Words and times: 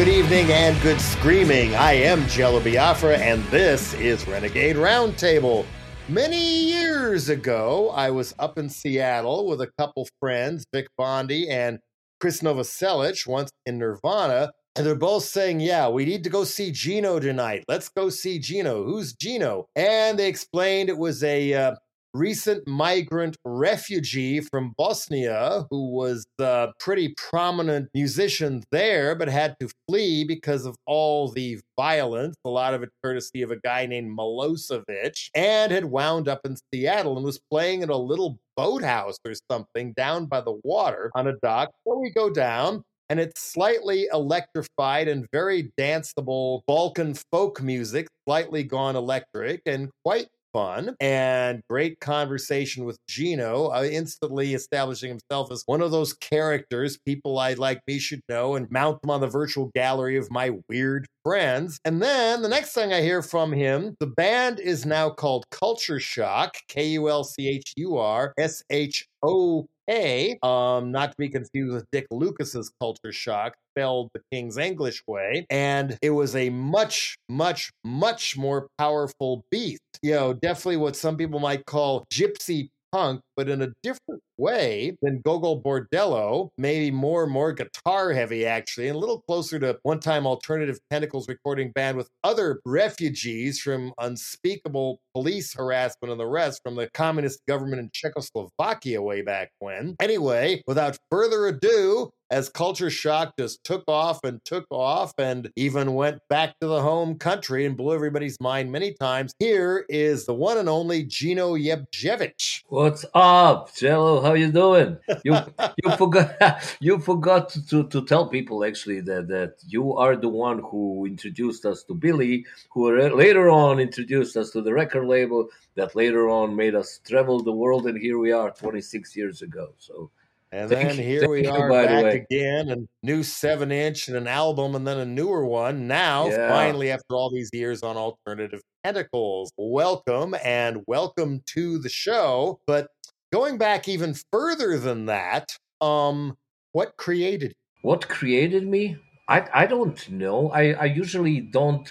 good 0.00 0.08
evening, 0.08 0.50
and 0.50 0.80
good 0.80 0.98
screaming. 0.98 1.74
I 1.74 1.92
am 1.92 2.26
Jello 2.26 2.58
Biafra, 2.58 3.18
and 3.18 3.44
this 3.50 3.92
is 3.92 4.26
Renegade 4.26 4.76
Roundtable. 4.76 5.66
Many 6.08 6.40
years 6.40 7.28
ago, 7.28 7.90
I 7.90 8.08
was 8.08 8.34
up 8.38 8.56
in 8.56 8.70
Seattle 8.70 9.46
with 9.46 9.60
a 9.60 9.70
couple 9.78 10.08
friends, 10.18 10.64
Vic 10.72 10.86
Bondi 10.96 11.50
and 11.50 11.80
Chris 12.18 12.40
Novoselic, 12.40 13.26
once 13.26 13.50
in 13.66 13.76
Nirvana, 13.76 14.52
and 14.74 14.86
they're 14.86 14.94
both 14.94 15.24
saying, 15.24 15.60
Yeah, 15.60 15.90
we 15.90 16.06
need 16.06 16.24
to 16.24 16.30
go 16.30 16.44
see 16.44 16.72
Gino 16.72 17.20
tonight. 17.20 17.64
Let's 17.68 17.90
go 17.90 18.08
see 18.08 18.38
Gino. 18.38 18.82
Who's 18.82 19.12
Gino? 19.12 19.66
And 19.76 20.18
they 20.18 20.28
explained 20.28 20.88
it 20.88 20.96
was 20.96 21.22
a 21.22 21.52
uh, 21.52 21.74
recent 22.14 22.66
migrant 22.66 23.36
refugee 23.44 24.40
from 24.40 24.74
Bosnia 24.76 25.66
who 25.70 25.90
was 25.90 26.26
a 26.38 26.68
pretty 26.78 27.14
prominent 27.16 27.88
musician 27.94 28.62
there, 28.72 29.14
but 29.14 29.28
had 29.28 29.56
to 29.60 29.68
flee 29.88 30.24
because 30.24 30.66
of 30.66 30.76
all 30.86 31.28
the 31.28 31.58
violence, 31.78 32.36
a 32.44 32.48
lot 32.48 32.74
of 32.74 32.82
it 32.82 32.90
courtesy 33.02 33.42
of 33.42 33.50
a 33.50 33.60
guy 33.60 33.86
named 33.86 34.16
Milosevic, 34.16 35.30
and 35.34 35.72
had 35.72 35.84
wound 35.84 36.28
up 36.28 36.40
in 36.44 36.56
Seattle 36.72 37.16
and 37.16 37.24
was 37.24 37.40
playing 37.50 37.82
in 37.82 37.90
a 37.90 37.96
little 37.96 38.38
boathouse 38.56 39.18
or 39.24 39.32
something 39.50 39.92
down 39.92 40.26
by 40.26 40.40
the 40.40 40.58
water 40.64 41.10
on 41.14 41.26
a 41.26 41.34
dock. 41.42 41.70
So 41.86 41.98
we 41.98 42.10
go 42.10 42.30
down 42.30 42.82
and 43.08 43.18
it's 43.18 43.40
slightly 43.40 44.06
electrified 44.12 45.08
and 45.08 45.26
very 45.32 45.72
danceable 45.78 46.60
Balkan 46.66 47.14
folk 47.32 47.60
music, 47.60 48.06
slightly 48.26 48.62
gone 48.62 48.94
electric 48.94 49.62
and 49.66 49.90
quite 50.04 50.28
fun 50.52 50.96
and 51.00 51.62
great 51.68 52.00
conversation 52.00 52.84
with 52.84 52.98
Gino, 53.08 53.68
uh, 53.68 53.84
instantly 53.90 54.54
establishing 54.54 55.08
himself 55.08 55.50
as 55.50 55.62
one 55.66 55.80
of 55.80 55.90
those 55.90 56.12
characters 56.12 56.98
people 57.06 57.38
I 57.38 57.54
like 57.54 57.80
me 57.86 57.98
should 57.98 58.20
know 58.28 58.54
and 58.54 58.70
mount 58.70 59.00
them 59.02 59.10
on 59.10 59.20
the 59.20 59.26
virtual 59.26 59.70
gallery 59.74 60.16
of 60.16 60.30
my 60.30 60.52
weird 60.68 61.06
friends. 61.24 61.78
And 61.84 62.02
then 62.02 62.42
the 62.42 62.48
next 62.48 62.72
thing 62.72 62.92
I 62.92 63.02
hear 63.02 63.22
from 63.22 63.52
him, 63.52 63.96
the 64.00 64.06
band 64.06 64.60
is 64.60 64.86
now 64.86 65.10
called 65.10 65.44
Kultur 65.50 66.00
Shock, 66.00 66.56
K 66.68 66.86
U 66.88 67.08
L 67.08 67.24
C 67.24 67.48
H 67.48 67.72
U 67.76 67.96
R 67.96 68.32
S 68.38 68.62
H 68.70 69.06
O 69.22 69.66
a, 69.90 70.38
um, 70.42 70.92
not 70.92 71.10
to 71.10 71.16
be 71.18 71.28
confused 71.28 71.74
with 71.74 71.86
Dick 71.92 72.06
Lucas's 72.10 72.70
Culture 72.80 73.12
Shock, 73.12 73.54
spelled 73.72 74.10
the 74.14 74.20
King's 74.32 74.56
English 74.56 75.02
way. 75.06 75.46
And 75.50 75.98
it 76.02 76.10
was 76.10 76.36
a 76.36 76.50
much, 76.50 77.16
much, 77.28 77.70
much 77.84 78.36
more 78.36 78.68
powerful 78.78 79.44
beast. 79.50 79.80
You 80.02 80.12
know, 80.12 80.32
definitely 80.32 80.78
what 80.78 80.96
some 80.96 81.16
people 81.16 81.40
might 81.40 81.66
call 81.66 82.04
gypsy 82.12 82.68
punk, 82.92 83.20
but 83.40 83.48
in 83.48 83.62
a 83.62 83.72
different 83.82 84.20
way 84.36 84.98
than 85.00 85.22
Gogol 85.22 85.62
Bordello, 85.62 86.50
maybe 86.58 86.90
more 86.90 87.26
more 87.26 87.54
guitar 87.54 88.12
heavy, 88.12 88.44
actually, 88.44 88.88
and 88.88 88.96
a 88.96 88.98
little 88.98 89.22
closer 89.22 89.58
to 89.58 89.78
one 89.82 89.98
time 89.98 90.26
Alternative 90.26 90.78
Tentacles 90.90 91.26
recording 91.26 91.72
band 91.72 91.96
with 91.96 92.10
other 92.22 92.60
refugees 92.66 93.58
from 93.58 93.94
unspeakable 93.98 95.00
police 95.14 95.54
harassment 95.54 96.12
and 96.12 96.20
the 96.20 96.26
rest 96.26 96.60
from 96.62 96.76
the 96.76 96.90
communist 96.92 97.40
government 97.48 97.80
in 97.80 97.88
Czechoslovakia 97.94 99.00
way 99.00 99.22
back 99.22 99.52
when. 99.58 99.96
Anyway, 100.00 100.60
without 100.66 100.98
further 101.10 101.46
ado, 101.46 102.10
as 102.30 102.48
Kultur 102.48 102.90
Shock 102.90 103.34
just 103.38 103.64
took 103.64 103.82
off 103.88 104.20
and 104.22 104.40
took 104.44 104.64
off 104.70 105.12
and 105.18 105.50
even 105.56 105.94
went 105.94 106.20
back 106.28 106.54
to 106.60 106.68
the 106.68 106.80
home 106.80 107.18
country 107.18 107.66
and 107.66 107.76
blew 107.76 107.92
everybody's 107.92 108.38
mind 108.40 108.70
many 108.70 108.94
times. 109.00 109.32
Here 109.38 109.84
is 109.88 110.26
the 110.26 110.34
one 110.34 110.56
and 110.56 110.68
only 110.68 111.04
Gino 111.04 111.56
Jevdević. 111.56 112.60
What's 112.68 113.04
up, 113.14 113.29
Jello? 113.74 114.20
How 114.20 114.34
you 114.34 114.50
doing? 114.50 114.98
You 115.24 115.36
you 115.82 115.90
forgot 115.96 116.76
you 116.80 116.98
forgot 116.98 117.48
to, 117.68 117.84
to 117.84 118.04
tell 118.04 118.28
people 118.28 118.64
actually 118.64 119.00
that, 119.02 119.28
that 119.28 119.54
you 119.66 119.94
are 119.96 120.16
the 120.16 120.28
one 120.28 120.58
who 120.58 121.06
introduced 121.06 121.64
us 121.64 121.84
to 121.84 121.94
Billy, 121.94 122.44
who 122.70 122.90
later 123.14 123.48
on 123.48 123.78
introduced 123.78 124.36
us 124.36 124.50
to 124.50 124.62
the 124.62 124.72
record 124.72 125.06
label, 125.06 125.48
that 125.76 125.94
later 125.94 126.28
on 126.28 126.56
made 126.56 126.74
us 126.74 127.00
travel 127.06 127.40
the 127.40 127.52
world, 127.52 127.86
and 127.86 127.98
here 128.00 128.18
we 128.18 128.32
are 128.32 128.50
26 128.50 129.16
years 129.16 129.42
ago. 129.42 129.74
So 129.78 130.10
and 130.52 130.68
then 130.68 130.96
here 130.96 131.28
we 131.28 131.46
are 131.46 131.70
back 131.70 132.12
again, 132.12 132.70
a 132.70 133.06
new 133.06 133.22
seven 133.22 133.70
inch 133.70 134.08
and 134.08 134.16
an 134.16 134.26
album, 134.26 134.74
and 134.74 134.84
then 134.84 134.98
a 134.98 135.04
newer 135.04 135.46
one. 135.46 135.86
Now, 135.86 136.28
yeah. 136.28 136.48
finally, 136.48 136.90
after 136.90 137.14
all 137.14 137.30
these 137.30 137.50
years 137.52 137.84
on 137.84 137.96
Alternative 137.96 138.60
Tentacles, 138.84 139.52
welcome 139.56 140.34
and 140.44 140.82
welcome 140.88 141.42
to 141.54 141.78
the 141.78 141.88
show. 141.88 142.58
But 142.66 142.88
going 143.32 143.58
back 143.58 143.88
even 143.88 144.14
further 144.32 144.78
than 144.78 145.06
that, 145.06 145.56
um, 145.80 146.36
what 146.72 146.96
created? 146.96 147.54
What 147.82 148.08
created 148.08 148.66
me? 148.66 148.96
I 149.28 149.46
I 149.52 149.66
don't 149.66 150.10
know. 150.10 150.50
I 150.50 150.72
I 150.72 150.84
usually 150.86 151.40
don't 151.40 151.90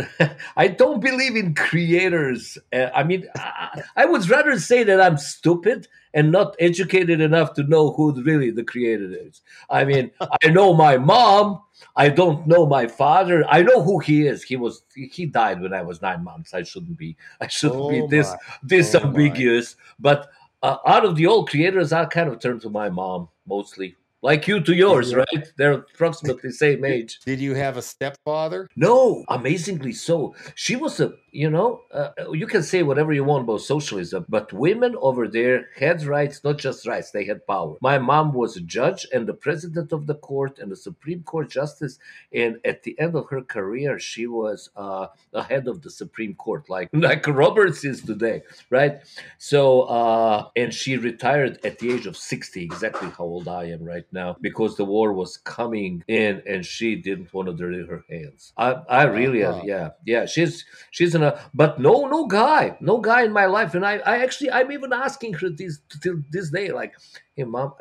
I 0.56 0.68
don't 0.68 1.00
believe 1.00 1.36
in 1.36 1.54
creators. 1.54 2.58
Uh, 2.72 2.88
I 2.94 3.04
mean, 3.04 3.28
I, 3.36 3.82
I, 3.96 4.06
would 4.06 4.28
rather 4.28 4.58
say 4.58 4.82
that 4.84 5.00
I'm 5.00 5.18
stupid 5.18 5.86
and 6.14 6.32
not 6.32 6.56
educated 6.58 7.20
enough 7.20 7.54
to 7.54 7.62
know 7.62 7.92
who 7.92 8.22
really 8.22 8.50
the 8.50 8.64
creator 8.64 9.10
is. 9.12 9.42
I 9.70 9.84
mean, 9.84 10.10
I 10.42 10.48
know 10.48 10.74
my 10.74 10.96
mom. 10.98 11.60
I 11.96 12.08
don't 12.08 12.46
know 12.46 12.64
my 12.64 12.86
father. 12.86 13.44
I 13.48 13.62
know 13.62 13.82
who 13.82 13.98
he 13.98 14.26
is. 14.26 14.42
He 14.42 14.56
was 14.56 14.82
he 14.94 15.26
died 15.26 15.60
when 15.60 15.74
I 15.74 15.82
was 15.82 16.00
nine 16.00 16.24
months. 16.24 16.54
I 16.54 16.62
shouldn't 16.62 16.96
be. 16.96 17.16
I 17.40 17.48
shouldn't 17.48 17.80
oh 17.80 17.88
be 17.88 18.06
this 18.08 18.28
my. 18.28 18.36
this 18.62 18.94
oh 18.94 19.00
ambiguous. 19.00 19.76
My. 19.76 20.12
But 20.12 20.30
uh, 20.62 20.76
out 20.86 21.04
of 21.04 21.16
the 21.16 21.26
old 21.26 21.50
creators, 21.50 21.92
I 21.92 22.04
kind 22.04 22.28
of 22.28 22.40
turn 22.40 22.60
to 22.60 22.70
my 22.70 22.88
mom 22.88 23.28
mostly 23.46 23.96
like 24.22 24.46
you 24.46 24.60
to 24.60 24.74
yours, 24.74 25.14
right? 25.14 25.52
They're 25.56 25.72
approximately 25.72 26.50
the 26.50 26.52
same 26.52 26.84
age. 26.84 27.18
Did 27.26 27.40
you 27.40 27.54
have 27.54 27.76
a 27.76 27.82
stepfather? 27.82 28.68
No, 28.76 29.24
amazingly 29.28 29.92
so. 29.92 30.34
She 30.54 30.76
was 30.76 31.00
a, 31.00 31.12
you 31.32 31.48
know, 31.48 31.80
uh, 31.92 32.10
you 32.32 32.46
can 32.46 32.62
say 32.62 32.82
whatever 32.82 33.12
you 33.12 33.24
want 33.24 33.44
about 33.44 33.62
socialism, 33.62 34.26
but 34.28 34.52
women 34.52 34.94
over 35.00 35.26
there 35.26 35.68
had 35.76 36.04
rights, 36.04 36.44
not 36.44 36.58
just 36.58 36.86
rights, 36.86 37.10
they 37.10 37.24
had 37.24 37.46
power. 37.46 37.76
My 37.80 37.98
mom 37.98 38.34
was 38.34 38.56
a 38.56 38.60
judge 38.60 39.06
and 39.12 39.26
the 39.26 39.32
president 39.32 39.92
of 39.92 40.06
the 40.06 40.14
court 40.14 40.58
and 40.58 40.70
the 40.70 40.76
Supreme 40.76 41.22
Court 41.22 41.50
justice. 41.50 41.98
And 42.34 42.58
at 42.66 42.82
the 42.82 42.98
end 43.00 43.14
of 43.16 43.30
her 43.30 43.40
career, 43.40 43.98
she 43.98 44.26
was 44.26 44.68
uh, 44.76 45.06
a 45.32 45.42
head 45.42 45.68
of 45.68 45.80
the 45.80 45.90
Supreme 45.90 46.34
Court, 46.34 46.68
like, 46.68 46.90
like 46.92 47.26
Roberts 47.26 47.82
is 47.82 48.02
today, 48.02 48.42
right? 48.68 49.00
So, 49.38 49.82
uh, 49.82 50.48
and 50.54 50.72
she 50.72 50.98
retired 50.98 51.64
at 51.64 51.78
the 51.78 51.92
age 51.92 52.06
of 52.06 52.16
60, 52.16 52.62
exactly 52.62 53.08
how 53.08 53.24
old 53.24 53.48
I 53.48 53.64
am 53.64 53.82
right 53.82 54.06
now 54.12 54.36
because 54.42 54.76
the 54.76 54.84
war 54.84 55.14
was 55.14 55.38
coming 55.38 56.04
in 56.08 56.42
and 56.46 56.64
she 56.64 56.94
didn't 56.96 57.32
want 57.32 57.48
to 57.48 57.54
dirty 57.54 57.86
her 57.86 58.04
hands. 58.10 58.52
I, 58.58 58.72
I 58.88 59.02
really, 59.04 59.44
uh-huh. 59.44 59.62
yeah, 59.64 59.90
yeah. 60.04 60.26
She's 60.26 60.66
she's 60.90 61.14
in 61.14 61.21
a 61.22 61.40
but 61.54 61.80
no 61.80 62.06
no 62.06 62.26
guy, 62.26 62.76
no 62.80 62.98
guy 62.98 63.24
in 63.24 63.32
my 63.32 63.46
life, 63.46 63.74
and 63.74 63.84
I 63.84 63.98
I 63.98 64.18
actually 64.18 64.50
I'm 64.50 64.72
even 64.72 64.92
asking 64.92 65.34
her 65.34 65.50
this 65.50 65.78
till 66.00 66.22
this 66.30 66.50
day, 66.50 66.70
like, 66.72 66.94
hey 67.34 67.44
mom, 67.44 67.72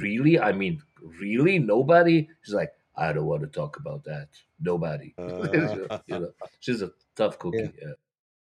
really? 0.00 0.38
I 0.40 0.52
mean, 0.52 0.82
really? 1.20 1.58
Nobody? 1.58 2.28
She's 2.42 2.54
like, 2.54 2.72
I 2.96 3.12
don't 3.12 3.26
want 3.26 3.42
to 3.42 3.48
talk 3.48 3.76
about 3.78 4.04
that. 4.04 4.28
Nobody. 4.60 5.14
Uh, 5.18 5.98
you 6.06 6.18
know, 6.18 6.30
she's 6.60 6.82
a 6.82 6.90
tough 7.16 7.38
cookie. 7.38 7.58
Yeah. 7.58 7.68
yeah. 7.82 7.92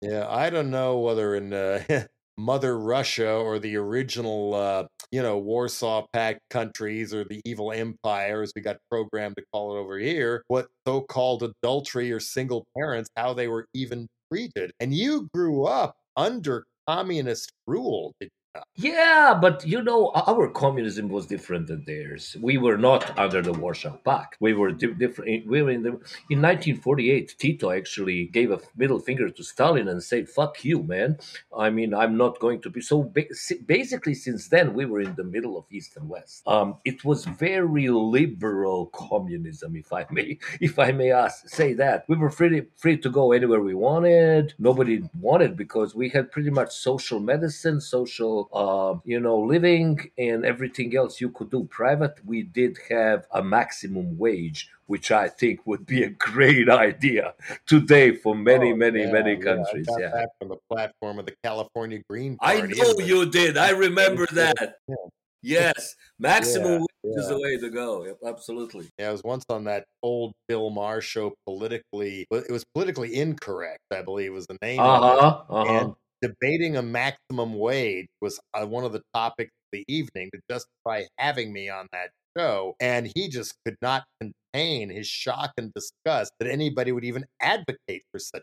Yeah, 0.02 0.26
I 0.28 0.48
don't 0.48 0.70
know 0.70 0.98
whether 1.00 1.34
in 1.34 1.52
uh, 1.52 1.82
Mother 2.38 2.78
Russia 2.78 3.30
or 3.30 3.58
the 3.58 3.76
original, 3.76 4.54
uh, 4.54 4.84
you 5.10 5.22
know, 5.22 5.36
Warsaw 5.38 6.06
Pact 6.12 6.40
countries 6.48 7.12
or 7.12 7.24
the 7.24 7.40
evil 7.44 7.70
empire, 7.70 8.42
as 8.42 8.52
we 8.56 8.62
got 8.62 8.78
programmed 8.90 9.36
to 9.36 9.44
call 9.52 9.76
it 9.76 9.80
over 9.80 9.98
here, 9.98 10.42
what 10.48 10.68
so 10.86 11.02
called 11.02 11.42
adultery 11.42 12.10
or 12.12 12.20
single 12.20 12.66
parents, 12.76 13.10
how 13.14 13.34
they 13.34 13.46
were 13.46 13.66
even 13.74 14.08
treated. 14.30 14.72
And 14.80 14.94
you 14.94 15.28
grew 15.34 15.64
up 15.64 15.96
under 16.16 16.66
communist 16.88 17.52
rule, 17.66 18.14
did 18.20 18.30
yeah, 18.76 19.38
but 19.40 19.66
you 19.66 19.82
know, 19.82 20.10
our 20.14 20.48
communism 20.48 21.08
was 21.08 21.26
different 21.26 21.66
than 21.68 21.84
theirs. 21.86 22.36
We 22.40 22.58
were 22.58 22.78
not 22.78 23.18
under 23.18 23.42
the 23.42 23.52
Warsaw 23.52 23.96
Pact. 23.98 24.38
We 24.40 24.54
were 24.54 24.72
di- 24.72 24.94
different. 24.94 25.46
We 25.46 25.62
were 25.62 25.70
in 25.70 25.82
the 25.82 25.90
in 26.30 26.40
1948. 26.42 27.36
Tito 27.38 27.70
actually 27.70 28.26
gave 28.26 28.50
a 28.50 28.60
middle 28.76 28.98
finger 28.98 29.28
to 29.30 29.44
Stalin 29.44 29.88
and 29.88 30.02
said, 30.02 30.28
"Fuck 30.28 30.64
you, 30.64 30.82
man." 30.82 31.18
I 31.56 31.70
mean, 31.70 31.94
I'm 31.94 32.16
not 32.16 32.40
going 32.40 32.62
to 32.62 32.70
be 32.70 32.80
so. 32.80 33.04
Ba- 33.04 33.26
basically, 33.66 34.14
since 34.14 34.48
then, 34.48 34.74
we 34.74 34.86
were 34.86 35.00
in 35.00 35.14
the 35.16 35.24
middle 35.24 35.58
of 35.58 35.66
East 35.70 35.96
and 35.96 36.08
West. 36.08 36.42
Um, 36.48 36.76
it 36.84 37.04
was 37.04 37.26
very 37.26 37.88
liberal 37.90 38.86
communism, 38.86 39.76
if 39.76 39.92
I 39.92 40.06
may, 40.10 40.38
if 40.60 40.78
I 40.78 40.92
may 40.92 41.12
ask, 41.12 41.48
say 41.48 41.74
that. 41.74 42.04
We 42.08 42.16
were 42.16 42.30
free 42.30 42.62
free 42.76 42.96
to 42.98 43.10
go 43.10 43.32
anywhere 43.32 43.60
we 43.60 43.74
wanted. 43.74 44.54
Nobody 44.58 45.02
wanted 45.20 45.56
because 45.56 45.94
we 45.94 46.08
had 46.08 46.32
pretty 46.32 46.50
much 46.50 46.72
social 46.72 47.20
medicine, 47.20 47.80
social 47.80 48.39
uh, 48.52 48.98
you 49.04 49.20
know, 49.20 49.38
living 49.38 50.10
and 50.18 50.44
everything 50.44 50.96
else 50.96 51.20
you 51.20 51.30
could 51.30 51.50
do 51.50 51.64
private, 51.64 52.14
we 52.24 52.42
did 52.42 52.76
have 52.88 53.26
a 53.32 53.42
maximum 53.42 54.16
wage, 54.18 54.70
which 54.86 55.10
I 55.10 55.28
think 55.28 55.66
would 55.66 55.86
be 55.86 56.02
a 56.02 56.10
great 56.10 56.68
idea 56.88 57.34
today 57.66 58.14
for 58.14 58.34
many, 58.34 58.72
oh, 58.72 58.76
many, 58.76 59.02
yeah, 59.02 59.12
many 59.12 59.36
countries. 59.36 59.86
Yeah, 59.98 60.10
yeah. 60.14 60.26
from 60.38 60.48
the 60.48 60.58
platform 60.68 61.18
of 61.18 61.26
the 61.26 61.34
California 61.42 62.00
Green 62.08 62.36
Party. 62.36 62.62
I 62.62 62.66
know 62.66 62.98
you 62.98 63.26
did. 63.26 63.56
I 63.56 63.70
remember 63.70 64.26
that. 64.32 64.76
Yeah. 64.88 64.94
Yes, 65.42 65.96
maximum 66.18 66.86
Yeah, 67.02 67.10
is 67.18 67.24
yeah. 67.24 67.28
the 67.28 67.40
way 67.40 67.56
to 67.58 67.70
go. 67.70 68.04
Yep, 68.04 68.18
absolutely. 68.26 68.88
Yeah, 68.98 69.08
I 69.08 69.12
was 69.12 69.22
once 69.24 69.44
on 69.48 69.64
that 69.64 69.84
old 70.02 70.32
Bill 70.48 70.70
Maher 70.70 71.00
show. 71.00 71.34
Politically, 71.46 72.26
it 72.30 72.50
was 72.50 72.64
politically 72.74 73.14
incorrect. 73.16 73.80
I 73.90 74.02
believe 74.02 74.32
was 74.32 74.46
the 74.46 74.58
name. 74.62 74.80
Uh 74.80 75.00
huh. 75.00 75.42
Uh 75.48 75.64
huh. 75.64 75.72
And 75.72 75.94
debating 76.22 76.76
a 76.76 76.82
maximum 76.82 77.54
wage 77.58 78.08
was 78.20 78.40
uh, 78.54 78.66
one 78.66 78.84
of 78.84 78.92
the 78.92 79.02
topics 79.14 79.50
of 79.50 79.78
the 79.78 79.84
evening 79.88 80.30
to 80.34 80.40
justify 80.50 81.04
having 81.18 81.52
me 81.52 81.68
on 81.68 81.86
that 81.92 82.10
show. 82.36 82.74
And 82.80 83.10
he 83.14 83.28
just 83.28 83.54
could 83.64 83.76
not 83.82 84.04
contain 84.20 84.90
his 84.90 85.06
shock 85.06 85.52
and 85.56 85.72
disgust 85.74 86.32
that 86.40 86.48
anybody 86.48 86.92
would 86.92 87.04
even 87.04 87.24
advocate 87.40 88.02
for 88.12 88.18
such. 88.18 88.42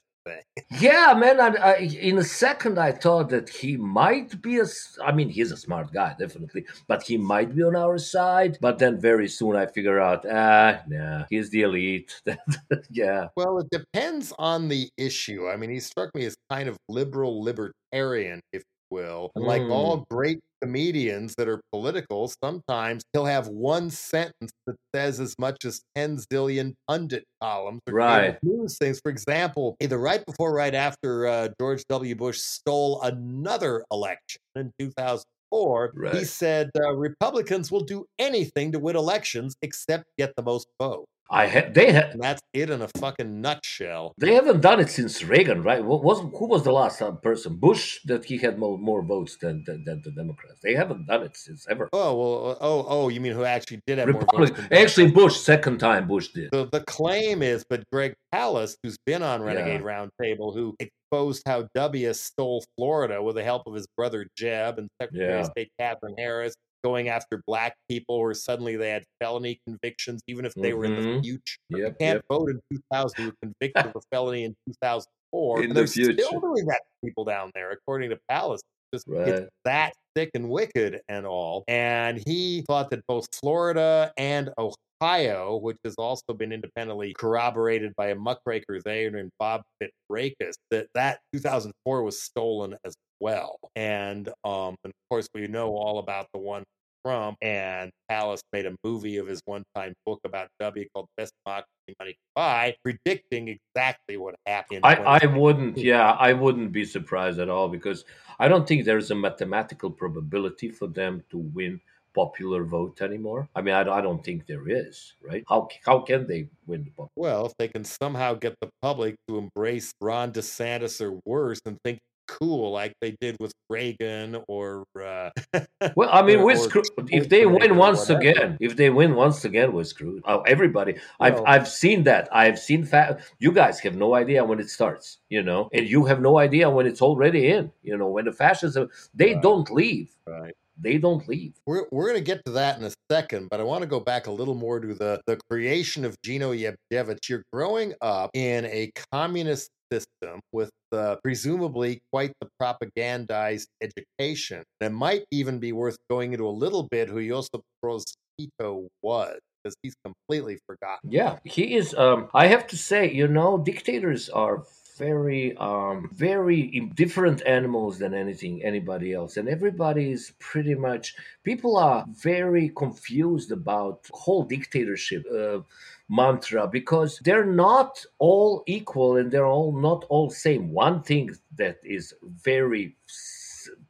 Yeah, 0.79 1.13
man. 1.17 1.39
I, 1.39 1.47
I, 1.55 1.75
in 1.77 2.17
a 2.17 2.23
second, 2.23 2.77
I 2.77 2.91
thought 2.91 3.29
that 3.29 3.49
he 3.49 3.77
might 3.77 4.41
be 4.41 4.59
a. 4.59 4.65
I 5.03 5.11
mean, 5.11 5.29
he's 5.29 5.51
a 5.51 5.57
smart 5.57 5.93
guy, 5.93 6.15
definitely, 6.19 6.65
but 6.87 7.03
he 7.03 7.17
might 7.17 7.55
be 7.55 7.63
on 7.63 7.75
our 7.75 7.97
side. 7.97 8.57
But 8.61 8.79
then 8.79 8.99
very 8.99 9.27
soon, 9.27 9.55
I 9.55 9.65
figure 9.65 9.99
out, 9.99 10.25
ah, 10.29 10.81
nah, 10.87 11.25
he's 11.29 11.49
the 11.49 11.61
elite. 11.61 12.21
yeah. 12.89 13.27
Well, 13.35 13.59
it 13.59 13.69
depends 13.71 14.33
on 14.37 14.67
the 14.67 14.89
issue. 14.97 15.47
I 15.47 15.57
mean, 15.57 15.69
he 15.69 15.79
struck 15.79 16.13
me 16.15 16.25
as 16.25 16.35
kind 16.49 16.67
of 16.69 16.77
liberal 16.89 17.41
libertarian, 17.41 18.41
if 18.51 18.63
will. 18.89 19.31
And 19.35 19.45
like 19.45 19.63
Mm. 19.63 19.69
all 19.69 20.05
great 20.09 20.39
comedians 20.61 21.35
that 21.37 21.47
are 21.47 21.61
political, 21.71 22.27
sometimes 22.43 23.03
he'll 23.13 23.25
have 23.25 23.47
one 23.47 23.89
sentence 23.89 24.51
that 24.65 24.75
says 24.95 25.19
as 25.19 25.35
much 25.39 25.65
as 25.65 25.81
10 25.95 26.17
zillion 26.17 26.73
pundit 26.87 27.23
columns 27.41 27.81
Right. 27.87 28.39
news 28.43 28.77
things. 28.77 28.99
For 29.03 29.09
example, 29.11 29.75
either 29.79 29.97
right 29.97 30.23
before 30.25 30.53
right 30.53 30.73
after 30.75 31.27
uh, 31.27 31.49
George 31.59 31.83
W. 31.89 32.15
Bush 32.15 32.39
stole 32.39 33.01
another 33.01 33.83
election 33.91 34.41
in 34.55 34.71
2004, 34.79 35.93
he 36.11 36.23
Right. 36.23 36.25
said 36.25 36.69
uh, 36.79 36.93
Republicans 36.95 37.71
will 37.71 37.83
do 37.83 38.05
anything 38.19 38.71
to 38.73 38.79
win 38.79 38.95
elections 38.95 39.55
except 39.61 40.05
get 40.17 40.33
the 40.35 40.43
most 40.43 40.67
votes. 40.79 41.07
I 41.29 41.47
ha- 41.47 41.69
they 41.71 41.91
ha- 41.93 42.09
And 42.11 42.21
that's 42.21 42.41
it 42.53 42.69
in 42.69 42.81
a 42.81 42.87
fucking 42.99 43.41
nutshell. 43.41 44.13
they 44.17 44.33
haven't 44.33 44.61
done 44.61 44.79
it 44.79 44.89
since 44.89 45.23
Reagan, 45.23 45.61
right? 45.63 45.83
What 45.83 46.03
was 46.03 46.19
who 46.19 46.47
was 46.47 46.63
the 46.63 46.71
last 46.71 47.01
uh, 47.01 47.11
person? 47.11 47.55
Bush 47.57 47.99
that 48.05 48.25
he 48.25 48.37
had 48.37 48.57
more, 48.57 48.77
more 48.77 49.01
votes 49.03 49.37
than, 49.41 49.63
than 49.65 49.83
than 49.83 50.01
the 50.03 50.11
Democrats. 50.11 50.59
They 50.63 50.73
haven't 50.73 51.07
done 51.07 51.23
it 51.23 51.35
since 51.35 51.65
ever. 51.69 51.89
Oh 51.93 52.15
well. 52.15 52.57
Oh 52.61 52.85
oh. 52.87 53.09
You 53.09 53.19
mean 53.19 53.33
who 53.33 53.43
actually 53.43 53.81
did 53.85 53.97
have 53.97 54.09
more 54.09 54.25
votes? 54.35 54.59
Actually, 54.71 55.11
Bush 55.11 55.35
second 55.37 55.79
time 55.79 56.07
Bush 56.07 56.29
did. 56.29 56.51
The, 56.51 56.67
the 56.71 56.81
claim 56.81 57.41
is, 57.41 57.65
but 57.69 57.83
Greg 57.91 58.13
Palast, 58.33 58.77
who's 58.83 58.97
been 59.05 59.23
on 59.23 59.41
Renegade 59.41 59.81
Yeah. 59.81 60.07
Roundtable, 60.21 60.53
who 60.53 60.75
exposed 60.79 61.43
how 61.45 61.67
W 61.75 62.13
stole 62.13 62.63
Florida 62.77 63.21
with 63.21 63.35
the 63.35 63.43
help 63.43 63.63
of 63.67 63.73
his 63.73 63.87
brother 63.97 64.27
Jeb 64.37 64.77
and 64.79 64.89
Secretary 65.01 65.29
Yeah. 65.33 65.39
of 65.41 65.45
State 65.47 65.71
Katherine 65.79 66.15
Harris, 66.17 66.53
going 66.87 67.09
after 67.09 67.41
black 67.47 67.75
people 67.89 68.19
where 68.21 68.33
suddenly 68.33 68.75
they 68.77 68.89
had 68.89 69.03
felony 69.21 69.59
convictions, 69.67 70.21
even 70.27 70.45
if 70.45 70.53
they 70.55 70.73
were 70.73 70.85
in 70.85 70.95
the 70.95 71.01
Mhm. 71.01 71.21
future. 71.23 71.57
Yep, 71.69 71.99
can't 71.99 72.15
yep. 72.17 72.25
vote 72.29 72.49
in 72.49 72.59
2000. 72.71 73.15
You 73.19 73.25
were 73.27 73.35
convicted 73.41 73.85
of 73.95 73.95
a 73.95 74.01
felony 74.11 74.43
in 74.45 74.55
2004. 74.67 75.57
In 75.59 75.63
and 75.65 75.71
the 75.71 75.81
they're 75.81 75.87
future. 75.87 76.13
still 76.13 76.39
doing 76.39 76.65
that 76.67 76.81
to 76.85 77.07
people 77.07 77.25
down 77.25 77.51
there, 77.53 77.71
according 77.71 78.09
to 78.11 78.19
Palast. 78.31 78.59
Just 78.93 79.05
Right. 79.07 79.27
it's 79.27 79.49
that 79.65 79.91
thick 80.15 80.29
and 80.33 80.49
wicked 80.49 81.01
and 81.09 81.25
all. 81.25 81.65
And 81.67 82.23
he 82.25 82.61
thought 82.61 82.89
that 82.91 83.01
both 83.07 83.27
Florida 83.35 84.13
and 84.17 84.49
Ohio, 84.57 85.57
which 85.57 85.77
has 85.83 85.95
also 85.97 86.33
been 86.33 86.53
independently 86.53 87.13
corroborated 87.13 87.93
by 87.97 88.07
a 88.07 88.15
muckraker 88.15 88.79
there 88.85 89.11
named 89.11 89.31
Bob 89.39 89.61
Fitrakis, 89.83 90.53
that 90.71 90.87
that 90.95 91.19
2004 91.33 92.01
was 92.03 92.21
stolen 92.21 92.77
as 92.85 92.95
well. 93.19 93.57
And 93.75 94.29
um, 94.45 94.75
and 94.85 94.91
of 94.91 95.09
course, 95.09 95.27
we 95.35 95.47
know 95.47 95.71
all 95.75 95.99
about 95.99 96.27
the 96.33 96.39
one 96.39 96.63
Trump 97.07 97.37
and 97.41 97.89
Palast 98.11 98.41
made 98.51 98.65
a 98.65 98.75
movie 98.83 99.15
of 99.15 99.27
his 99.27 99.41
one-time 99.45 99.93
book 100.05 100.19
about 100.25 100.49
W 100.59 100.85
called 100.93 101.07
Best 101.15 101.31
Democracy 101.45 101.95
Money 101.99 102.11
Can 102.11 102.17
Buy, 102.35 102.75
predicting 102.83 103.47
exactly 103.47 104.17
what 104.17 104.35
happened. 104.45 104.81
I, 104.83 104.95
I 104.95 105.25
wouldn't, 105.25 105.77
yeah, 105.77 106.11
I 106.11 106.33
wouldn't 106.33 106.73
be 106.73 106.83
surprised 106.83 107.39
at 107.39 107.47
all 107.47 107.69
because 107.69 108.03
I 108.39 108.49
don't 108.49 108.67
think 108.67 108.83
there's 108.83 109.09
a 109.11 109.15
mathematical 109.15 109.89
probability 109.89 110.69
for 110.69 110.87
them 110.87 111.23
to 111.29 111.37
win 111.37 111.79
popular 112.13 112.65
vote 112.65 113.01
anymore. 113.01 113.47
I 113.55 113.61
mean, 113.61 113.75
I, 113.75 113.81
I 113.81 114.01
don't 114.01 114.23
think 114.23 114.45
there 114.45 114.67
is, 114.67 115.13
right? 115.21 115.45
How 115.47 115.69
how 115.85 115.99
can 115.99 116.27
they 116.27 116.49
win 116.65 116.83
the 116.83 116.89
popular? 116.89 117.09
Well, 117.15 117.45
if 117.45 117.53
they 117.57 117.69
can 117.69 117.85
somehow 117.85 118.33
get 118.33 118.55
the 118.59 118.69
public 118.81 119.15
to 119.29 119.37
embrace 119.37 119.93
Ron 120.01 120.33
DeSantis 120.33 120.99
or 120.99 121.21
worse 121.25 121.61
and 121.65 121.77
think 121.85 121.99
cool 122.27 122.71
like 122.71 122.93
they 123.01 123.15
did 123.21 123.37
with 123.39 123.51
Reagan 123.69 124.41
or 124.47 124.83
uh, 125.01 125.29
Well, 125.95 126.09
I 126.11 126.21
mean, 126.21 126.39
or- 126.39 126.45
we're 126.45 126.55
screwed. 126.55 126.85
If 127.09 127.29
they 127.29 127.41
Schwarzenegger 127.43 127.59
win 127.61 127.75
once 127.77 128.09
again, 128.09 128.57
if 128.59 128.75
they 128.75 128.89
win 128.89 129.15
once 129.15 129.45
again, 129.45 129.73
we're 129.73 129.83
screwed. 129.83 130.21
Oh, 130.25 130.41
everybody, 130.41 130.95
I've 131.19 131.41
I've 131.45 131.67
seen 131.67 132.03
that. 132.03 132.29
I've 132.31 132.59
seen 132.59 132.85
fa- 132.85 133.19
You 133.39 133.51
guys 133.51 133.79
have 133.81 133.95
no 133.95 134.15
idea 134.15 134.43
when 134.43 134.59
it 134.59 134.69
starts, 134.69 135.19
you 135.29 135.41
know, 135.43 135.69
and 135.73 135.87
you 135.87 136.05
have 136.05 136.21
no 136.21 136.37
idea 136.37 136.69
when 136.69 136.85
it's 136.87 137.01
already 137.01 137.47
in. 137.47 137.71
You 137.83 137.97
know, 137.97 138.07
when 138.07 138.25
the 138.25 138.31
fascism 138.33 138.89
they 139.13 139.33
Right. 139.33 139.41
don't 139.43 139.69
leave. 139.71 140.11
Right. 140.25 140.53
They 140.79 140.99
don't 140.99 141.27
leave. 141.27 141.53
We're, 141.65 141.85
we're 141.91 142.03
going 142.09 142.19
to 142.19 142.23
get 142.23 142.45
to 142.45 142.51
that 142.51 142.77
in 142.77 142.85
a 142.85 142.91
second, 143.11 143.47
but 143.49 143.59
I 143.59 143.63
want 143.63 143.81
to 143.81 143.87
go 143.87 143.99
back 143.99 144.27
a 144.27 144.31
little 144.31 144.53
more 144.53 144.79
to 144.79 144.93
the, 144.93 145.19
the 145.25 145.39
creation 145.49 146.05
of 146.05 146.15
Gino 146.21 146.53
Jevdević. 146.53 147.27
You're 147.29 147.41
growing 147.51 147.95
up 147.99 148.29
in 148.35 148.65
a 148.65 148.91
communist 149.11 149.71
system 149.91 150.39
with 150.51 150.69
uh, 150.91 151.15
presumably 151.23 151.99
quite 152.11 152.31
the 152.41 152.47
propagandized 152.61 153.67
education. 153.81 154.63
And 154.81 154.93
it 154.93 154.95
might 154.95 155.23
even 155.31 155.59
be 155.59 155.71
worth 155.71 155.97
going 156.09 156.33
into 156.33 156.47
a 156.47 156.49
little 156.49 156.87
bit 156.89 157.09
who 157.09 157.25
Josip 157.27 157.61
Broz 157.83 158.03
Tito 158.37 158.87
was, 159.01 159.39
because 159.63 159.75
he's 159.81 159.95
completely 160.03 160.59
forgotten. 160.67 161.11
Yeah, 161.11 161.39
he 161.43 161.75
is. 161.75 161.93
Um, 161.95 162.29
I 162.33 162.47
have 162.47 162.67
to 162.67 162.77
say, 162.77 163.11
you 163.11 163.27
know, 163.27 163.57
dictators 163.57 164.29
are 164.29 164.63
very, 164.97 165.55
um, 165.57 166.09
very 166.13 166.91
different 166.95 167.45
animals 167.45 167.99
than 167.99 168.15
anything 168.15 168.63
anybody 168.63 169.13
else, 169.13 169.37
and 169.37 169.47
everybody 169.47 170.11
is 170.11 170.33
pretty 170.39 170.73
much. 170.73 171.15
People 171.43 171.77
are 171.77 172.03
very 172.09 172.69
confused 172.69 173.51
about 173.51 174.07
whole 174.11 174.43
dictatorship. 174.43 175.23
Uh, 175.31 175.59
mantra 176.09 176.67
because 176.67 177.19
they're 177.23 177.45
not 177.45 178.03
all 178.19 178.63
equal 178.67 179.17
and 179.17 179.31
they're 179.31 179.45
all 179.45 179.71
not 179.71 180.05
all 180.09 180.29
same. 180.29 180.71
One 180.71 181.01
thing 181.03 181.31
that 181.57 181.77
is 181.83 182.13
very 182.23 182.95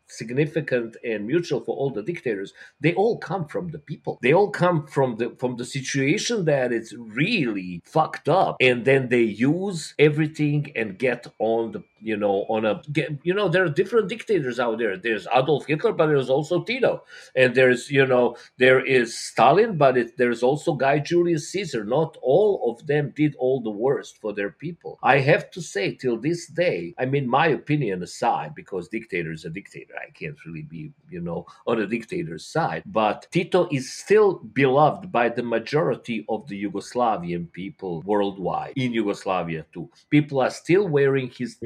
significant 0.09 0.97
and 1.03 1.27
mutual 1.27 1.61
for 1.61 1.75
all 1.75 1.91
the 1.91 2.01
dictators 2.01 2.53
they 2.81 2.93
all 2.95 3.17
come 3.17 3.45
from 3.45 3.69
the 3.69 3.79
people. 3.79 4.17
They 4.21 4.33
all 4.33 4.49
come 4.49 4.87
from 4.87 5.18
the 5.18 5.35
from 5.39 5.57
the 5.57 5.65
situation 5.65 6.45
that 6.45 6.71
it's 6.71 6.94
really 6.94 7.81
fucked 7.85 8.30
up. 8.30 8.57
And 8.59 8.85
then 8.85 9.09
they 9.09 9.23
use 9.23 9.94
everything 9.99 10.71
and 10.75 10.97
get 10.97 11.27
on 11.39 11.71
the 11.71 11.83
you 12.01 12.18
know 12.18 12.45
on 12.49 12.66
a 12.66 12.81
you 13.23 13.33
know 13.33 13.49
there 13.49 13.63
are 13.63 13.69
different 13.69 14.09
dictators 14.09 14.59
out 14.59 14.77
there. 14.77 14.97
There's 14.97 15.27
adolf 15.33 15.66
hitler 15.66 15.94
but 15.94 16.07
there's 16.07 16.30
also 16.30 16.63
tito. 16.63 17.04
And 17.35 17.56
there's 17.56 17.89
you 17.92 18.06
know 18.06 18.37
there 18.57 18.83
is 18.85 19.18
stalin 19.18 19.77
but 19.77 19.97
it, 19.97 20.18
there's 20.18 20.44
also 20.44 20.73
guy 20.73 20.99
julius 20.99 21.49
caesar. 21.49 21.83
Not 21.83 22.18
all 22.21 22.71
of 22.71 22.85
them 22.87 23.13
did 23.16 23.35
all 23.39 23.61
the 23.61 23.69
worst 23.71 24.19
for 24.21 24.33
their 24.33 24.51
people. 24.51 24.99
I 25.04 25.19
have 25.19 25.51
to 25.51 25.61
say 25.61 25.94
till 25.95 26.18
this 26.18 26.47
day 26.47 26.94
i 26.97 27.06
mean 27.06 27.27
my 27.30 27.47
opinion 27.47 28.04
aside 28.04 28.54
because 28.56 28.87
dictator 28.89 29.31
is 29.31 29.45
a 29.45 29.49
dictator 29.49 29.94
i 30.06 30.09
can't 30.11 30.37
really 30.45 30.63
be 30.63 30.92
you 31.09 31.21
know 31.21 31.45
on 31.66 31.80
a 31.81 31.87
dictator's 31.87 32.45
side 32.45 32.83
but 32.85 33.27
tito 33.31 33.68
is 33.71 33.92
still 33.92 34.35
beloved 34.54 35.11
by 35.11 35.30
the 35.30 35.44
majority 35.44 36.25
of 36.30 36.47
the 36.47 36.63
yugoslavian 36.63 37.51
people 37.51 38.01
worldwide 38.04 38.73
in 38.75 38.94
yugoslavia 38.94 39.66
too. 39.73 39.89
People 40.09 40.39
are 40.42 40.49
still 40.49 40.87
wearing 40.87 41.30
his 41.30 41.57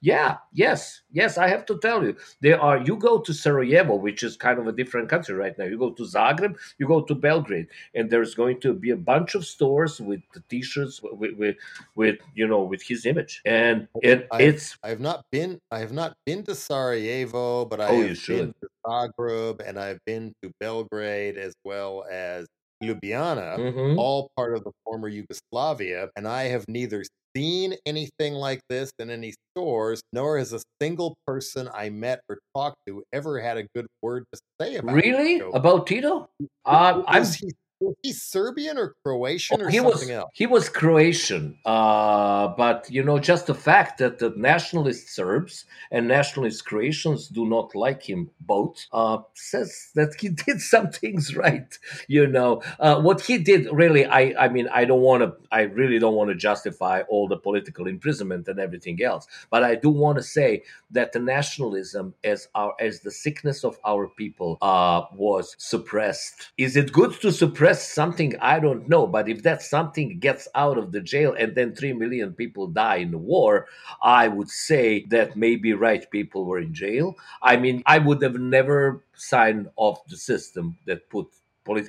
yeah 0.00 0.36
yes 0.52 1.02
yes 1.12 1.38
i 1.38 1.48
have 1.48 1.64
to 1.66 1.78
tell 1.78 2.02
you. 2.04 2.16
There 2.40 2.60
are 2.60 2.78
you 2.78 2.96
go 2.96 3.18
to 3.20 3.32
sarajevo 3.32 3.94
which 3.96 4.22
is 4.22 4.36
kind 4.36 4.58
of 4.58 4.66
a 4.66 4.72
different 4.72 5.08
country 5.08 5.34
right 5.34 5.56
now. 5.58 5.64
You 5.64 5.78
go 5.78 5.90
to 5.90 6.02
zagreb 6.02 6.56
you 6.78 6.86
go 6.86 7.00
to 7.02 7.14
belgrade 7.14 7.68
and 7.94 8.10
there's 8.10 8.34
going 8.34 8.60
to 8.60 8.72
be 8.74 8.90
a 8.90 8.96
bunch 8.96 9.34
of 9.34 9.44
stores 9.44 10.00
with 10.00 10.20
the 10.34 10.42
t-shirts 10.48 11.00
with 11.02 11.34
with, 11.36 11.56
with 11.94 12.16
you 12.34 12.46
know 12.46 12.62
with 12.62 12.82
his 12.82 13.06
image. 13.06 13.42
And 13.44 13.88
it 14.02 14.28
I- 14.32 14.42
it's 14.42 14.76
I 14.82 14.88
have 14.90 15.00
not 15.00 15.24
been 15.32 15.58
I 15.70 15.78
have 15.80 15.92
not 15.92 16.14
been 16.26 16.42
to 16.44 16.54
Sarajevo, 16.54 17.64
but 17.64 17.80
I 17.80 17.88
Oh, 17.90 18.00
have 18.08 18.26
been 18.26 18.52
to 18.60 18.68
Zagreb 18.86 19.60
and 19.66 19.78
I've 19.78 20.00
been 20.06 20.32
to 20.42 20.50
Belgrade 20.60 21.36
as 21.38 21.54
well 21.64 22.04
as 22.10 22.46
Ljubljana, 22.82 23.56
Mhm. 23.58 23.98
all 23.98 24.28
part 24.36 24.54
of 24.54 24.64
the 24.64 24.72
former 24.84 25.08
Yugoslavia, 25.08 26.08
and 26.16 26.28
I 26.28 26.44
have 26.44 26.64
neither 26.68 27.04
seen 27.36 27.74
anything 27.86 28.34
like 28.34 28.60
this 28.70 28.90
in 28.98 29.10
any 29.10 29.34
stores, 29.54 30.00
nor 30.12 30.38
has 30.38 30.52
a 30.52 30.60
single 30.80 31.14
person 31.26 31.68
I 31.74 31.90
met 31.90 32.20
or 32.28 32.38
talked 32.54 32.76
to 32.86 33.02
ever 33.12 33.40
had 33.40 33.56
a 33.58 33.64
good 33.74 33.86
word 34.02 34.24
to 34.32 34.40
say 34.60 34.76
about 34.76 34.94
really? 34.94 35.40
About 35.52 35.86
tito? 35.86 36.28
Uh, 36.64 37.02
i'm 37.06 37.24
he 37.24 37.52
was 37.80 37.94
he 38.02 38.12
Serbian 38.12 38.78
or 38.78 38.94
Croatian 39.04 39.60
or 39.60 39.68
he 39.68 39.76
something 39.76 40.08
was, 40.08 40.10
else? 40.10 40.30
He 40.32 40.46
was 40.46 40.68
Croatian, 40.68 41.58
uh, 41.66 42.48
but 42.48 42.86
you 42.90 43.02
know, 43.02 43.18
just 43.18 43.46
the 43.46 43.54
fact 43.54 43.98
that 43.98 44.18
the 44.18 44.32
nationalist 44.36 45.14
Serbs 45.14 45.66
and 45.90 46.08
nationalist 46.08 46.64
Croatians 46.64 47.28
do 47.28 47.44
not 47.46 47.74
like 47.74 48.02
him 48.02 48.30
both 48.40 48.86
uh, 48.92 49.18
says 49.34 49.90
that 49.94 50.14
he 50.18 50.28
did 50.46 50.60
some 50.60 50.90
things 50.90 51.36
right. 51.36 51.78
You 52.08 52.26
know, 52.26 52.62
uh, 52.80 53.00
what 53.00 53.20
he 53.20 53.36
did 53.36 53.68
really, 53.70 54.06
I, 54.06 54.34
I 54.38 54.48
mean, 54.48 54.68
I 54.72 54.86
don't 54.86 55.02
want 55.02 55.22
to, 55.22 55.34
I 55.52 55.62
really 55.62 55.98
don't 55.98 56.14
want 56.14 56.30
to 56.30 56.36
justify 56.36 57.02
all 57.08 57.28
the 57.28 57.36
political 57.36 57.86
imprisonment 57.86 58.48
and 58.48 58.58
everything 58.58 59.02
else, 59.02 59.26
but 59.50 59.62
I 59.62 59.74
do 59.74 59.90
want 59.90 60.16
to 60.16 60.22
say 60.22 60.62
that 60.92 61.12
the 61.12 61.20
nationalism 61.20 62.14
as 62.24 62.48
our 62.54 62.74
as 62.80 63.00
the 63.00 63.10
sickness 63.10 63.64
of 63.64 63.78
our 63.84 64.08
people 64.08 64.56
uh, 64.62 65.02
was 65.14 65.54
suppressed. 65.58 66.52
Is 66.56 66.76
it 66.76 66.92
good 66.92 67.12
to 67.20 67.30
suppress 67.30 67.65
something? 67.74 68.34
I 68.40 68.60
don't 68.60 68.88
know, 68.88 69.06
but 69.06 69.28
if 69.28 69.42
that 69.42 69.62
something 69.62 70.18
gets 70.18 70.48
out 70.54 70.78
of 70.78 70.92
the 70.92 71.00
jail 71.00 71.34
and 71.38 71.54
then 71.54 71.74
three 71.74 71.92
million 71.92 72.32
people 72.32 72.66
die 72.66 72.96
in 72.96 73.10
the 73.10 73.18
war, 73.18 73.66
I 74.02 74.28
would 74.28 74.50
say 74.50 75.04
that 75.10 75.36
maybe 75.36 75.72
right 75.72 76.10
people 76.10 76.44
were 76.44 76.58
in 76.58 76.74
jail. 76.74 77.16
I 77.42 77.56
mean, 77.56 77.82
I 77.86 77.98
would 77.98 78.22
have 78.22 78.38
never 78.38 79.04
signed 79.14 79.68
off 79.76 80.06
the 80.08 80.16
system 80.16 80.78
that 80.86 81.08
put 81.10 81.28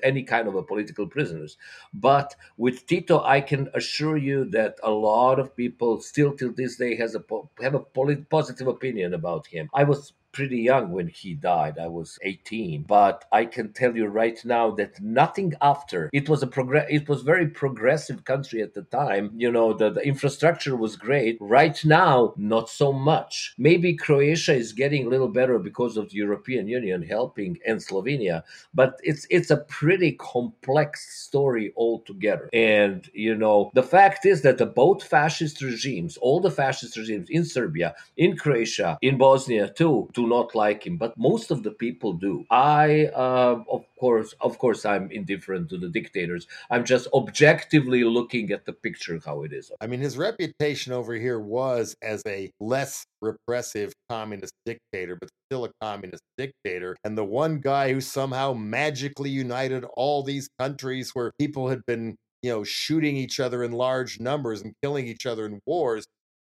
any 0.03 0.23
kind 0.23 0.47
of 0.47 0.55
a 0.55 0.63
political 0.63 1.07
prisoners. 1.07 1.57
But 1.93 2.35
with 2.57 2.87
Tito, 2.87 3.21
I 3.23 3.41
can 3.41 3.69
assure 3.73 4.17
you 4.17 4.45
that 4.45 4.77
a 4.83 4.89
lot 4.89 5.39
of 5.39 5.55
people 5.55 6.01
still 6.01 6.33
till 6.33 6.51
this 6.51 6.77
day 6.77 6.95
has 6.95 7.15
a 7.15 7.23
have 7.61 7.75
a 7.75 7.81
positive 8.29 8.67
opinion 8.67 9.13
about 9.13 9.45
him. 9.45 9.69
I 9.73 9.83
was 9.83 10.13
pretty 10.37 10.59
young 10.59 10.91
when 10.91 11.07
he 11.07 11.33
died. 11.33 11.79
I 11.79 11.87
was 11.87 12.19
18, 12.21 12.83
but 12.83 13.25
I 13.31 13.43
can 13.45 13.73
tell 13.73 13.97
you 13.97 14.05
right 14.05 14.39
now 14.45 14.69
that 14.79 15.01
nothing 15.01 15.55
after 15.63 16.11
it 16.13 16.29
was 16.29 16.43
a 16.43 16.47
progress. 16.47 16.85
It 16.91 17.09
was 17.09 17.23
very 17.23 17.47
progressive 17.47 18.23
country 18.23 18.61
at 18.61 18.75
the 18.75 18.83
time. 18.83 19.31
You 19.35 19.51
know, 19.51 19.73
the, 19.73 19.89
the 19.89 20.01
infrastructure 20.01 20.75
was 20.75 20.95
great. 20.95 21.39
Right 21.41 21.83
now, 21.83 22.35
not 22.37 22.69
so 22.69 22.93
much. 22.93 23.55
Maybe 23.57 23.95
Croatia 23.95 24.53
is 24.53 24.73
getting 24.73 25.07
a 25.07 25.09
little 25.09 25.27
better 25.39 25.57
because 25.57 25.97
of 25.97 26.11
the 26.11 26.17
European 26.17 26.67
Union 26.67 27.01
helping 27.01 27.57
and 27.65 27.79
Slovenia, 27.79 28.43
but 28.75 28.99
it's 29.01 29.25
it's 29.31 29.49
a 29.49 29.63
pretty 29.79 30.11
complex 30.11 31.25
story 31.25 31.73
altogether. 31.75 32.47
And 32.53 33.09
you 33.11 33.35
know, 33.35 33.71
the 33.73 33.89
fact 33.97 34.27
is 34.27 34.43
that 34.43 34.59
the 34.59 34.67
both 34.67 35.01
fascist 35.03 35.63
regimes, 35.63 36.15
all 36.17 36.39
the 36.39 36.51
fascist 36.51 36.95
regimes 36.95 37.27
in 37.31 37.43
Serbia, 37.43 37.95
in 38.17 38.37
Croatia, 38.37 38.99
in 39.01 39.17
Bosnia 39.17 39.73
too, 39.73 40.07
to 40.13 40.26
not 40.27 40.55
like 40.55 40.85
him, 40.85 40.97
but 40.97 41.17
most 41.17 41.51
of 41.51 41.63
the 41.63 41.71
people 41.71 42.13
do. 42.13 42.45
I, 42.49 43.07
uh, 43.07 43.63
of 43.71 43.85
course, 43.99 44.33
of 44.41 44.57
course, 44.57 44.85
I'm 44.85 45.11
indifferent 45.11 45.69
to 45.69 45.77
the 45.77 45.89
dictators. 45.89 46.47
I'm 46.69 46.85
just 46.85 47.07
objectively 47.13 48.03
looking 48.03 48.51
at 48.51 48.65
the 48.65 48.73
picture 48.73 49.19
how 49.25 49.43
it 49.43 49.53
is. 49.53 49.71
I 49.81 49.87
mean, 49.87 49.99
his 49.99 50.17
reputation 50.17 50.93
over 50.93 51.13
here 51.13 51.39
was 51.39 51.95
as 52.01 52.21
a 52.27 52.51
less 52.59 53.05
repressive 53.21 53.93
communist 54.09 54.53
dictator, 54.65 55.17
but 55.19 55.29
still 55.49 55.65
a 55.65 55.71
communist 55.81 56.23
dictator. 56.37 56.95
And 57.03 57.17
the 57.17 57.25
one 57.25 57.59
guy 57.59 57.93
who 57.93 58.01
somehow 58.01 58.53
magically 58.53 59.29
united 59.29 59.85
all 59.95 60.23
these 60.23 60.49
countries 60.59 61.11
where 61.13 61.31
people 61.39 61.69
had 61.69 61.81
been, 61.85 62.15
you 62.41 62.51
know, 62.51 62.63
shooting 62.63 63.17
each 63.17 63.39
other 63.39 63.63
in 63.63 63.71
large 63.71 64.19
numbers 64.19 64.61
and 64.61 64.73
killing 64.83 65.07
each 65.07 65.25
other 65.25 65.45
in 65.45 65.59
wars 65.65 66.05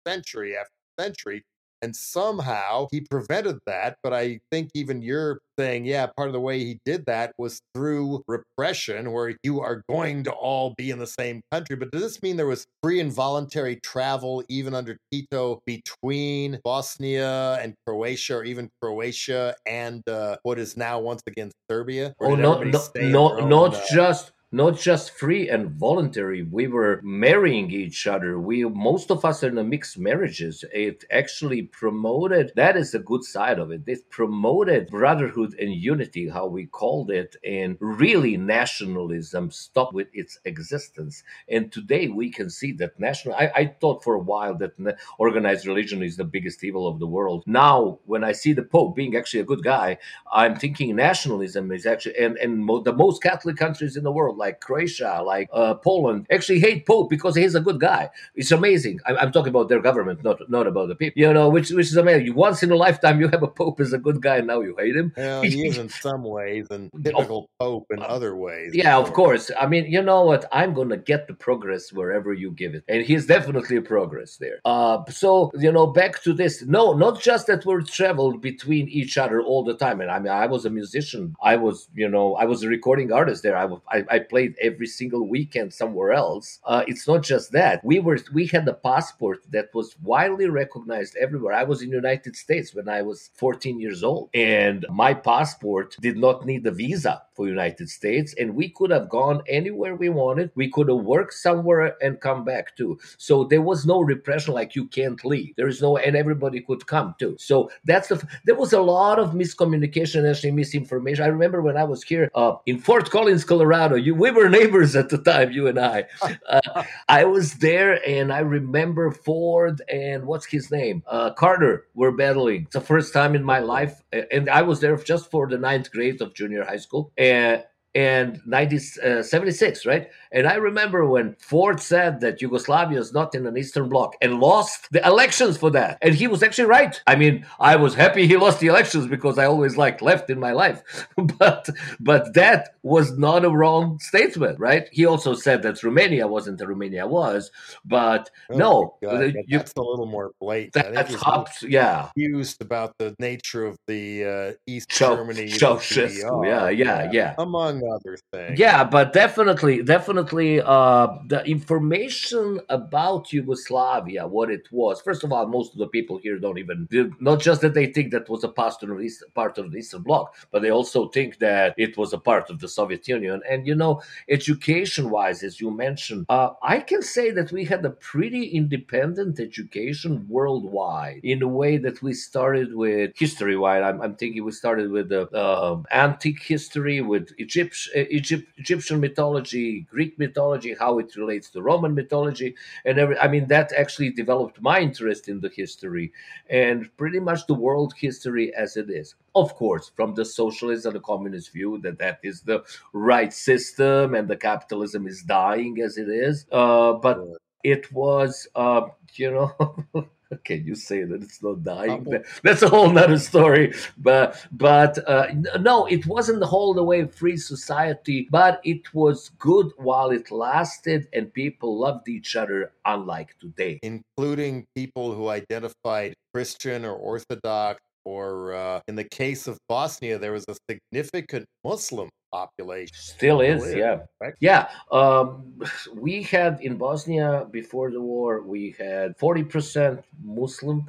century 0.08 0.56
after 0.56 0.72
century 1.00 1.44
and 1.82 1.96
somehow 1.96 2.88
he 2.92 3.02
prevented 3.02 3.60
that. 3.66 3.98
But 4.04 4.14
I 4.14 4.40
think 4.52 4.70
even 4.74 5.02
you're 5.02 5.40
saying, 5.60 5.86
yeah, 5.86 6.08
part 6.16 6.28
of 6.28 6.34
the 6.34 6.40
way 6.40 6.60
he 6.60 6.80
did 6.86 7.06
that 7.08 7.34
was 7.38 7.60
through 7.74 8.24
repression, 8.28 9.12
where 9.12 9.36
you 9.44 9.62
are 9.62 9.82
going 9.90 10.24
to 10.26 10.32
all 10.32 10.74
be 10.78 10.92
in 10.92 11.00
the 11.00 11.08
same 11.08 11.42
country. 11.52 11.76
But 11.76 11.92
does 11.92 12.02
this 12.02 12.22
mean 12.22 12.38
there 12.38 12.46
was 12.46 12.66
free 12.84 13.00
and 13.00 13.12
voluntary 13.12 13.80
travel 13.84 14.44
even 14.50 14.74
under 14.74 14.98
Tito 15.12 15.62
between 15.66 16.60
Bosnia 16.64 17.60
and 17.62 17.74
Croatia, 17.86 18.38
or 18.38 18.44
even 18.44 18.70
Croatia 18.82 19.56
and 19.66 20.08
uh, 20.08 20.38
what 20.44 20.60
is 20.60 20.78
now 20.78 21.00
once 21.00 21.22
again 21.28 21.52
Serbia? 21.70 22.14
oh, 22.22 22.36
not, 22.36 22.66
not, 22.68 22.90
not, 22.96 23.50
not 23.50 23.76
uh, 23.76 23.82
just 23.92 24.32
not 24.52 24.78
just 24.80 25.12
free 25.12 25.50
and 25.50 25.72
voluntary 25.72 26.42
we 26.44 26.68
were 26.68 27.02
marrying 27.04 27.70
each 27.70 28.08
other. 28.08 28.40
We 28.40 28.64
most 28.64 29.12
of 29.12 29.26
us 29.26 29.44
are 29.44 29.50
in 29.50 29.56
the 29.56 29.64
mixed 29.64 29.98
marriages. 30.00 30.64
It 30.74 31.04
actually 31.12 31.64
promoted 31.64 32.54
that 32.56 32.78
is 32.78 32.94
a 32.94 33.00
good 33.00 33.24
side 33.24 33.60
of 33.60 33.72
it. 33.72 33.82
It 33.88 34.10
promoted 34.10 34.88
brotherhood 34.88 35.54
and 35.60 35.74
unity 35.74 36.30
how 36.30 36.48
we 36.48 36.66
called 36.66 37.12
it 37.12 37.36
and 37.44 37.78
really 37.82 38.38
nationalism 38.38 39.52
stopped 39.52 39.94
with 39.94 40.08
its 40.14 40.40
existence. 40.46 41.24
And 41.50 41.72
today 41.72 42.08
we 42.08 42.32
can 42.32 42.50
see 42.50 42.72
that 42.74 43.00
national 43.00 43.36
i, 43.36 43.52
I 43.56 43.66
thought 43.82 44.04
for 44.04 44.16
a 44.16 44.20
while 44.20 44.56
that 44.60 44.74
organized 45.20 45.68
religion 45.68 46.02
is 46.04 46.16
the 46.18 46.24
biggest 46.24 46.64
evil 46.64 46.88
of 46.88 47.00
the 47.00 47.08
world. 47.08 47.44
Now 47.48 48.00
when 48.06 48.24
i 48.24 48.32
see 48.32 48.54
the 48.54 48.64
pope 48.64 48.96
being 48.96 49.16
actually 49.16 49.42
a 49.42 49.52
good 49.52 49.64
guy 49.64 49.98
i'm 50.32 50.56
thinking 50.56 50.96
nationalism 50.96 51.72
is 51.72 51.86
actually 51.86 52.18
and 52.18 52.38
and 52.38 52.60
mo- 52.64 52.82
the 52.82 52.94
most 52.94 53.22
catholic 53.22 53.58
countries 53.58 53.98
in 53.98 54.04
the 54.04 54.12
world 54.12 54.37
like 54.38 54.62
Croatia, 54.62 55.22
like 55.26 55.50
uh, 55.52 55.74
Poland, 55.76 56.28
actually 56.32 56.60
hate 56.60 56.86
Pope 56.86 57.10
because 57.10 57.36
he's 57.36 57.56
a 57.56 57.60
good 57.60 57.80
guy. 57.80 58.10
It's 58.36 58.52
amazing. 58.52 59.00
I'm, 59.06 59.18
I'm, 59.18 59.32
talking 59.32 59.50
about 59.50 59.70
their 59.70 59.82
government, 59.82 60.24
not 60.24 60.50
not 60.50 60.68
about 60.68 60.88
the 60.90 60.96
people. 60.96 61.22
You 61.22 61.34
know, 61.34 61.50
which 61.50 61.72
which 61.72 61.88
is 61.88 61.98
amazing. 61.98 62.34
Once 62.36 62.64
in 62.64 62.72
a 62.72 62.76
lifetime, 62.76 63.20
you 63.20 63.28
have 63.30 63.44
a 63.44 63.48
Pope 63.48 63.80
as 63.80 63.94
a 63.94 63.98
good 63.98 64.22
guy, 64.22 64.38
and 64.38 64.48
now 64.48 64.62
you 64.62 64.76
hate 64.78 64.96
him. 64.96 65.14
Yeah, 65.18 65.42
he 65.42 65.68
is 65.68 65.78
in 65.78 65.90
some 65.90 66.24
ways, 66.24 66.68
and 66.70 66.92
typical 67.04 67.50
Pope 67.60 67.88
in 67.92 68.02
other 68.02 68.36
ways. 68.36 68.74
Yeah, 68.74 68.98
of 68.98 69.14
course. 69.14 69.52
I 69.60 69.68
mean, 69.68 69.86
you 69.92 70.02
know 70.02 70.24
what? 70.26 70.46
I'm 70.52 70.74
gonna 70.74 70.98
get 70.98 71.28
the 71.28 71.34
progress 71.34 71.92
wherever 71.92 72.34
you 72.34 72.52
give 72.52 72.76
it, 72.76 72.84
and 72.88 73.04
he's 73.04 73.26
definitely 73.26 73.78
a 73.78 73.82
progress 73.82 74.38
there. 74.38 74.60
Uh, 74.66 75.04
so 75.10 75.52
you 75.56 75.72
know, 75.72 75.88
back 75.88 76.22
to 76.24 76.34
this. 76.34 76.64
No, 76.64 76.94
not 76.94 77.22
just 77.22 77.48
that 77.48 77.66
we're 77.66 77.82
traveled 77.82 78.42
between 78.42 78.88
each 78.90 79.18
other 79.18 79.42
all 79.42 79.64
the 79.64 79.76
time. 79.76 80.02
And 80.02 80.12
I 80.12 80.20
mean, 80.20 80.32
I 80.32 80.46
was 80.46 80.66
a 80.66 80.70
musician. 80.70 81.36
I 81.42 81.56
was, 81.56 81.90
you 81.94 82.10
know, 82.10 82.36
I 82.36 82.46
was 82.46 82.64
a 82.64 82.68
recording 82.68 83.12
artist 83.12 83.44
there. 83.44 83.58
I 83.58 83.66
I, 83.90 84.06
I 84.10 84.20
played 84.30 84.56
every 84.62 84.88
single 84.88 85.28
weekend 85.28 85.74
somewhere 85.74 86.14
else. 86.14 86.60
Uh, 86.66 86.84
it's 86.88 87.08
not 87.08 87.24
just 87.24 87.52
that. 87.52 87.84
We 87.84 88.00
were 88.00 88.20
we 88.34 88.48
had 88.48 88.68
a 88.68 88.74
passport 88.74 89.40
that 89.52 89.70
was 89.74 89.96
widely 90.02 90.48
recognized 90.48 91.16
everywhere. 91.18 91.54
I 91.54 91.64
was 91.64 91.82
in 91.82 91.90
the 91.90 91.96
United 91.96 92.36
States 92.36 92.74
when 92.74 92.90
I 92.90 93.02
was 93.02 93.30
14 93.36 93.80
years 93.80 94.04
old, 94.04 94.30
and 94.34 94.86
my 94.90 95.14
passport 95.14 95.96
did 96.02 96.18
not 96.18 96.46
need 96.46 96.66
a 96.66 96.72
visa 96.72 97.22
for 97.38 97.48
United 97.48 97.90
States, 97.90 98.34
and 98.40 98.56
we 98.56 98.70
could 98.70 98.92
have 98.92 99.10
gone 99.10 99.42
anywhere 99.48 99.96
we 99.96 100.10
wanted. 100.10 100.52
We 100.56 100.70
could 100.70 100.90
have 100.90 101.06
worked 101.06 101.34
somewhere 101.34 101.96
and 102.02 102.20
come 102.20 102.44
back 102.44 102.76
too. 102.76 103.00
So 103.18 103.44
there 103.44 103.62
was 103.62 103.86
no 103.86 104.02
repression 104.02 104.54
like 104.54 104.76
you 104.76 104.86
can't 104.88 105.24
leave. 105.24 105.56
There 105.56 105.68
is 105.68 105.82
no, 105.82 105.98
and 105.98 106.16
everybody 106.16 106.62
could 106.62 106.86
come 106.88 107.16
too. 107.20 107.36
So 107.40 107.70
that's 107.86 108.08
the. 108.10 108.18
There 108.46 108.56
was 108.56 108.74
a 108.74 108.82
lot 108.82 109.20
of 109.20 109.34
miscommunication, 109.34 110.30
actually 110.30 110.52
misinformation. 110.52 111.24
I 111.24 111.28
remember 111.28 111.62
when 111.62 111.78
I 111.78 111.84
was 111.84 112.04
here 112.04 112.30
uh, 112.36 112.56
in 112.66 112.80
Fort 112.80 113.10
Collins, 113.10 113.44
Colorado. 113.44 113.96
You, 113.96 114.16
we 114.20 114.32
were 114.32 114.50
neighbors 114.50 114.96
at 114.96 115.10
the 115.10 115.18
time, 115.18 115.52
you 115.52 115.68
and 115.68 115.80
I. 115.80 116.06
Uh, 116.48 116.84
I 117.10 117.26
was 117.26 117.56
there, 117.56 118.00
and 118.08 118.32
I 118.32 118.40
remember 118.40 119.12
Ford 119.12 119.82
and 119.92 120.26
what's 120.26 120.46
his 120.46 120.72
name, 120.72 121.04
uh, 121.08 121.32
Carter, 121.32 121.88
were 121.94 122.12
battling. 122.12 122.64
It's 122.64 122.74
the 122.74 122.82
first 122.82 123.14
time 123.14 123.36
in 123.36 123.44
my 123.44 123.60
life, 123.60 124.02
and 124.32 124.50
I 124.50 124.62
was 124.62 124.80
there 124.80 124.96
just 124.98 125.30
for 125.30 125.48
the 125.48 125.58
ninth 125.58 125.92
grade 125.92 126.22
of 126.22 126.34
junior 126.34 126.64
high 126.64 126.78
school, 126.78 127.12
and 127.18 127.64
and 127.98 128.40
1976, 128.46 129.86
uh, 129.86 129.90
right? 129.90 130.12
And 130.32 130.46
I 130.46 130.54
remember 130.54 131.08
when 131.08 131.36
Ford 131.40 131.80
said 131.80 132.20
that 132.20 132.44
Yugoslavia 132.44 133.00
is 133.00 133.12
not 133.12 133.34
in 133.34 133.48
an 133.48 133.58
Eastern 133.58 133.90
Bloc 133.90 134.14
and 134.22 134.40
lost 134.40 134.92
the 134.92 135.04
elections 135.04 135.58
for 135.58 135.72
that. 135.72 135.98
And 136.04 136.14
he 136.14 136.28
was 136.28 136.44
actually 136.44 136.68
right. 136.68 137.02
I 137.08 137.16
mean, 137.16 137.44
I 137.60 137.76
was 137.76 137.96
happy 137.96 138.28
he 138.28 138.38
lost 138.38 138.60
the 138.60 138.68
elections 138.68 139.08
because 139.08 139.40
I 139.40 139.46
always 139.46 139.78
liked 139.78 140.04
left 140.04 140.30
in 140.30 140.40
my 140.40 140.52
life. 140.52 141.08
but 141.40 141.70
but 142.00 142.36
that 142.36 142.76
was 142.84 143.18
not 143.18 143.44
a 143.44 143.50
wrong 143.50 143.98
statement, 143.98 144.60
right? 144.60 144.88
He 144.92 145.08
also 145.08 145.34
said 145.34 145.64
that 145.64 145.82
Romania 145.82 146.28
wasn't 146.28 146.60
the 146.60 146.68
Romania 146.68 147.08
was. 147.08 147.50
But 147.84 148.30
oh 148.52 148.58
no, 148.58 148.98
God, 149.02 149.34
you, 149.48 149.58
that's 149.58 149.74
a 149.76 149.82
little 149.82 150.06
more 150.06 150.34
blatant. 150.40 150.74
That, 150.74 150.94
that's 150.94 151.16
hops, 151.16 151.64
yeah. 151.64 152.10
Used 152.16 152.62
about 152.62 152.96
the 153.00 153.16
nature 153.18 153.66
of 153.66 153.80
the 153.88 154.26
uh, 154.26 154.54
East 154.68 154.90
Germany. 154.90 155.48
Ceausescu, 155.48 156.46
yeah, 156.46 156.70
yeah, 156.70 157.10
yeah. 157.12 157.34
Among 157.40 157.87
things. 158.32 158.60
Yeah, 158.60 158.84
but 158.84 159.14
definitely, 159.14 159.84
definitely, 159.84 160.62
uh, 160.62 161.08
the 161.28 161.44
information 161.46 162.60
about 162.70 163.32
Yugoslavia, 163.34 164.28
what 164.28 164.50
it 164.50 164.68
was. 164.72 165.02
First 165.02 165.24
of 165.24 165.32
all, 165.32 165.48
most 165.48 165.74
of 165.74 165.80
the 165.80 165.88
people 165.88 166.18
here 166.18 166.38
don't 166.40 166.58
even 166.58 166.88
not 167.20 167.40
just 167.42 167.62
that 167.62 167.74
they 167.74 167.88
think 167.88 168.12
that 168.12 168.30
was 168.30 168.44
a 168.44 168.50
part 168.50 168.82
of 168.84 168.90
the 168.90 169.00
East, 169.00 169.24
part 169.34 169.58
of 169.58 169.72
the 169.72 169.78
Eastern 169.78 170.02
Bloc, 170.02 170.36
but 170.52 170.62
they 170.62 170.72
also 170.72 171.08
think 171.10 171.40
that 171.40 171.74
it 171.78 171.98
was 171.98 172.14
a 172.14 172.18
part 172.18 172.50
of 172.50 172.60
the 172.60 172.68
Soviet 172.68 173.08
Union. 173.08 173.42
And 173.50 173.66
you 173.66 173.76
know, 173.76 174.02
education-wise, 174.30 175.44
as 175.44 175.62
you 175.62 175.72
mentioned, 175.72 176.26
uh, 176.30 176.52
I 176.62 176.80
can 176.80 177.02
say 177.02 177.32
that 177.32 177.52
we 177.52 177.66
had 177.66 177.86
a 177.86 177.92
pretty 177.92 178.46
independent 178.46 179.40
education 179.40 180.26
worldwide 180.28 181.22
in 181.24 181.42
a 181.42 181.48
way 181.48 181.78
that 181.78 182.02
we 182.02 182.14
started 182.14 182.76
with 182.76 183.12
history-wise. 183.16 183.84
I'm, 183.84 184.02
I'm 184.02 184.16
thinking 184.16 184.44
we 184.44 184.52
started 184.52 184.92
with 184.92 185.10
the 185.10 185.30
uh, 185.30 185.82
antique 185.92 186.44
history 186.44 187.02
with 187.02 187.30
Egyptian 187.38 187.77
Egypt, 187.96 188.12
Egypt, 188.12 188.48
Egyptian 188.58 189.00
mythology, 189.00 189.82
Greek 189.90 190.18
mythology, 190.20 190.76
how 190.80 191.00
it 191.00 191.16
relates 191.16 191.50
to 191.52 191.62
Roman 191.62 191.94
mythology, 191.94 192.56
and 192.86 192.98
every. 192.98 193.18
I 193.18 193.28
mean, 193.28 193.48
that 193.48 193.72
actually 193.74 194.12
developed 194.12 194.62
my 194.62 194.80
interest 194.80 195.28
in 195.28 195.40
the 195.40 195.50
history 195.50 196.12
and 196.50 196.90
pretty 196.98 197.20
much 197.20 197.48
the 197.48 197.54
world 197.54 197.94
history 197.98 198.54
as 198.56 198.78
it 198.78 198.90
is. 198.90 199.16
Of 199.36 199.54
course, 199.56 199.92
from 199.96 200.16
the 200.16 200.26
socialist 200.26 200.86
and 200.86 200.96
the 200.96 201.00
communist 201.00 201.54
view, 201.54 201.78
that 201.84 202.00
that 202.00 202.20
is 202.24 202.42
the 202.42 202.64
right 202.94 203.34
system 203.34 204.16
and 204.16 204.28
the 204.28 204.38
capitalism 204.38 205.08
is 205.08 205.22
dying 205.24 205.80
as 205.82 205.98
it 205.98 206.10
is. 206.10 206.46
Uh, 206.52 206.94
but 206.94 207.20
it 207.64 207.92
was, 207.92 208.48
uh, 208.56 208.82
you 209.16 209.32
know. 209.32 210.08
Can 210.44 210.66
you 210.66 210.76
say 210.76 211.04
that 211.04 211.22
it's 211.22 211.42
not 211.42 211.64
dying? 211.64 212.06
That's 212.44 212.62
a 212.62 212.70
whole 212.70 212.90
nother 212.90 213.20
story. 213.20 213.74
But 213.98 214.46
but 214.52 214.98
uh, 215.08 215.28
no, 215.60 215.86
it 215.86 216.06
wasn't 216.06 216.40
the 216.40 216.48
whole 216.48 216.74
the 216.74 216.84
way 216.84 217.06
free 217.06 217.38
society, 217.38 218.28
but 218.32 218.62
it 218.64 218.94
was 218.94 219.30
good 219.40 219.72
while 219.78 220.12
it 220.12 220.32
lasted, 220.32 221.08
and 221.14 221.34
people 221.34 221.78
loved 221.78 222.08
each 222.10 222.36
other, 222.36 222.72
unlike 222.86 223.36
today. 223.40 223.80
Including 223.84 224.66
people 224.76 225.14
who 225.14 225.30
identified 225.30 226.14
Christian 226.34 226.86
or 226.86 226.94
Orthodox, 226.94 227.80
or 228.06 228.54
uh, 228.54 228.80
in 228.88 228.96
the 228.96 229.04
case 229.04 229.48
of 229.48 229.58
Bosnia, 229.68 230.18
there 230.18 230.32
was 230.32 230.46
a 230.48 230.56
significant 230.70 231.46
Muslim 231.64 232.10
population. 232.32 232.96
Still 232.96 233.42
is, 233.42 233.74
yeah, 233.74 234.00
right? 234.20 234.34
yeah. 234.40 234.70
Um, 234.92 235.62
we 235.94 236.24
had 236.24 236.60
in 236.62 236.78
Bosnia 236.78 237.48
before 237.52 237.92
the 237.92 238.02
war, 238.02 238.42
we 238.42 238.76
had 238.78 239.18
forty 239.18 239.44
percent 239.44 240.04
Muslim, 240.24 240.86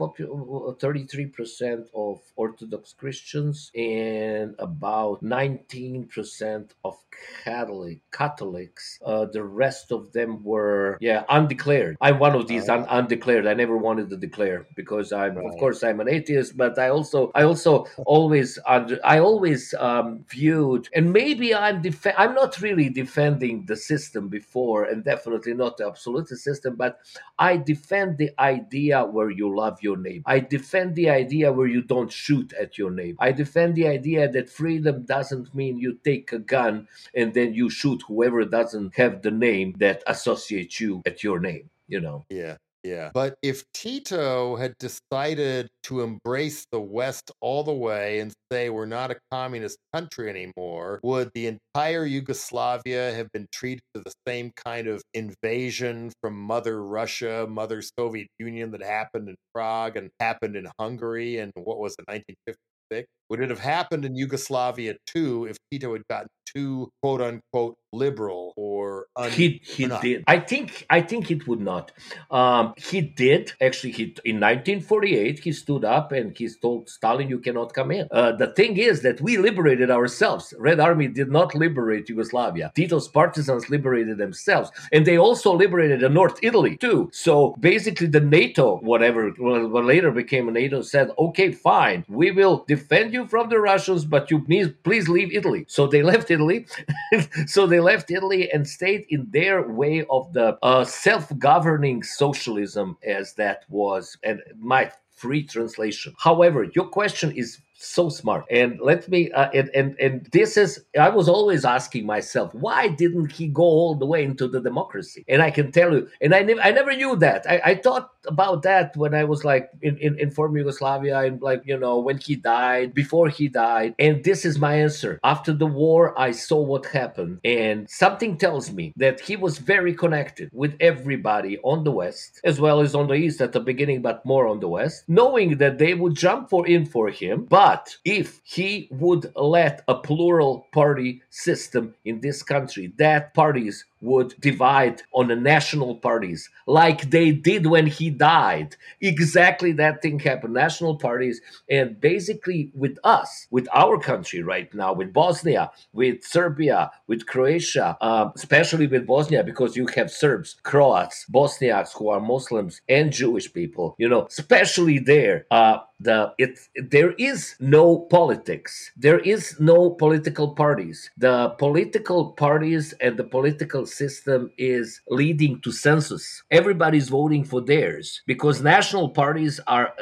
thirty-three 0.80 1.26
percent 1.26 1.88
of 1.94 2.20
Orthodox 2.36 2.92
Christians, 2.92 3.70
and 3.74 4.54
about 4.58 5.22
nineteen 5.22 6.06
percent 6.06 6.74
of 6.84 6.96
Catholic 7.44 8.00
Catholics. 8.12 8.98
Uh, 9.04 9.26
the 9.26 9.42
rest 9.42 9.92
of 9.92 10.12
them 10.12 10.42
were, 10.42 10.98
yeah, 11.00 11.24
undeclared. 11.28 11.96
I'm 12.00 12.18
one 12.18 12.34
of 12.34 12.46
these 12.46 12.68
un- 12.68 12.86
undeclared. 12.88 13.46
I 13.46 13.54
never 13.54 13.76
wanted 13.76 14.10
to 14.10 14.16
declare 14.16 14.66
because 14.76 15.12
I'm, 15.12 15.36
right. 15.36 15.46
of 15.46 15.58
course, 15.58 15.82
I'm 15.82 16.00
an 16.00 16.08
atheist, 16.08 16.56
but 16.56 16.78
I 16.78 16.88
also, 16.88 17.30
I 17.34 17.42
also 17.42 17.86
always, 18.06 18.58
under, 18.66 18.98
I 19.04 19.18
always 19.18 19.74
um, 19.78 20.24
viewed 20.28 20.88
and 20.94 21.12
maybe 21.12 21.37
maybe 21.38 21.54
I'm 21.54 21.80
def- 21.82 22.14
I'm 22.16 22.34
not 22.34 22.60
really 22.60 22.88
defending 22.88 23.64
the 23.66 23.76
system 23.76 24.28
before, 24.28 24.84
and 24.84 25.04
definitely 25.04 25.54
not 25.54 25.76
the 25.76 25.86
absolute 25.86 26.28
system, 26.28 26.76
but 26.76 26.98
I 27.38 27.56
defend 27.56 28.18
the 28.18 28.30
idea 28.38 29.04
where 29.04 29.30
you 29.30 29.54
love 29.54 29.78
your 29.80 29.96
neighbor. 29.96 30.24
I 30.26 30.40
defend 30.40 30.94
the 30.94 31.10
idea 31.10 31.52
where 31.52 31.66
you 31.66 31.82
don't 31.82 32.12
shoot 32.12 32.52
at 32.54 32.78
your 32.78 32.90
neighbor. 32.90 33.18
I 33.20 33.32
defend 33.32 33.76
the 33.76 33.86
idea 33.86 34.28
that 34.30 34.50
freedom 34.50 35.04
doesn't 35.04 35.54
mean 35.54 35.78
you 35.78 35.98
take 36.04 36.32
a 36.32 36.38
gun 36.38 36.88
and 37.14 37.32
then 37.34 37.54
you 37.54 37.70
shoot 37.70 38.02
whoever 38.08 38.44
doesn't 38.44 38.96
have 38.96 39.22
the 39.22 39.30
name 39.30 39.74
that 39.78 40.02
associates 40.06 40.80
you 40.80 41.02
at 41.06 41.22
your 41.22 41.40
name. 41.40 41.70
You 41.86 42.00
know. 42.00 42.26
Yeah. 42.28 42.56
Yeah. 42.84 43.10
But 43.12 43.36
if 43.42 43.64
Tito 43.74 44.56
had 44.56 44.74
decided 44.78 45.68
to 45.84 46.02
embrace 46.02 46.64
the 46.70 46.80
West 46.80 47.30
all 47.40 47.64
the 47.64 47.74
way 47.74 48.20
and 48.20 48.32
say 48.52 48.70
we're 48.70 48.86
not 48.86 49.10
a 49.10 49.18
communist 49.32 49.78
country 49.92 50.30
anymore, 50.30 51.00
would 51.02 51.30
the 51.34 51.46
entire 51.46 52.06
Yugoslavia 52.06 53.12
have 53.12 53.30
been 53.32 53.46
treated 53.52 53.82
to 53.94 54.02
the 54.04 54.12
same 54.26 54.52
kind 54.64 54.86
of 54.86 55.02
invasion 55.12 56.12
from 56.22 56.40
Mother 56.40 56.82
Russia, 56.82 57.46
Mother 57.48 57.82
Soviet 57.98 58.28
Union 58.38 58.70
that 58.70 58.82
happened 58.82 59.28
in 59.28 59.34
Prague 59.52 59.96
and 59.96 60.10
happened 60.20 60.56
in 60.56 60.68
Hungary 60.78 61.38
and 61.38 61.52
what 61.56 61.78
was 61.78 61.94
it, 61.98 62.04
1956? 62.06 63.08
Would 63.28 63.40
it 63.40 63.50
have 63.50 63.58
happened 63.58 64.04
in 64.04 64.14
Yugoslavia 64.14 64.96
too 65.06 65.46
if 65.46 65.56
Tito 65.70 65.92
had 65.92 66.02
gotten 66.08 66.28
too 66.54 66.92
quote 67.02 67.20
unquote 67.20 67.76
liberal 67.92 68.52
or 68.56 69.06
un- 69.16 69.30
he 69.30 69.60
he 69.64 69.86
or 69.86 69.98
did. 70.00 70.24
I 70.26 70.38
think 70.38 70.86
i 70.90 71.00
think 71.00 71.30
it 71.30 71.46
would 71.48 71.60
not. 71.60 71.92
Um, 72.30 72.74
he 72.76 73.00
did 73.00 73.52
actually 73.60 73.92
he 73.92 74.04
in 74.24 74.36
1948 74.36 75.38
he 75.38 75.52
stood 75.52 75.84
up 75.84 76.12
and 76.12 76.36
he 76.36 76.48
told 76.60 76.88
stalin 76.88 77.28
you 77.28 77.38
cannot 77.38 77.72
come 77.72 77.90
in. 77.90 78.08
Uh, 78.10 78.32
the 78.32 78.48
thing 78.48 78.76
is 78.76 79.02
that 79.02 79.20
we 79.20 79.38
liberated 79.38 79.90
ourselves. 79.90 80.52
Red 80.58 80.80
army 80.80 81.08
did 81.08 81.30
not 81.30 81.54
liberate 81.54 82.08
yugoslavia. 82.08 82.72
Tito's 82.74 83.08
partisans 83.08 83.70
liberated 83.70 84.18
themselves. 84.18 84.70
And 84.92 85.06
they 85.06 85.18
also 85.18 85.52
liberated 85.54 86.00
the 86.00 86.08
north 86.08 86.38
italy 86.42 86.76
too. 86.76 87.10
So 87.12 87.56
basically 87.60 88.08
the 88.08 88.20
nato 88.20 88.78
whatever 88.78 89.30
what 89.30 89.84
later 89.84 90.10
became 90.10 90.52
nato 90.52 90.82
said 90.82 91.10
okay 91.18 91.52
fine. 91.52 92.04
We 92.08 92.32
will 92.32 92.64
defend 92.68 93.14
you 93.14 93.26
from 93.26 93.48
the 93.48 93.60
russians 93.60 94.04
but 94.04 94.30
you 94.30 94.40
please 94.44 94.68
please 94.82 95.08
leave 95.08 95.32
italy. 95.32 95.64
So 95.68 95.86
they 95.86 96.02
left 96.02 96.30
italy 96.38 96.66
so 97.46 97.66
they 97.66 97.80
left 97.80 98.10
Italy 98.10 98.50
and 98.52 98.68
stayed 98.68 99.06
in 99.10 99.28
their 99.30 99.68
way 99.68 100.04
of 100.10 100.32
the 100.32 100.58
uh, 100.62 100.84
self-governing 100.84 102.02
socialism, 102.02 102.96
as 103.04 103.34
that 103.34 103.64
was, 103.68 104.16
and 104.22 104.40
my 104.58 104.90
free 105.10 105.42
translation. 105.44 106.14
However, 106.18 106.68
your 106.74 106.88
question 106.88 107.32
is 107.32 107.58
so 107.78 108.08
smart. 108.08 108.44
And 108.50 108.80
let 108.80 109.08
me 109.08 109.30
uh, 109.32 109.50
and, 109.54 109.70
and 109.74 109.96
and 110.00 110.28
this 110.32 110.56
is 110.56 110.84
i 110.98 111.08
was 111.08 111.28
always 111.28 111.64
asking 111.64 112.04
myself 112.06 112.52
why 112.54 112.88
didn't 112.88 113.30
he 113.30 113.46
go 113.46 113.62
all 113.62 113.94
the 113.94 114.06
way 114.06 114.24
into 114.24 114.48
the 114.48 114.60
democracy? 114.60 115.24
And 115.28 115.40
i 115.42 115.50
can 115.50 115.70
tell 115.70 115.92
you 115.92 116.08
and 116.20 116.34
i, 116.34 116.42
never 116.42 116.60
I 116.60 116.72
never 116.72 116.94
knew 116.94 117.16
that. 117.16 117.46
I, 117.48 117.60
I 117.64 117.74
thought 117.76 118.10
about 118.26 118.62
that 118.62 118.96
when 118.96 119.14
i 119.14 119.24
was 119.24 119.44
like 119.44 119.70
in, 119.80 119.96
in, 119.98 120.18
in 120.18 120.30
former 120.30 120.58
yugoslavia 120.58 121.20
and 121.20 121.40
like 121.40 121.62
you 121.64 121.78
know 121.78 121.98
when 121.98 122.18
he 122.18 122.34
died 122.36 122.94
before 122.94 123.28
he 123.28 123.48
died. 123.48 123.94
And 123.98 124.24
this 124.24 124.44
is 124.44 124.58
my 124.58 124.74
answer. 124.74 125.20
After 125.22 125.52
the 125.52 125.66
war 125.66 126.18
i 126.18 126.32
saw 126.32 126.60
what 126.60 126.86
happened. 126.86 127.38
And 127.44 127.88
something 127.88 128.36
tells 128.38 128.72
me 128.72 128.92
that 128.96 129.20
he 129.20 129.36
was 129.36 129.58
very 129.58 129.94
connected 129.94 130.50
with 130.52 130.74
everybody 130.80 131.58
on 131.62 131.84
the 131.84 131.92
west 131.92 132.40
as 132.44 132.60
well 132.60 132.80
as 132.80 132.94
on 132.94 133.06
the 133.06 133.14
east 133.14 133.40
at 133.40 133.52
the 133.52 133.60
beginning 133.60 134.02
but 134.02 134.24
more 134.24 134.46
on 134.48 134.60
the 134.60 134.68
west 134.68 135.04
knowing 135.06 135.58
that 135.58 135.78
they 135.78 135.94
would 135.94 136.14
jump 136.14 136.50
for 136.50 136.66
in 136.66 136.84
for 136.84 137.08
him. 137.08 137.46
But 137.48 137.67
but 137.68 137.94
if 138.06 138.40
he 138.44 138.88
would 138.90 139.30
let 139.36 139.82
a 139.88 139.94
plural 139.94 140.66
party 140.72 141.20
system 141.28 141.94
in 142.06 142.18
this 142.22 142.42
country, 142.42 142.94
that 142.96 143.34
parties 143.34 143.84
would 144.00 144.34
divide 144.40 145.02
on 145.12 145.28
the 145.28 145.36
national 145.36 145.96
parties 145.96 146.48
like 146.66 147.10
they 147.10 147.32
did 147.32 147.66
when 147.66 147.86
he 147.86 148.10
died. 148.10 148.76
Exactly 149.00 149.72
that 149.72 150.02
thing 150.02 150.18
happened. 150.18 150.54
National 150.54 150.96
parties, 150.96 151.40
and 151.68 152.00
basically 152.00 152.70
with 152.74 152.98
us, 153.04 153.46
with 153.50 153.68
our 153.74 153.98
country 153.98 154.42
right 154.42 154.72
now, 154.74 154.92
with 154.92 155.12
Bosnia, 155.12 155.70
with 155.92 156.22
Serbia, 156.24 156.90
with 157.06 157.26
Croatia, 157.26 157.96
uh, 158.00 158.30
especially 158.34 158.86
with 158.86 159.06
Bosnia, 159.06 159.42
because 159.42 159.76
you 159.76 159.86
have 159.94 160.10
Serbs, 160.10 160.56
Croats, 160.62 161.26
Bosniaks 161.32 161.92
who 161.96 162.08
are 162.08 162.20
Muslims, 162.20 162.80
and 162.88 163.12
Jewish 163.12 163.52
people, 163.52 163.94
you 163.98 164.08
know, 164.08 164.26
especially 164.26 164.98
there. 164.98 165.46
Uh, 165.50 165.78
the 166.00 166.32
it 166.38 166.60
there 166.76 167.12
is 167.12 167.56
no 167.58 167.98
politics 167.98 168.92
there 168.96 169.18
is 169.18 169.58
no 169.58 169.90
political 169.90 170.54
parties 170.54 171.10
the 171.16 171.48
political 171.58 172.32
parties 172.32 172.94
and 173.00 173.16
the 173.16 173.24
political 173.24 173.84
system 173.88 174.50
is 174.58 175.00
leading 175.08 175.60
to 175.62 175.72
census. 175.72 176.42
Everybody's 176.50 177.08
voting 177.08 177.44
for 177.44 177.60
theirs 177.60 178.22
because 178.26 178.62
national 178.62 179.10
parties 179.10 179.60
are 179.66 179.92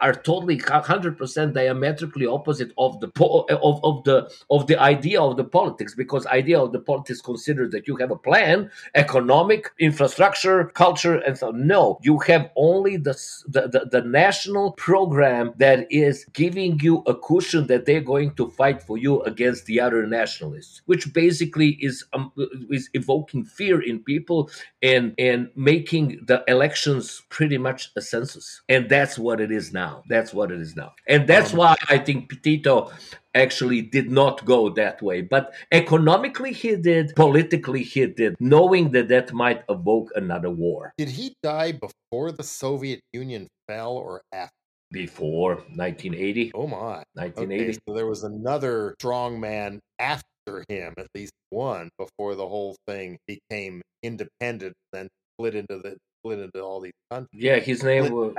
are 0.00 0.14
totally 0.14 0.58
100% 0.58 1.54
diametrically 1.54 2.26
opposite 2.26 2.72
of 2.78 3.00
the 3.00 3.08
of, 3.20 3.80
of 3.84 4.04
the 4.04 4.30
of 4.50 4.66
the 4.66 4.78
idea 4.78 5.20
of 5.20 5.36
the 5.36 5.44
politics 5.44 5.94
because 5.94 6.26
idea 6.26 6.60
of 6.60 6.72
the 6.72 6.80
politics 6.80 7.20
considers 7.20 7.70
that 7.72 7.86
you 7.86 7.96
have 7.96 8.10
a 8.10 8.16
plan 8.16 8.70
economic 8.94 9.70
infrastructure 9.78 10.66
culture 10.74 11.16
and 11.26 11.36
so 11.38 11.50
no 11.50 11.98
you 12.02 12.18
have 12.18 12.50
only 12.56 12.96
the 12.96 13.14
the, 13.48 13.62
the, 13.68 13.88
the 13.90 14.02
national 14.02 14.72
program 14.72 15.04
program 15.24 15.52
that 15.58 15.86
is 15.90 16.24
giving 16.32 16.78
you 16.80 17.02
a 17.06 17.14
cushion 17.14 17.66
that 17.66 17.84
they're 17.84 18.08
going 18.14 18.34
to 18.34 18.48
fight 18.50 18.82
for 18.82 18.96
you 18.96 19.22
against 19.22 19.66
the 19.66 19.80
other 19.80 20.06
nationalists, 20.06 20.82
which 20.86 21.12
basically 21.12 21.70
is 21.80 22.04
um, 22.12 22.32
is 22.70 22.88
evoking 22.94 23.33
fear 23.42 23.80
in 23.80 23.98
people 24.04 24.50
and 24.82 25.14
and 25.18 25.48
making 25.56 26.20
the 26.26 26.44
elections 26.46 27.22
pretty 27.30 27.58
much 27.58 27.90
a 27.96 28.00
census. 28.00 28.62
And 28.68 28.88
that's 28.88 29.18
what 29.18 29.40
it 29.40 29.50
is 29.50 29.72
now. 29.72 30.02
That's 30.08 30.32
what 30.34 30.52
it 30.52 30.60
is 30.60 30.76
now. 30.76 30.94
And 31.08 31.26
that's 31.26 31.52
um, 31.52 31.58
why 31.58 31.76
I 31.88 31.98
think 31.98 32.42
Tito 32.42 32.92
actually 33.34 33.82
did 33.82 34.10
not 34.10 34.44
go 34.44 34.70
that 34.70 35.02
way. 35.02 35.22
But 35.22 35.54
economically, 35.72 36.52
he 36.52 36.76
did. 36.76 37.14
Politically, 37.16 37.82
he 37.82 38.06
did, 38.06 38.36
knowing 38.38 38.92
that 38.92 39.08
that 39.08 39.32
might 39.32 39.64
evoke 39.68 40.10
another 40.14 40.50
war. 40.50 40.92
Did 40.98 41.08
he 41.08 41.34
die 41.42 41.72
before 41.72 42.30
the 42.30 42.44
Soviet 42.44 43.00
Union 43.12 43.48
fell 43.66 43.92
or 43.92 44.22
after? 44.32 44.52
before 44.94 45.56
1980. 45.74 46.52
Oh 46.54 46.66
my. 46.68 47.02
1980. 47.14 47.64
Okay, 47.64 47.78
so 47.86 47.94
there 47.94 48.06
was 48.06 48.22
another 48.22 48.94
strong 48.98 49.38
man 49.40 49.80
after 49.98 50.24
him, 50.68 50.94
at 50.98 51.06
least 51.14 51.32
one, 51.50 51.88
before 51.98 52.34
the 52.34 52.46
whole 52.46 52.76
thing 52.86 53.18
became 53.26 53.82
independent, 54.02 54.74
then 54.92 55.08
split 55.34 55.54
into 55.54 55.78
the 55.78 55.96
split 56.20 56.38
into 56.38 56.60
all 56.60 56.80
these 56.80 56.92
countries. 57.10 57.42
Yeah, 57.42 57.58
his 57.58 57.82
name 57.82 58.12
was 58.12 58.34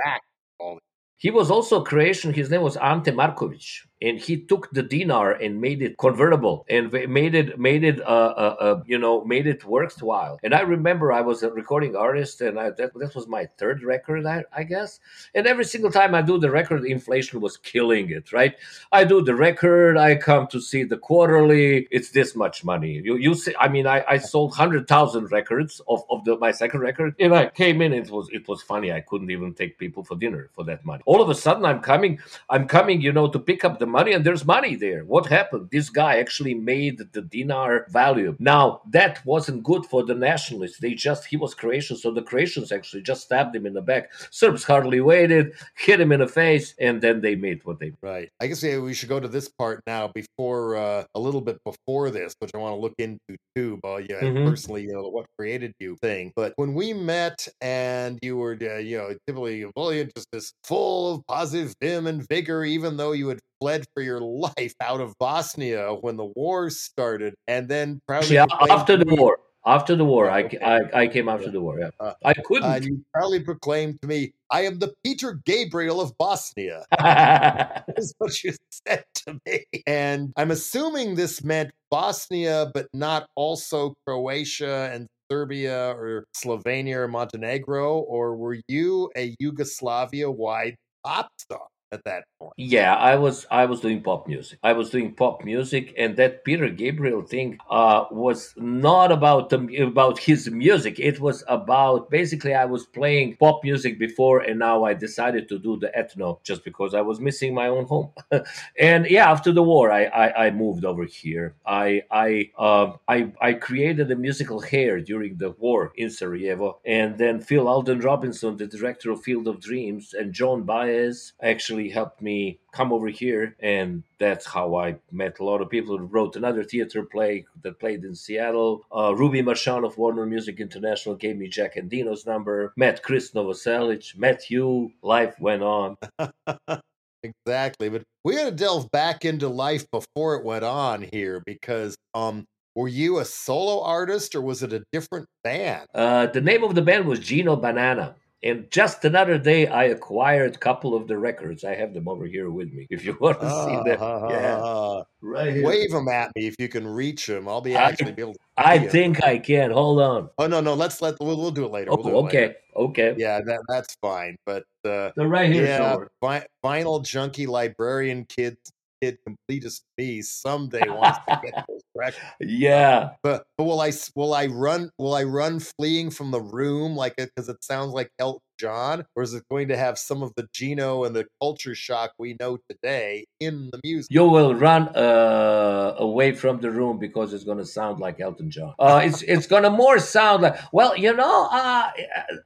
he 1.18 1.30
was 1.30 1.50
also 1.50 1.82
Croatian. 1.82 2.32
His 2.34 2.50
name 2.50 2.62
was 2.62 2.76
Ante 2.76 3.10
Markovic. 3.10 3.64
And 4.02 4.18
he 4.18 4.36
took 4.36 4.70
the 4.72 4.82
dinar 4.82 5.32
and 5.32 5.60
made 5.60 5.80
it 5.80 5.96
convertible 5.98 6.66
and 6.68 6.92
made 7.08 7.34
it 7.34 7.58
made 7.58 7.82
it 7.82 8.00
uh, 8.00 8.04
uh, 8.04 8.56
uh, 8.60 8.82
you 8.86 8.98
know 8.98 9.24
made 9.24 9.46
it 9.46 9.64
worthwhile. 9.64 10.38
And 10.42 10.54
i 10.54 10.60
remember 10.60 11.12
i 11.12 11.20
was 11.20 11.42
a 11.42 11.50
recording 11.50 11.96
artist 11.96 12.40
and 12.40 12.58
I, 12.58 12.70
that, 12.70 12.92
that 12.94 13.14
was 13.14 13.26
my 13.26 13.46
third 13.58 13.82
record 13.82 14.26
I, 14.26 14.44
I 14.54 14.64
guess. 14.64 15.00
And 15.34 15.46
every 15.46 15.64
single 15.64 15.90
time 15.90 16.14
i 16.14 16.22
do 16.22 16.38
the 16.38 16.50
record 16.50 16.84
inflation 16.84 17.40
was 17.40 17.56
killing 17.56 18.10
it 18.10 18.32
right? 18.32 18.54
I 18.92 19.04
do 19.04 19.22
the 19.22 19.34
record 19.34 19.96
i 19.96 20.14
come 20.14 20.46
to 20.48 20.60
see 20.60 20.84
the 20.84 20.98
quarterly 20.98 21.88
it's 21.90 22.10
this 22.10 22.36
much 22.36 22.64
money. 22.64 23.00
You 23.02 23.16
you 23.16 23.34
see 23.34 23.54
i 23.58 23.68
mean 23.68 23.86
i, 23.86 24.04
I 24.06 24.18
sold 24.18 24.50
100000 24.50 25.32
records 25.32 25.80
of, 25.88 26.02
of 26.10 26.24
the, 26.24 26.36
my 26.38 26.50
second 26.50 26.80
record 26.80 27.14
and 27.18 27.34
i 27.34 27.46
came 27.46 27.80
in 27.80 27.92
it 27.92 28.10
was 28.10 28.28
it 28.30 28.46
was 28.46 28.62
funny 28.62 28.92
i 28.92 29.00
couldn't 29.00 29.30
even 29.30 29.54
take 29.54 29.78
people 29.78 30.04
for 30.04 30.16
dinner 30.16 30.50
for 30.52 30.64
that 30.64 30.84
money. 30.84 31.02
All 31.06 31.22
of 31.22 31.30
a 31.30 31.34
sudden 31.34 31.64
i'm 31.64 31.80
coming 31.80 32.18
i'm 32.50 32.66
coming 32.68 33.00
you 33.00 33.12
know 33.12 33.28
to 33.28 33.38
pick 33.38 33.64
up 33.64 33.78
the 33.78 33.85
the 33.86 33.92
money 33.92 34.12
and 34.12 34.24
there's 34.24 34.44
money 34.44 34.74
there. 34.74 35.04
What 35.04 35.26
happened? 35.26 35.68
This 35.70 35.88
guy 35.88 36.18
actually 36.18 36.54
made 36.54 36.98
the 37.12 37.22
dinar 37.22 37.86
value. 37.88 38.36
Now, 38.38 38.80
that 38.90 39.24
wasn't 39.24 39.62
good 39.62 39.86
for 39.86 40.04
the 40.04 40.14
nationalists. 40.14 40.78
They 40.78 40.94
just, 40.94 41.24
he 41.26 41.36
was 41.36 41.54
Croatian, 41.54 41.96
so 41.96 42.10
the 42.10 42.22
Croatians 42.22 42.72
actually 42.72 43.02
just 43.02 43.22
stabbed 43.22 43.54
him 43.54 43.66
in 43.66 43.74
the 43.74 43.82
back. 43.82 44.10
Serbs 44.30 44.64
hardly 44.64 45.00
waited, 45.00 45.52
hit 45.76 46.00
him 46.00 46.12
in 46.12 46.20
the 46.20 46.28
face, 46.28 46.74
and 46.80 47.00
then 47.00 47.20
they 47.20 47.34
made 47.36 47.64
what 47.64 47.78
they 47.78 47.92
Right. 48.02 48.28
I 48.40 48.48
guess 48.48 48.62
yeah, 48.62 48.78
we 48.78 48.94
should 48.94 49.08
go 49.08 49.20
to 49.20 49.28
this 49.28 49.48
part 49.48 49.80
now 49.86 50.08
before, 50.08 50.76
uh, 50.76 51.04
a 51.14 51.20
little 51.20 51.40
bit 51.40 51.58
before 51.64 52.10
this, 52.10 52.34
which 52.40 52.50
I 52.54 52.58
want 52.58 52.74
to 52.74 52.80
look 52.80 52.94
into 52.98 53.36
too, 53.54 53.78
but 53.82 54.10
yeah, 54.10 54.20
mm-hmm. 54.20 54.48
personally, 54.48 54.82
you 54.82 54.92
know, 54.92 55.08
what 55.08 55.26
created 55.38 55.72
you 55.78 55.96
thing. 56.02 56.32
But 56.34 56.52
when 56.56 56.74
we 56.74 56.92
met 56.92 57.46
and 57.60 58.18
you 58.22 58.36
were, 58.36 58.58
uh, 58.60 58.78
you 58.78 58.98
know, 58.98 59.14
typically, 59.26 59.64
well, 59.76 59.92
you're 59.94 60.08
just 60.16 60.26
this 60.32 60.52
full 60.64 61.14
of 61.14 61.26
positive 61.26 61.72
vim 61.80 62.06
and 62.06 62.26
vigor, 62.28 62.64
even 62.64 62.96
though 62.96 63.12
you 63.12 63.28
had 63.28 63.38
fled 63.60 63.86
for 63.94 64.02
your 64.02 64.20
life 64.56 64.74
out 64.80 65.00
of 65.00 65.14
Bosnia 65.18 65.94
when 66.00 66.16
the 66.16 66.24
war 66.24 66.70
started, 66.70 67.34
and 67.46 67.68
then 67.68 68.00
proudly 68.06 68.38
after 68.38 68.96
the 68.96 69.14
war. 69.14 69.38
After 69.66 69.96
the 69.96 70.04
war, 70.04 70.30
I. 70.30 70.48
I, 70.64 70.80
I 70.94 71.06
came 71.08 71.28
after 71.28 71.46
yeah. 71.46 71.50
the 71.50 71.60
war. 71.60 71.80
Yeah, 71.80 71.90
uh, 71.98 72.12
I 72.24 72.34
couldn't. 72.34 72.70
Uh, 72.70 72.78
you 72.80 73.04
proudly 73.12 73.40
proclaimed 73.40 74.00
to 74.02 74.06
me, 74.06 74.32
"I 74.48 74.60
am 74.60 74.78
the 74.78 74.94
Peter 75.02 75.40
Gabriel 75.44 76.00
of 76.00 76.16
Bosnia." 76.18 76.84
That's 77.00 78.14
what 78.18 78.44
you 78.44 78.52
said 78.86 79.04
to 79.26 79.40
me, 79.44 79.64
and 79.84 80.32
I'm 80.36 80.52
assuming 80.52 81.16
this 81.16 81.42
meant 81.42 81.72
Bosnia, 81.90 82.70
but 82.72 82.86
not 82.94 83.26
also 83.34 83.94
Croatia 84.06 84.88
and 84.92 85.08
Serbia 85.30 85.90
or 85.96 86.26
Slovenia 86.36 86.98
or 86.98 87.08
Montenegro, 87.08 87.98
or 87.98 88.36
were 88.36 88.58
you 88.68 89.10
a 89.16 89.34
Yugoslavia-wide 89.40 90.76
pop 91.04 91.28
star? 91.38 91.66
At 91.92 92.02
that 92.04 92.24
point. 92.40 92.52
Yeah, 92.56 92.96
I 92.96 93.14
was 93.14 93.46
I 93.48 93.64
was 93.64 93.80
doing 93.80 94.02
pop 94.02 94.26
music. 94.26 94.58
I 94.64 94.72
was 94.72 94.90
doing 94.90 95.14
pop 95.14 95.44
music, 95.44 95.94
and 95.96 96.16
that 96.16 96.42
Peter 96.44 96.68
Gabriel 96.68 97.22
thing 97.22 97.58
uh, 97.70 98.06
was 98.10 98.52
not 98.56 99.12
about 99.12 99.50
the, 99.50 99.82
about 99.82 100.18
his 100.18 100.50
music. 100.50 100.98
It 100.98 101.20
was 101.20 101.44
about 101.46 102.10
basically 102.10 102.54
I 102.54 102.64
was 102.64 102.86
playing 102.86 103.36
pop 103.36 103.62
music 103.62 104.00
before, 104.00 104.40
and 104.40 104.58
now 104.58 104.82
I 104.82 104.94
decided 104.94 105.48
to 105.48 105.60
do 105.60 105.78
the 105.78 105.92
ethno 105.96 106.42
just 106.42 106.64
because 106.64 106.92
I 106.92 107.02
was 107.02 107.20
missing 107.20 107.54
my 107.54 107.68
own 107.68 107.84
home. 107.84 108.10
and 108.80 109.06
yeah, 109.06 109.30
after 109.30 109.52
the 109.52 109.62
war, 109.62 109.92
I 109.92 110.06
I, 110.06 110.46
I 110.46 110.50
moved 110.50 110.84
over 110.84 111.04
here. 111.04 111.54
I 111.64 112.02
I 112.10 112.50
uh, 112.58 112.94
I 113.06 113.32
I 113.40 113.52
created 113.52 114.10
a 114.10 114.16
musical 114.16 114.58
hair 114.60 115.00
during 115.00 115.36
the 115.36 115.50
war 115.50 115.92
in 115.94 116.10
Sarajevo, 116.10 116.80
and 116.84 117.16
then 117.16 117.40
Phil 117.40 117.68
Alden 117.68 118.00
Robinson, 118.00 118.56
the 118.56 118.66
director 118.66 119.12
of 119.12 119.22
Field 119.22 119.46
of 119.46 119.60
Dreams, 119.60 120.14
and 120.14 120.32
Joan 120.32 120.64
Baez 120.64 121.32
actually 121.40 121.75
actually 121.76 121.92
helped 121.92 122.22
me 122.22 122.58
come 122.72 122.92
over 122.92 123.08
here, 123.08 123.54
and 123.60 124.02
that's 124.18 124.46
how 124.46 124.76
I 124.76 124.96
met 125.12 125.40
a 125.40 125.44
lot 125.44 125.60
of 125.60 125.68
people 125.68 125.98
who 125.98 126.06
wrote 126.06 126.36
another 126.36 126.64
theater 126.64 127.02
play 127.02 127.44
that 127.62 127.78
played 127.78 128.04
in 128.04 128.14
Seattle. 128.14 128.84
Uh, 128.90 129.14
Ruby 129.14 129.42
Marchand 129.42 129.84
of 129.84 129.98
Warner 129.98 130.24
Music 130.24 130.58
International 130.58 131.14
gave 131.14 131.36
me 131.36 131.48
Jack 131.48 131.76
Endino's 131.76 132.24
number. 132.24 132.72
Met 132.76 133.02
Chris 133.02 133.32
Novoselic. 133.32 134.16
Met 134.16 134.50
you. 134.50 134.90
Life 135.02 135.38
went 135.38 135.62
on. 135.62 135.96
exactly, 137.22 137.90
but 137.90 138.02
we 138.24 138.34
got 138.34 138.46
to 138.46 138.52
delve 138.52 138.90
back 138.90 139.24
into 139.24 139.48
life 139.48 139.84
before 139.90 140.36
it 140.36 140.44
went 140.44 140.64
on 140.64 141.06
here 141.12 141.42
because 141.44 141.94
um 142.14 142.44
were 142.74 142.88
you 142.88 143.18
a 143.18 143.24
solo 143.24 143.82
artist 143.82 144.34
or 144.34 144.42
was 144.42 144.62
it 144.62 144.72
a 144.72 144.84
different 144.92 145.26
band? 145.42 145.86
Uh, 145.94 146.26
the 146.26 146.42
name 146.42 146.62
of 146.62 146.74
the 146.74 146.82
band 146.82 147.06
was 147.06 147.20
Gino 147.20 147.56
Banana. 147.56 148.14
And 148.46 148.70
just 148.70 149.04
another 149.04 149.38
day, 149.38 149.66
I 149.66 149.84
acquired 149.84 150.54
a 150.54 150.58
couple 150.58 150.94
of 150.94 151.08
the 151.08 151.18
records. 151.18 151.64
I 151.64 151.74
have 151.74 151.92
them 151.92 152.06
over 152.06 152.26
here 152.26 152.50
with 152.50 152.72
me. 152.72 152.86
If 152.90 153.04
you 153.04 153.16
want 153.20 153.40
to 153.40 153.46
uh, 153.46 153.66
see 153.66 153.90
them, 153.90 154.00
yeah, 154.30 155.02
right 155.20 155.52
here. 155.52 155.66
Wave 155.66 155.90
them 155.90 156.06
at 156.08 156.30
me 156.36 156.46
if 156.46 156.54
you 156.60 156.68
can 156.68 156.86
reach 156.86 157.26
them. 157.26 157.48
I'll 157.48 157.60
be 157.60 157.74
actually 157.74 158.12
I, 158.12 158.14
be 158.14 158.22
able. 158.22 158.34
to 158.34 158.38
I 158.56 158.78
them. 158.78 158.88
think 158.90 159.22
I 159.24 159.38
can. 159.38 159.72
Hold 159.72 160.00
on. 160.00 160.30
Oh 160.38 160.46
no, 160.46 160.60
no. 160.60 160.74
Let's 160.74 161.02
let 161.02 161.16
we'll, 161.20 161.36
we'll 161.36 161.50
do 161.50 161.64
it 161.64 161.72
later. 161.72 161.90
Oh, 161.92 161.96
we'll 161.96 162.24
okay, 162.26 162.40
later. 162.40 162.56
okay. 162.76 163.14
Yeah, 163.18 163.40
that 163.40 163.60
that's 163.68 163.96
fine. 164.00 164.36
But 164.46 164.62
uh, 164.84 165.10
they're 165.16 165.26
right 165.26 165.50
here. 165.50 165.64
Yeah, 165.64 165.96
vi- 166.22 166.46
vinyl 166.64 167.04
junkie 167.04 167.46
librarian 167.46 168.24
kids 168.26 168.72
kid 169.02 169.18
completist 169.28 169.82
me 169.98 170.22
someday 170.22 170.88
wants 170.88 171.18
to 171.28 171.40
get 171.44 171.64
those 171.68 171.82
records. 171.94 172.24
Yeah. 172.40 173.10
But, 173.22 173.44
but 173.56 173.64
will 173.64 173.80
I 173.80 173.92
will 174.14 174.34
I 174.34 174.46
run 174.46 174.90
will 174.98 175.14
I 175.14 175.24
run 175.24 175.60
fleeing 175.60 176.10
from 176.10 176.30
the 176.30 176.40
room 176.40 176.96
like 176.96 177.14
it 177.18 177.30
because 177.34 177.48
it 177.48 177.62
sounds 177.62 177.92
like 177.92 178.10
Elton 178.18 178.40
John, 178.58 179.04
or 179.14 179.22
is 179.22 179.34
it 179.34 179.44
going 179.50 179.68
to 179.68 179.76
have 179.76 179.98
some 179.98 180.22
of 180.22 180.32
the 180.36 180.48
Gino 180.52 181.04
and 181.04 181.14
the 181.14 181.26
Kultur 181.42 181.74
Shock 181.74 182.12
we 182.18 182.36
know 182.40 182.58
today 182.68 183.24
in 183.40 183.70
the 183.72 183.80
music? 183.84 184.10
You 184.10 184.24
will 184.24 184.54
run 184.54 184.88
uh, 184.88 185.94
away 185.98 186.32
from 186.32 186.60
the 186.60 186.70
room 186.70 186.98
because 186.98 187.32
it's 187.32 187.44
going 187.44 187.58
to 187.58 187.66
sound 187.66 188.00
like 188.00 188.20
Elton 188.20 188.50
John. 188.50 188.74
Uh, 188.78 189.02
it's 189.04 189.22
it's 189.22 189.46
going 189.46 189.64
to 189.64 189.70
more 189.70 189.98
sound 189.98 190.42
like 190.42 190.58
well, 190.72 190.96
you 190.96 191.14
know, 191.14 191.48
uh, 191.50 191.90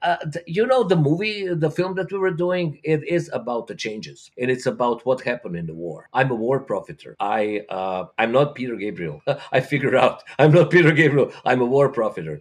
uh, 0.03 0.16
you 0.46 0.66
know 0.66 0.83
the 0.83 0.96
movie, 0.96 1.46
the 1.46 1.70
film 1.70 1.94
that 1.94 2.11
we 2.12 2.18
were 2.18 2.31
doing. 2.31 2.81
It 2.85 3.07
is 3.07 3.31
about 3.33 3.66
the 3.66 3.75
changes, 3.75 4.31
and 4.38 4.51
it's 4.51 4.66
about 4.66 5.05
what 5.07 5.20
happened 5.20 5.57
in 5.57 5.66
the 5.66 5.75
war. 5.75 6.09
I'm 6.12 6.31
a 6.31 6.35
war 6.35 6.61
propheter. 6.61 7.16
I 7.20 7.62
uh, 7.68 8.07
I'm 8.18 8.33
not 8.33 8.55
Peter 8.55 8.77
Gabriel. 8.77 9.23
I 9.53 9.61
figure 9.61 9.96
out 9.96 10.23
I'm 10.38 10.53
not 10.53 10.70
Peter 10.70 10.92
Gabriel. 10.92 11.33
I'm 11.44 11.61
a 11.61 11.66
war. 11.66 11.90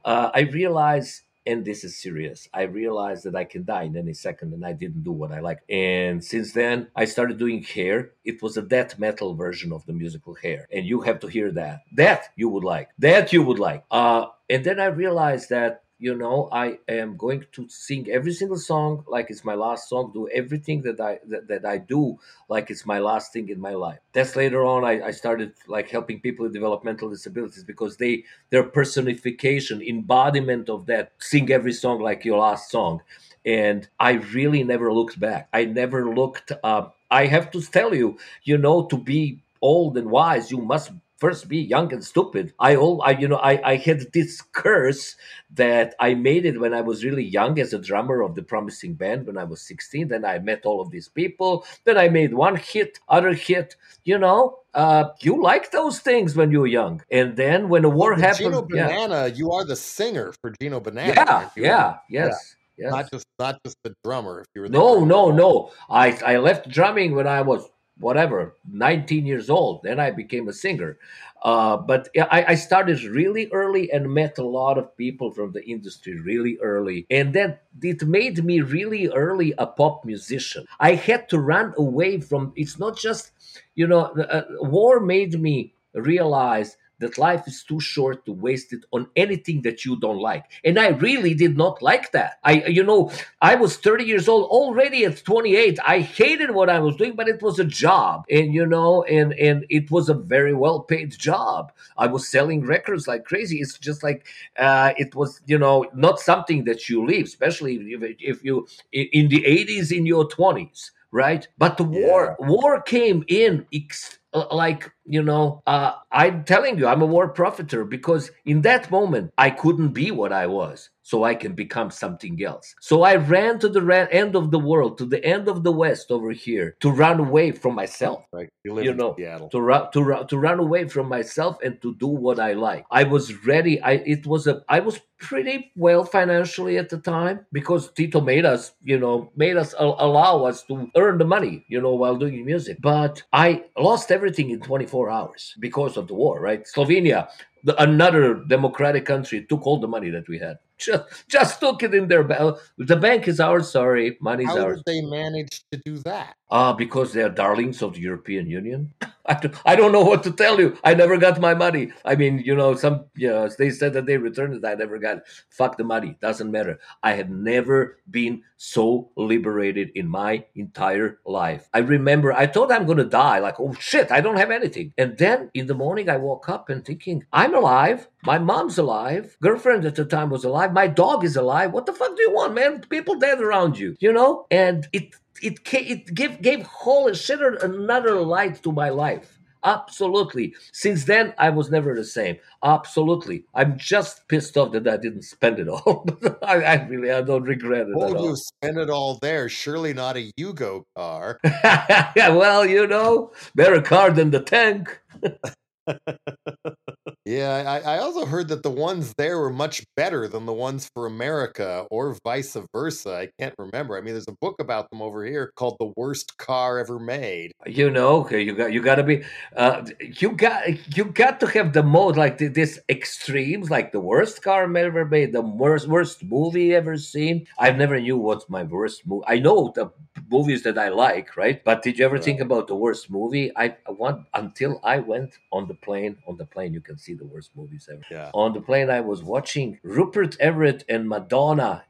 Uh, 0.05 0.31
I 0.33 0.41
realize 0.41 1.23
and 1.45 1.65
this 1.65 1.83
is 1.83 1.97
serious. 1.97 2.47
I 2.53 2.63
realized 2.63 3.23
that 3.25 3.35
I 3.35 3.43
can 3.43 3.65
die 3.65 3.83
in 3.83 3.97
any 3.97 4.13
second, 4.13 4.53
and 4.53 4.65
I 4.65 4.73
didn't 4.73 5.03
do 5.03 5.11
what 5.11 5.31
I 5.31 5.39
like. 5.39 5.59
And 5.69 6.23
since 6.23 6.53
then, 6.53 6.87
I 6.95 7.05
started 7.05 7.37
doing 7.37 7.63
hair. 7.63 8.11
It 8.23 8.41
was 8.41 8.57
a 8.57 8.61
death 8.61 8.99
metal 8.99 9.35
version 9.35 9.71
of 9.71 9.85
the 9.85 9.93
musical 9.93 10.35
hair, 10.35 10.67
and 10.71 10.85
you 10.85 11.01
have 11.01 11.19
to 11.21 11.27
hear 11.27 11.51
that. 11.51 11.81
That 11.93 12.29
you 12.35 12.49
would 12.49 12.63
like. 12.63 12.89
That 12.99 13.33
you 13.33 13.43
would 13.43 13.59
like. 13.59 13.83
Uh, 13.89 14.27
and 14.49 14.63
then 14.63 14.79
I 14.79 14.85
realized 14.85 15.49
that 15.49 15.83
you 15.99 16.15
know 16.15 16.49
i 16.51 16.77
am 16.87 17.17
going 17.17 17.45
to 17.51 17.67
sing 17.69 18.09
every 18.09 18.31
single 18.33 18.57
song 18.57 19.03
like 19.07 19.29
it's 19.29 19.43
my 19.43 19.53
last 19.53 19.89
song 19.89 20.11
do 20.13 20.27
everything 20.29 20.81
that 20.81 20.99
i 20.99 21.19
that, 21.27 21.47
that 21.47 21.65
i 21.65 21.77
do 21.77 22.17
like 22.47 22.69
it's 22.69 22.85
my 22.85 22.99
last 22.99 23.33
thing 23.33 23.49
in 23.49 23.59
my 23.59 23.73
life. 23.73 23.99
That's 24.13 24.35
later 24.35 24.65
on 24.65 24.83
I, 24.83 25.07
I 25.07 25.11
started 25.11 25.53
like 25.67 25.89
helping 25.89 26.19
people 26.19 26.43
with 26.43 26.53
developmental 26.53 27.09
disabilities 27.09 27.63
because 27.63 27.97
they 27.97 28.23
their 28.49 28.63
personification 28.63 29.81
embodiment 29.81 30.69
of 30.69 30.85
that 30.87 31.11
sing 31.19 31.51
every 31.51 31.73
song 31.73 32.01
like 32.01 32.25
your 32.25 32.39
last 32.39 32.71
song. 32.71 33.01
And 33.45 33.87
i 33.99 34.13
really 34.13 34.63
never 34.63 34.91
looked 34.93 35.19
back. 35.19 35.49
I 35.53 35.65
never 35.65 36.13
looked 36.13 36.51
up 36.63 36.95
i 37.11 37.25
have 37.25 37.49
to 37.51 37.61
tell 37.61 37.93
you 37.95 38.17
you 38.43 38.57
know 38.57 38.85
to 38.85 38.97
be 38.97 39.41
old 39.61 39.97
and 39.97 40.09
wise 40.11 40.51
you 40.51 40.59
must 40.59 40.91
first 41.19 41.47
be 41.47 41.57
young 41.57 41.91
and 41.93 42.03
stupid. 42.03 42.53
I 42.59 42.75
all 42.75 43.01
I 43.03 43.11
you 43.11 43.27
know 43.27 43.37
I 43.37 43.71
I 43.71 43.75
had 43.75 44.11
this 44.13 44.41
curse 44.51 45.15
that 45.51 45.95
I 45.99 46.13
made 46.13 46.45
it 46.45 46.59
when 46.59 46.73
I 46.73 46.81
was 46.81 47.03
really 47.03 47.23
young 47.23 47.59
as 47.59 47.73
a 47.73 47.79
drummer 47.79 48.21
of 48.21 48.35
the 48.35 48.43
promising 48.43 48.93
band 48.93 49.25
when 49.27 49.37
I 49.37 49.43
was 49.43 49.61
16. 49.61 50.07
Then 50.07 50.23
I 50.25 50.39
met 50.39 50.65
all 50.65 50.79
of 50.81 50.91
these 50.91 51.07
people. 51.07 51.65
Then 51.85 51.97
I 51.97 52.07
made 52.07 52.33
one 52.33 52.55
hit, 52.55 52.99
other 53.07 53.33
hit. 53.33 53.75
You 54.03 54.17
know, 54.17 54.59
uh, 54.73 55.09
you 55.21 55.41
like 55.41 55.71
those 55.71 55.99
things 55.99 56.35
when 56.35 56.51
you're 56.51 56.67
young. 56.67 57.01
And 57.11 57.35
then 57.35 57.69
when 57.69 57.81
the 57.81 57.89
war 57.89 58.11
well, 58.11 58.21
happened, 58.21 58.53
Gino 58.53 58.61
Banana, 58.61 59.27
yeah. 59.27 59.35
you 59.35 59.51
are 59.51 59.65
the 59.65 59.75
singer 59.75 60.33
for 60.41 60.53
Gino 60.61 60.79
Banana. 60.79 61.13
Yeah, 61.15 61.49
yeah, 61.55 61.97
yes. 62.09 62.55
Yeah. 62.55 62.55
Yes. 62.79 62.91
Not 62.91 63.11
just 63.11 63.25
not 63.37 63.59
just 63.65 63.77
the 63.83 63.93
drummer. 64.05 64.39
If 64.39 64.47
you 64.55 64.61
were 64.61 64.69
no, 64.69 65.03
no, 65.03 65.31
no. 65.31 65.71
I 65.89 66.17
I 66.25 66.37
left 66.37 66.69
drumming 66.69 67.13
when 67.13 67.27
I 67.27 67.41
was 67.41 67.67
whatever 67.99 68.55
19 68.71 69.25
years 69.25 69.49
old 69.49 69.81
then 69.83 69.99
i 69.99 70.09
became 70.11 70.47
a 70.47 70.53
singer. 70.53 70.97
Uh, 71.41 71.77
but 71.77 72.09
I, 72.17 72.45
I, 72.49 72.55
started 72.55 73.01
really 73.03 73.47
early 73.53 73.89
and 73.93 74.13
met 74.13 74.37
a 74.39 74.45
lot 74.45 74.77
of 74.77 74.95
people 74.97 75.31
from 75.31 75.53
the 75.53 75.63
industry 75.65 76.19
really 76.19 76.57
early. 76.61 77.07
And 77.09 77.33
then 77.33 77.57
it 77.81 78.03
made 78.03 78.43
me 78.43 78.59
really 78.59 79.07
early 79.07 79.53
a 79.57 79.65
pop 79.65 80.03
musician. 80.03 80.65
I 80.81 80.95
had 80.95 81.29
to 81.29 81.39
run 81.39 81.73
away 81.77 82.19
from 82.19 82.51
it's 82.57 82.77
not 82.77 82.97
just 82.97 83.31
you 83.75 83.87
know 83.87 84.01
uh, 84.01 84.43
war 84.59 84.99
made 84.99 85.39
me 85.39 85.73
realize 85.93 86.75
that 86.99 87.17
life 87.17 87.47
is 87.47 87.63
too 87.63 87.79
short 87.79 88.25
to 88.25 88.31
waste 88.31 88.73
it 88.73 88.81
on 88.91 89.07
anything 89.15 89.61
that 89.63 89.85
you 89.85 89.99
don't 89.99 90.19
like. 90.19 90.45
And 90.63 90.79
I 90.79 90.89
really 90.89 91.33
did 91.33 91.57
not 91.57 91.81
like 91.81 92.11
that. 92.11 92.39
I, 92.43 92.63
you 92.65 92.83
know, 92.83 93.11
I 93.41 93.55
was 93.55 93.77
30 93.77 94.03
years 94.03 94.27
old 94.27 94.45
already 94.49 95.05
at 95.05 95.23
28. 95.23 95.79
I 95.85 95.99
hated 95.99 96.51
what 96.51 96.69
I 96.69 96.79
was 96.79 96.95
doing, 96.95 97.15
but 97.15 97.27
it 97.27 97.41
was 97.41 97.59
a 97.59 97.65
job, 97.65 98.25
and 98.29 98.53
you 98.53 98.65
know, 98.65 99.03
and 99.03 99.33
and 99.33 99.65
it 99.69 99.89
was 99.91 100.09
a 100.09 100.13
very 100.13 100.53
well 100.53 100.81
paid 100.81 101.11
job. 101.17 101.71
I 101.97 102.07
was 102.07 102.27
selling 102.27 102.65
records 102.65 103.07
like 103.07 103.25
crazy. 103.25 103.59
It's 103.59 103.77
just 103.77 104.03
like 104.03 104.25
uh, 104.57 104.93
it 104.97 105.15
was, 105.15 105.41
you 105.45 105.57
know, 105.57 105.85
not 105.93 106.19
something 106.19 106.63
that 106.65 106.89
you 106.89 107.05
leave, 107.05 107.25
especially 107.25 107.75
if, 107.75 108.01
if 108.19 108.43
you 108.43 108.67
in 108.91 109.29
the 109.29 109.43
80s 109.43 109.95
in 109.95 110.05
your 110.05 110.27
20s 110.27 110.91
right 111.11 111.47
but 111.57 111.77
the 111.77 111.83
war 111.83 112.35
Yeah. 112.39 112.47
war 112.47 112.81
came 112.81 113.23
in 113.27 113.65
ex- 113.73 114.19
uh, 114.33 114.45
like 114.51 114.91
you 115.09 115.23
know 115.23 115.63
uh, 115.67 115.93
i'm 116.11 116.43
telling 116.45 116.77
you 116.79 116.87
i'm 116.87 117.01
a 117.03 117.07
war 117.07 117.33
profiter 117.33 117.89
because 117.89 118.31
in 118.45 118.61
that 118.61 118.91
moment 118.91 119.33
i 119.37 119.49
couldn't 119.49 119.89
be 119.89 120.11
what 120.11 120.33
i 120.33 120.47
was 120.47 120.89
so 121.03 121.23
i 121.25 121.35
can 121.35 121.53
become 121.53 121.91
something 121.91 122.41
else 122.43 122.75
so 122.81 123.03
i 123.03 123.15
ran 123.15 123.59
to 123.59 123.69
the 123.69 123.81
ra- 123.81 124.07
end 124.11 124.35
of 124.35 124.51
the 124.51 124.59
world 124.59 124.97
to 124.99 125.05
the 125.05 125.23
end 125.25 125.47
of 125.49 125.63
the 125.63 125.71
west 125.71 126.11
over 126.11 126.31
here 126.31 126.75
to 126.81 126.91
run 126.91 127.19
away 127.19 127.51
from 127.51 127.75
myself 127.75 128.23
Right. 128.33 128.49
You 128.65 128.73
live 128.75 128.85
You 128.85 128.91
in 128.91 128.97
know, 128.97 129.15
Seattle. 129.17 129.49
to 129.49 129.61
run 129.61 129.91
to 129.93 130.03
run 130.03 130.27
to 130.27 130.37
run 130.37 130.59
away 130.59 130.87
from 130.87 131.07
myself 131.09 131.57
and 131.63 131.81
to 131.81 131.95
do 131.95 132.07
what 132.07 132.39
I 132.39 132.53
like. 132.53 132.85
I 132.91 133.03
was 133.05 133.25
ready. 133.45 133.81
I 133.81 133.93
it 134.15 134.27
was 134.27 134.47
a 134.47 134.61
I 134.69 134.81
was 134.81 134.99
pretty 135.19 135.71
well 135.75 136.03
financially 136.03 136.77
at 136.77 136.89
the 136.89 136.97
time 136.99 137.45
because 137.53 137.91
Tito 137.93 138.21
made 138.21 138.45
us, 138.45 138.73
you 138.83 138.99
know, 138.99 139.31
made 139.35 139.57
us 139.57 139.73
al- 139.79 139.97
allow 139.99 140.43
us 140.45 140.63
to 140.63 140.91
earn 140.97 141.17
the 141.17 141.25
money, 141.25 141.65
you 141.69 141.81
know, 141.81 141.93
while 141.95 142.17
doing 142.17 142.45
music. 142.45 142.77
But 142.81 143.23
I 143.33 143.63
lost 143.77 144.11
everything 144.11 144.49
in 144.51 144.61
24 144.61 144.98
hours 145.07 145.55
because 145.59 145.95
of 145.95 146.07
the 146.07 146.15
war, 146.15 146.41
right? 146.41 146.65
Slovenia, 146.65 147.29
the, 147.63 147.79
another 147.81 148.43
democratic 148.49 149.05
country, 149.05 149.45
took 149.47 149.65
all 149.67 149.79
the 149.79 149.87
money 149.87 150.09
that 150.09 150.27
we 150.27 150.39
had. 150.39 150.57
Just 150.79 151.27
just 151.27 151.59
took 151.59 151.83
it 151.83 151.93
in 151.93 152.07
their 152.07 152.23
bank. 152.23 152.57
The 152.77 152.95
bank 152.95 153.27
is 153.27 153.39
ours. 153.39 153.71
Sorry, 153.71 154.17
money's 154.19 154.47
How 154.47 154.59
ours. 154.59 154.81
How 154.83 154.83
did 154.83 154.85
they 154.85 155.01
manage 155.03 155.63
to 155.71 155.81
do 155.85 155.97
that? 155.99 156.35
Ah, 156.49 156.73
because 156.73 157.13
they 157.13 157.21
are 157.21 157.29
darlings 157.29 157.81
of 157.81 157.93
the 157.93 157.99
European 157.99 158.47
Union. 158.47 158.93
I 159.65 159.75
don't, 159.75 159.91
know 159.91 160.01
what 160.01 160.23
to 160.23 160.31
tell 160.31 160.59
you. 160.59 160.75
I 160.83 160.95
never 160.95 161.17
got 161.17 161.39
my 161.39 161.53
money. 161.53 161.91
I 162.03 162.15
mean, 162.15 162.39
you 162.39 162.55
know, 162.55 162.75
some 162.75 163.05
you 163.15 163.27
know, 163.27 163.47
they 163.57 163.69
said 163.69 163.93
that 163.93 164.07
they 164.07 164.17
returned 164.17 164.55
it. 164.55 164.65
I 164.65 164.73
never 164.73 164.97
got. 164.97 165.17
it. 165.17 165.23
Fuck 165.49 165.77
the 165.77 165.83
money. 165.83 166.17
Doesn't 166.19 166.51
matter. 166.51 166.79
I 167.03 167.13
have 167.13 167.29
never 167.29 167.99
been 168.09 168.41
so 168.57 169.09
liberated 169.15 169.91
in 169.95 170.07
my 170.07 170.45
entire 170.55 171.19
life. 171.25 171.69
I 171.73 171.79
remember 171.79 172.33
I 172.33 172.47
thought 172.47 172.71
I'm 172.71 172.87
gonna 172.87 173.05
die. 173.05 173.39
Like, 173.39 173.59
oh 173.59 173.73
shit, 173.73 174.11
I 174.11 174.19
don't 174.19 174.37
have 174.37 174.51
anything. 174.51 174.93
And 174.97 175.17
then 175.17 175.51
in 175.53 175.67
the 175.67 175.75
morning, 175.75 176.09
I 176.09 176.17
woke 176.17 176.49
up 176.49 176.69
and 176.69 176.83
thinking, 176.83 177.23
I'm 177.31 177.53
alive. 177.53 178.07
My 178.25 178.39
mom's 178.39 178.77
alive. 178.77 179.37
Girlfriend 179.41 179.85
at 179.85 179.95
the 179.95 180.05
time 180.05 180.29
was 180.29 180.43
alive. 180.43 180.73
My 180.73 180.87
dog 180.87 181.23
is 181.23 181.35
alive. 181.35 181.71
What 181.71 181.85
the 181.85 181.93
fuck 181.93 182.15
do 182.15 182.21
you 182.21 182.33
want, 182.33 182.53
man? 182.53 182.81
People 182.89 183.15
dead 183.15 183.39
around 183.39 183.77
you, 183.77 183.95
you 183.99 184.11
know? 184.11 184.45
And 184.51 184.87
it 184.91 185.15
it 185.41 185.59
it 185.73 186.13
gave 186.13 186.41
gave 186.41 186.63
whole 186.63 187.13
shit 187.13 187.39
another 187.63 188.21
light 188.21 188.61
to 188.63 188.71
my 188.71 188.89
life. 188.89 189.39
Absolutely. 189.63 190.55
Since 190.71 191.03
then, 191.05 191.33
I 191.37 191.49
was 191.49 191.69
never 191.69 191.93
the 191.93 192.05
same. 192.05 192.37
Absolutely. 192.63 193.43
I'm 193.53 193.77
just 193.77 194.27
pissed 194.29 194.55
off 194.57 194.71
that 194.71 194.87
I 194.87 194.95
didn't 194.97 195.23
spend 195.23 195.59
it 195.59 195.67
all. 195.67 196.07
I, 196.41 196.63
I 196.63 196.85
really, 196.87 197.11
I 197.11 197.21
don't 197.21 197.43
regret 197.43 197.87
it 197.89 197.95
Well, 197.95 198.15
at 198.15 198.21
you 198.21 198.29
all. 198.29 198.35
spend 198.37 198.77
it 198.77 198.89
all 198.89 199.19
there. 199.21 199.49
Surely 199.49 199.93
not 199.93 200.15
a 200.15 200.31
Yugo 200.39 200.83
car. 200.95 201.39
yeah, 201.43 202.29
well, 202.29 202.65
you 202.65 202.87
know, 202.87 203.33
better 203.53 203.81
car 203.81 204.11
than 204.11 204.31
the 204.31 204.39
tank. 204.41 205.01
Yeah, 207.29 207.63
I, 207.67 207.95
I 207.95 207.99
also 207.99 208.25
heard 208.25 208.47
that 208.47 208.63
the 208.63 208.71
ones 208.71 209.13
there 209.19 209.37
were 209.37 209.51
much 209.51 209.83
better 209.95 210.27
than 210.27 210.47
the 210.47 210.53
ones 210.53 210.89
for 210.95 211.05
America, 211.05 211.85
or 211.91 212.17
vice 212.23 212.57
versa. 212.73 213.13
I 213.15 213.29
can't 213.37 213.53
remember. 213.59 213.95
I 213.95 214.01
mean, 214.01 214.15
there's 214.15 214.27
a 214.27 214.35
book 214.41 214.55
about 214.59 214.89
them 214.89 214.99
over 215.03 215.23
here 215.23 215.51
called 215.55 215.75
"The 215.79 215.93
Worst 215.95 216.39
Car 216.39 216.79
Ever 216.79 216.97
Made." 216.97 217.51
You 217.67 217.91
know, 217.91 218.21
okay, 218.21 218.41
you 218.41 218.55
got 218.55 218.73
you 218.73 218.81
got 218.81 218.95
to 218.95 219.03
be, 219.03 219.21
uh, 219.55 219.85
you 219.99 220.31
got 220.31 220.97
you 220.97 221.05
got 221.05 221.39
to 221.41 221.47
have 221.47 221.73
the 221.73 221.83
most 221.83 222.17
like 222.17 222.39
th- 222.39 222.53
this 222.53 222.79
extremes, 222.89 223.69
like 223.69 223.91
the 223.91 223.99
worst 223.99 224.41
car 224.41 224.63
ever 224.75 225.05
made, 225.05 225.31
the 225.31 225.41
worst 225.41 225.87
worst 225.87 226.23
movie 226.23 226.73
ever 226.73 226.97
seen. 226.97 227.45
I've 227.59 227.77
never 227.77 227.99
knew 228.01 228.17
what's 228.17 228.49
my 228.49 228.63
worst 228.63 229.05
movie. 229.05 229.25
I 229.27 229.37
know 229.37 229.71
the 229.75 229.91
movies 230.31 230.63
that 230.63 230.77
I 230.79 230.89
like, 230.89 231.37
right? 231.37 231.63
But 231.63 231.83
did 231.83 231.99
you 231.99 232.05
ever 232.05 232.17
think 232.17 232.39
about 232.39 232.67
the 232.67 232.75
worst 232.75 233.11
movie? 233.11 233.51
I 233.55 233.75
I 233.87 233.91
want 233.91 234.25
until 234.33 234.79
I 234.83 234.97
went 234.97 235.37
on 235.51 235.67
the 235.67 235.75
plane. 235.75 236.17
On 236.27 236.37
the 236.37 236.45
plane, 236.45 236.73
you 236.73 236.81
can 236.81 236.97
see 236.97 237.18
the 237.19 237.25
worst 237.25 237.51
movies 237.55 237.87
ever. 237.91 238.01
Yeah. 238.09 238.31
On 238.33 238.53
the 238.53 238.61
plane, 238.61 238.89
I 238.89 239.01
was 239.01 239.21
watching 239.21 239.79
Rupert 239.83 240.35
Everett 240.39 240.83
and 240.89 241.07
Madonna. 241.07 241.83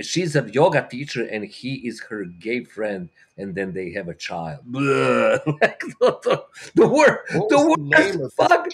She's 0.00 0.34
a 0.34 0.48
yoga 0.50 0.86
teacher, 0.90 1.24
and 1.24 1.44
he 1.44 1.86
is 1.86 2.04
her 2.08 2.24
gay 2.24 2.64
friend. 2.64 3.10
And 3.38 3.54
then 3.54 3.72
they 3.72 3.90
have 3.92 4.08
a 4.08 4.14
child. 4.14 4.60
Like, 4.72 5.80
the, 6.00 6.18
the, 6.22 6.44
the 6.74 6.88
word, 6.88 7.18
What 7.32 7.48
the 7.48 7.58
was 7.58 7.76
the 7.76 7.98
name 7.98 8.20
of 8.22 8.32
fuck. 8.34 8.66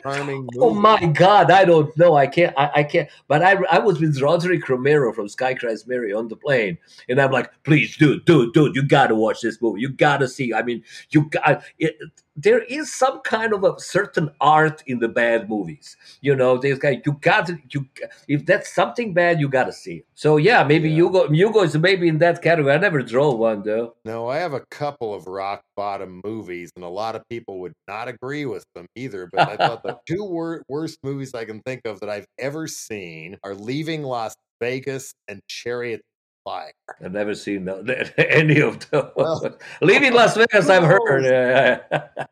Oh 0.59 0.75
my 0.75 1.05
God, 1.07 1.51
I 1.51 1.65
don't 1.65 1.97
know. 1.97 2.15
I 2.15 2.27
can't. 2.27 2.55
I, 2.57 2.71
I 2.77 2.83
can't. 2.85 3.09
But 3.29 3.43
I, 3.43 3.57
I 3.71 3.79
was 3.79 4.01
with 4.01 4.21
Roderick 4.21 4.69
Romero 4.69 5.13
from 5.13 5.29
Sky 5.29 5.55
Cries 5.55 5.87
Mary 5.87 6.13
on 6.13 6.29
the 6.29 6.37
plane, 6.37 6.79
and 7.09 7.21
I'm 7.21 7.31
like, 7.31 7.51
please, 7.65 7.97
dude, 7.97 8.25
dude, 8.25 8.53
dude, 8.53 8.75
you 8.75 8.83
gotta 8.83 9.15
watch 9.15 9.41
this 9.41 9.61
movie. 9.61 9.81
You 9.81 9.91
gotta 9.91 10.29
see. 10.29 10.53
I 10.55 10.63
mean, 10.63 10.83
you 11.11 11.29
got. 11.31 11.65
It, 11.79 11.97
there 12.37 12.61
is 12.61 12.93
some 12.93 13.21
kind 13.21 13.53
of 13.53 13.63
a 13.63 13.79
certain 13.79 14.31
art 14.41 14.83
in 14.87 14.99
the 14.99 15.09
bad 15.09 15.49
movies. 15.51 15.97
You 16.23 16.35
know, 16.35 16.57
there's 16.57 16.79
guy 16.79 17.03
you 17.05 17.13
got 17.21 17.47
to 17.47 17.59
you. 17.71 17.87
If 18.29 18.47
that's 18.47 18.75
something 18.75 19.13
bad, 19.13 19.39
you 19.41 19.49
gotta 19.49 19.73
see 19.73 19.97
it. 19.97 20.07
So 20.15 20.39
yeah, 20.39 20.65
maybe 20.65 20.91
Yeah. 20.91 21.03
Yugo 21.03 21.29
Yugo 21.29 21.65
is 21.65 21.77
maybe 21.77 22.09
in 22.09 22.19
that 22.19 22.41
category. 22.43 22.73
I 22.73 22.79
never 22.79 23.03
drove 23.03 23.39
one 23.39 23.63
though. 23.63 23.95
No, 24.05 24.29
I 24.29 24.39
have 24.39 24.52
a 24.55 24.65
couple 24.71 25.15
of 25.15 25.27
rock 25.27 25.63
bottom 25.77 26.21
movies, 26.25 26.71
and 26.77 26.85
a 26.85 26.89
lot 26.89 27.17
of 27.17 27.23
people 27.29 27.61
would 27.61 27.73
not 27.89 28.09
agree 28.09 28.45
with 28.47 28.65
them 28.75 28.87
either. 28.97 29.29
But 29.33 29.49
I 29.49 29.57
thought 29.57 29.83
the 29.83 29.99
two 30.09 30.25
wor- 30.25 30.63
worst 30.69 30.99
movies 31.03 31.35
I 31.35 31.45
can 31.45 31.61
think 31.67 31.83
of 31.85 32.01
that 32.01 32.09
I've 32.09 32.27
ever 32.39 32.67
seen 32.67 33.39
are 33.45 33.55
Leaving 33.55 34.03
Las 34.03 34.35
Vegas 34.61 35.13
and 35.29 35.41
Chariot 35.49 36.01
Fire. 36.45 36.73
I've 37.05 37.13
never 37.13 37.35
seen 37.35 37.69
any 38.19 38.61
of 38.61 38.89
those. 38.91 39.11
Well, 39.17 39.57
Leaving 39.81 40.13
Las 40.13 40.37
Vegas, 40.37 40.69
I've 40.69 40.83
heard. 40.85 41.25
yeah. 41.25 41.81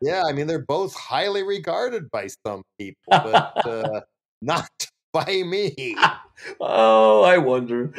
Yeah, 0.01 0.23
I 0.27 0.33
mean 0.33 0.47
they're 0.47 0.65
both 0.65 0.93
highly 0.95 1.43
regarded 1.43 2.09
by 2.11 2.27
some 2.45 2.63
people, 2.79 2.97
but 3.07 3.65
uh, 3.65 4.01
not 4.41 4.67
by 5.13 5.43
me. 5.45 5.95
oh, 6.59 7.23
I 7.23 7.37
wonder. 7.37 7.93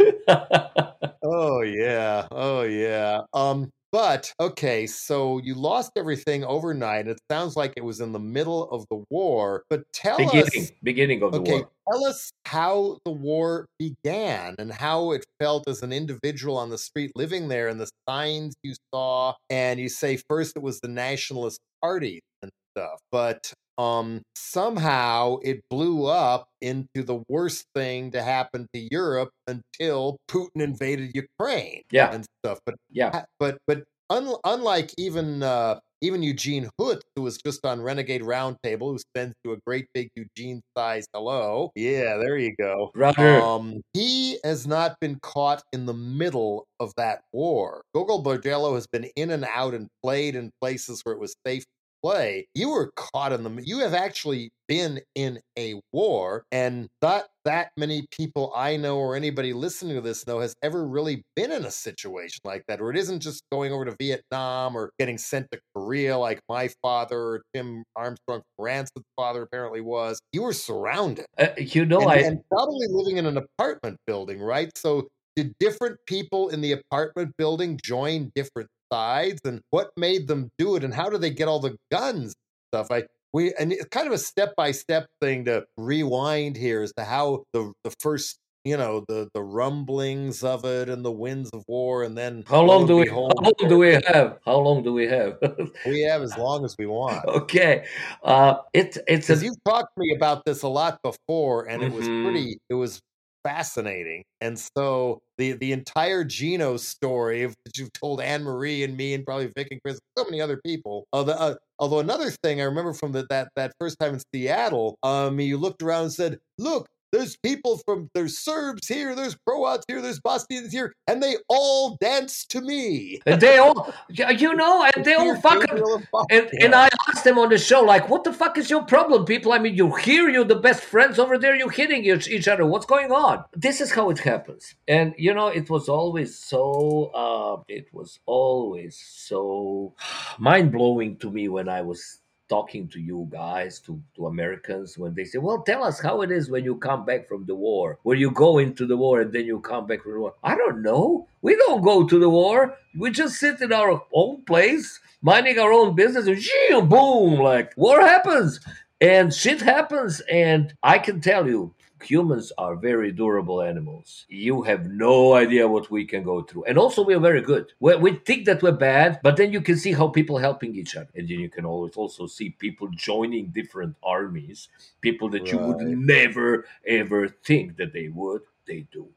Oh 1.24 1.62
yeah, 1.62 2.26
oh 2.30 2.62
yeah. 2.62 3.20
Um, 3.32 3.70
but 3.92 4.32
okay, 4.40 4.86
so 4.86 5.38
you 5.38 5.54
lost 5.54 5.92
everything 5.96 6.44
overnight. 6.44 7.06
It 7.06 7.20
sounds 7.30 7.56
like 7.56 7.74
it 7.76 7.84
was 7.84 8.00
in 8.00 8.12
the 8.12 8.18
middle 8.18 8.70
of 8.70 8.86
the 8.90 9.04
war. 9.10 9.64
But 9.68 9.84
tell 9.92 10.16
beginning, 10.16 10.62
us, 10.62 10.72
beginning 10.82 11.22
of 11.22 11.32
the 11.32 11.40
okay, 11.40 11.52
war. 11.52 11.70
tell 11.90 12.04
us 12.06 12.32
how 12.46 12.98
the 13.04 13.12
war 13.12 13.66
began 13.78 14.54
and 14.58 14.72
how 14.72 15.12
it 15.12 15.24
felt 15.38 15.68
as 15.68 15.82
an 15.82 15.92
individual 15.92 16.56
on 16.56 16.70
the 16.70 16.78
street 16.78 17.12
living 17.14 17.48
there, 17.48 17.68
and 17.68 17.78
the 17.78 17.90
signs 18.08 18.54
you 18.62 18.74
saw. 18.92 19.34
And 19.50 19.78
you 19.78 19.90
say 19.90 20.18
first 20.28 20.56
it 20.56 20.62
was 20.62 20.80
the 20.80 20.88
nationalist 20.88 21.58
Party 21.82 22.20
and 22.42 22.50
stuff, 22.76 23.00
but 23.10 23.52
um 23.82 24.22
somehow 24.36 25.38
it 25.42 25.60
blew 25.70 26.06
up 26.06 26.46
into 26.60 27.02
the 27.02 27.22
worst 27.28 27.64
thing 27.74 28.10
to 28.12 28.22
happen 28.22 28.66
to 28.74 28.88
Europe 28.90 29.30
until 29.46 30.16
Putin 30.30 30.60
invaded 30.62 31.10
Ukraine 31.14 31.82
Yeah, 31.90 32.12
and 32.14 32.24
stuff. 32.44 32.58
But 32.66 32.76
yeah. 32.90 33.24
but 33.38 33.58
but 33.66 33.84
un, 34.10 34.34
unlike 34.44 34.90
even 34.98 35.42
uh, 35.42 35.80
even 36.00 36.22
Eugene 36.22 36.68
Hutz, 36.80 37.00
who 37.16 37.22
was 37.22 37.38
just 37.44 37.64
on 37.64 37.80
Renegade 37.80 38.22
Roundtable, 38.22 38.92
who 38.92 38.98
sends 39.16 39.34
you 39.44 39.52
a 39.52 39.56
great 39.66 39.86
big 39.94 40.08
Eugene 40.16 40.60
size 40.76 41.06
hello. 41.14 41.70
Yeah, 41.76 42.16
there 42.16 42.36
you 42.36 42.54
go. 42.58 42.92
Brother. 42.94 43.40
Um, 43.40 43.80
he 43.92 44.38
has 44.44 44.66
not 44.66 44.96
been 45.00 45.18
caught 45.22 45.62
in 45.72 45.86
the 45.86 45.94
middle 45.94 46.66
of 46.80 46.92
that 46.96 47.22
war. 47.32 47.82
Gogol 47.94 48.22
Bordello 48.22 48.74
has 48.74 48.86
been 48.86 49.04
in 49.16 49.30
and 49.30 49.44
out 49.44 49.74
and 49.74 49.88
played 50.02 50.34
in 50.34 50.50
places 50.60 51.00
where 51.04 51.14
it 51.14 51.20
was 51.20 51.34
safe 51.46 51.64
play. 52.02 52.46
You 52.54 52.70
were 52.70 52.90
caught 52.96 53.32
in 53.32 53.44
the. 53.44 53.62
You 53.64 53.80
have 53.80 53.94
actually 53.94 54.50
been 54.68 55.00
in 55.14 55.40
a 55.58 55.80
war, 55.92 56.44
and 56.50 56.88
not 57.00 57.26
that 57.44 57.70
many 57.76 58.06
people 58.10 58.52
I 58.54 58.76
know 58.76 58.98
or 58.98 59.16
anybody 59.16 59.52
listening 59.52 59.96
to 59.96 60.00
this 60.00 60.26
know 60.26 60.40
has 60.40 60.54
ever 60.62 60.86
really 60.86 61.22
been 61.36 61.52
in 61.52 61.64
a 61.64 61.70
situation 61.70 62.40
like 62.44 62.64
that, 62.68 62.80
or 62.80 62.90
it 62.90 62.96
isn't 62.96 63.20
just 63.20 63.42
going 63.50 63.72
over 63.72 63.84
to 63.84 63.96
Vietnam 63.98 64.76
or 64.76 64.90
getting 64.98 65.18
sent 65.18 65.46
to 65.52 65.60
Korea 65.74 66.18
like 66.18 66.40
my 66.48 66.68
father 66.82 67.18
or 67.18 67.42
Tim 67.54 67.84
Armstrong 67.96 68.42
Rancid's 68.58 69.04
father 69.16 69.42
apparently 69.42 69.80
was. 69.80 70.20
You 70.32 70.42
were 70.42 70.52
surrounded 70.52 71.26
Uh, 71.38 71.48
you 71.56 71.84
know, 71.84 72.00
and, 72.00 72.10
I 72.10 72.16
and 72.16 72.40
probably 72.50 72.86
living 72.88 73.16
in 73.18 73.26
an 73.26 73.36
apartment 73.36 73.98
building, 74.06 74.40
right? 74.40 74.70
So, 74.76 75.08
did 75.34 75.54
different 75.58 75.98
people 76.06 76.50
in 76.50 76.60
the 76.60 76.72
apartment 76.72 77.32
building 77.38 77.80
join 77.82 78.30
different 78.34 78.68
sides, 78.92 79.40
and 79.44 79.60
what 79.70 79.90
made 79.96 80.28
them 80.28 80.50
do 80.58 80.76
it, 80.76 80.84
and 80.84 80.92
how 80.92 81.08
do 81.08 81.18
they 81.18 81.30
get 81.30 81.48
all 81.48 81.60
the 81.60 81.76
guns 81.90 82.24
and 82.24 82.34
stuff? 82.72 82.86
I 82.90 83.04
we 83.32 83.54
and 83.58 83.72
it's 83.72 83.86
kind 83.86 84.06
of 84.06 84.12
a 84.12 84.18
step 84.18 84.54
by 84.56 84.72
step 84.72 85.06
thing 85.20 85.46
to 85.46 85.64
rewind 85.76 86.56
here 86.56 86.82
as 86.82 86.92
to 86.94 87.04
how 87.04 87.44
the 87.52 87.72
the 87.84 87.92
first 88.00 88.38
you 88.64 88.76
know 88.76 89.04
the 89.08 89.28
the 89.34 89.42
rumblings 89.42 90.44
of 90.44 90.64
it 90.64 90.88
and 90.88 91.04
the 91.04 91.10
winds 91.10 91.50
of 91.50 91.64
war 91.66 92.04
and 92.04 92.16
then 92.16 92.44
how 92.46 92.62
long 92.62 92.86
do 92.86 92.96
we 92.96 93.04
behold, 93.04 93.32
how 93.36 93.44
long 93.44 93.68
do 93.68 93.78
we 93.78 93.92
have 93.92 94.38
how 94.44 94.56
long 94.56 94.82
do 94.82 94.92
we 94.92 95.06
have 95.06 95.36
we 95.86 96.02
have 96.02 96.22
as 96.22 96.36
long 96.36 96.64
as 96.64 96.76
we 96.78 96.86
want 96.86 97.24
okay 97.26 97.84
uh 98.22 98.54
it, 98.72 98.98
it's 99.08 99.28
a, 99.30 99.36
you've 99.36 99.62
talked 99.64 99.94
to 99.96 100.00
me 100.00 100.14
about 100.14 100.44
this 100.44 100.62
a 100.62 100.68
lot 100.68 101.00
before 101.02 101.68
and 101.68 101.82
mm-hmm. 101.82 101.92
it 101.92 101.96
was 101.96 102.08
mm-hmm. 102.08 102.24
pretty 102.24 102.58
it 102.68 102.74
was 102.74 103.00
fascinating. 103.44 104.24
And 104.40 104.58
so 104.58 105.20
the 105.38 105.52
the 105.52 105.72
entire 105.72 106.24
Gino 106.24 106.76
story 106.76 107.46
that 107.46 107.76
you've 107.76 107.92
told 107.92 108.20
Anne 108.20 108.42
Marie 108.44 108.84
and 108.84 108.96
me 108.96 109.14
and 109.14 109.24
probably 109.24 109.52
Vic 109.56 109.68
and 109.70 109.80
Chris, 109.82 109.98
so 110.16 110.24
many 110.24 110.40
other 110.40 110.60
people. 110.64 111.06
Although, 111.12 111.32
uh, 111.32 111.54
although 111.78 112.00
another 112.00 112.30
thing 112.42 112.60
I 112.60 112.64
remember 112.64 112.92
from 112.92 113.12
the, 113.12 113.26
that 113.30 113.48
that 113.56 113.72
first 113.80 113.98
time 113.98 114.14
in 114.14 114.20
Seattle, 114.34 114.98
um, 115.02 115.40
you 115.40 115.56
looked 115.58 115.82
around 115.82 116.04
and 116.04 116.12
said, 116.12 116.38
"Look, 116.58 116.86
there's 117.12 117.36
people 117.36 117.78
from 117.84 118.10
there's 118.14 118.38
Serbs 118.38 118.88
here, 118.88 119.14
there's 119.14 119.36
Croats 119.46 119.84
here, 119.86 120.00
there's 120.00 120.18
Bosnians 120.18 120.72
here, 120.72 120.94
and 121.06 121.22
they 121.22 121.36
all 121.48 121.96
dance 122.00 122.46
to 122.46 122.60
me. 122.60 123.20
And 123.26 123.40
they 123.40 123.58
all, 123.58 123.92
you 124.08 124.54
know, 124.54 124.88
and 124.94 125.04
they 125.04 125.14
all 125.14 125.36
fucking. 125.36 125.82
And, 126.30 126.48
and 126.60 126.74
I 126.74 126.88
asked 127.08 127.24
them 127.24 127.38
on 127.38 127.50
the 127.50 127.58
show, 127.58 127.82
like, 127.82 128.08
what 128.08 128.24
the 128.24 128.32
fuck 128.32 128.56
is 128.56 128.70
your 128.70 128.84
problem, 128.84 129.26
people? 129.26 129.52
I 129.52 129.58
mean, 129.58 129.74
you 129.74 129.94
hear 129.94 130.28
you're 130.28 130.44
the 130.44 130.56
best 130.56 130.82
friends 130.82 131.18
over 131.18 131.36
there, 131.38 131.54
you're 131.54 131.70
hitting 131.70 132.04
each, 132.04 132.28
each 132.28 132.48
other. 132.48 132.66
What's 132.66 132.86
going 132.86 133.12
on? 133.12 133.44
This 133.52 133.80
is 133.80 133.92
how 133.92 134.08
it 134.10 134.18
happens. 134.18 134.74
And 134.88 135.14
you 135.18 135.34
know, 135.34 135.48
it 135.48 135.68
was 135.68 135.88
always 135.88 136.38
so. 136.38 137.10
Uh, 137.14 137.62
it 137.68 137.92
was 137.92 138.20
always 138.24 138.98
so 138.98 139.94
mind 140.38 140.72
blowing 140.72 141.18
to 141.18 141.30
me 141.30 141.48
when 141.48 141.68
I 141.68 141.82
was 141.82 142.21
talking 142.48 142.88
to 142.88 143.00
you 143.00 143.28
guys, 143.30 143.80
to, 143.80 144.00
to 144.16 144.26
Americans, 144.26 144.98
when 144.98 145.14
they 145.14 145.24
say, 145.24 145.38
Well, 145.38 145.62
tell 145.62 145.84
us 145.84 146.00
how 146.00 146.22
it 146.22 146.30
is 146.30 146.50
when 146.50 146.64
you 146.64 146.76
come 146.76 147.04
back 147.04 147.28
from 147.28 147.46
the 147.46 147.54
war, 147.54 147.98
where 148.02 148.16
you 148.16 148.30
go 148.30 148.58
into 148.58 148.86
the 148.86 148.96
war 148.96 149.20
and 149.20 149.32
then 149.32 149.46
you 149.46 149.60
come 149.60 149.86
back 149.86 150.02
from 150.02 150.12
the 150.12 150.20
war. 150.20 150.34
I 150.42 150.56
don't 150.56 150.82
know. 150.82 151.26
We 151.42 151.56
don't 151.56 151.82
go 151.82 152.06
to 152.06 152.18
the 152.18 152.30
war. 152.30 152.76
We 152.96 153.10
just 153.10 153.36
sit 153.36 153.60
in 153.60 153.72
our 153.72 154.02
own 154.12 154.42
place, 154.42 155.00
minding 155.22 155.58
our 155.58 155.72
own 155.72 155.94
business, 155.94 156.26
and 156.26 156.88
boom, 156.88 157.40
like 157.40 157.72
war 157.76 158.00
happens 158.00 158.60
and 159.02 159.34
shit 159.34 159.60
happens. 159.60 160.20
And 160.30 160.72
I 160.82 160.98
can 160.98 161.20
tell 161.20 161.46
you, 161.48 161.74
humans 162.02 162.52
are 162.58 162.76
very 162.76 163.12
durable 163.12 163.62
animals. 163.62 164.26
You 164.28 164.62
have 164.62 164.86
no 164.86 165.34
idea 165.34 165.66
what 165.68 165.90
we 165.90 166.04
can 166.04 166.22
go 166.22 166.42
through. 166.42 166.64
And 166.64 166.78
also, 166.78 167.04
we 167.04 167.14
are 167.14 167.20
very 167.20 167.40
good. 167.40 167.72
we 167.80 167.96
we 167.96 168.12
think 168.16 168.46
that 168.46 168.62
we're 168.62 168.72
bad, 168.72 169.20
but 169.22 169.36
then 169.36 169.52
you 169.52 169.60
can 169.60 169.76
see 169.76 169.92
how 169.92 170.08
people 170.08 170.38
helping 170.38 170.74
each 170.74 170.96
other. 170.96 171.10
And 171.14 171.28
then 171.28 171.40
you 171.40 171.48
can 171.48 171.64
always 171.64 171.96
also 171.96 172.26
see 172.26 172.50
people 172.50 172.88
joining 172.94 173.46
different 173.48 173.96
armies, 174.02 174.68
people 175.00 175.28
that 175.30 175.42
right. 175.42 175.52
you 175.52 175.58
would 175.58 175.80
never, 175.80 176.66
ever 176.86 177.28
think 177.28 177.76
that 177.76 177.92
they 177.92 178.08
would, 178.08 178.42
they 178.66 178.86
do. 178.92 179.08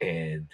And 0.00 0.46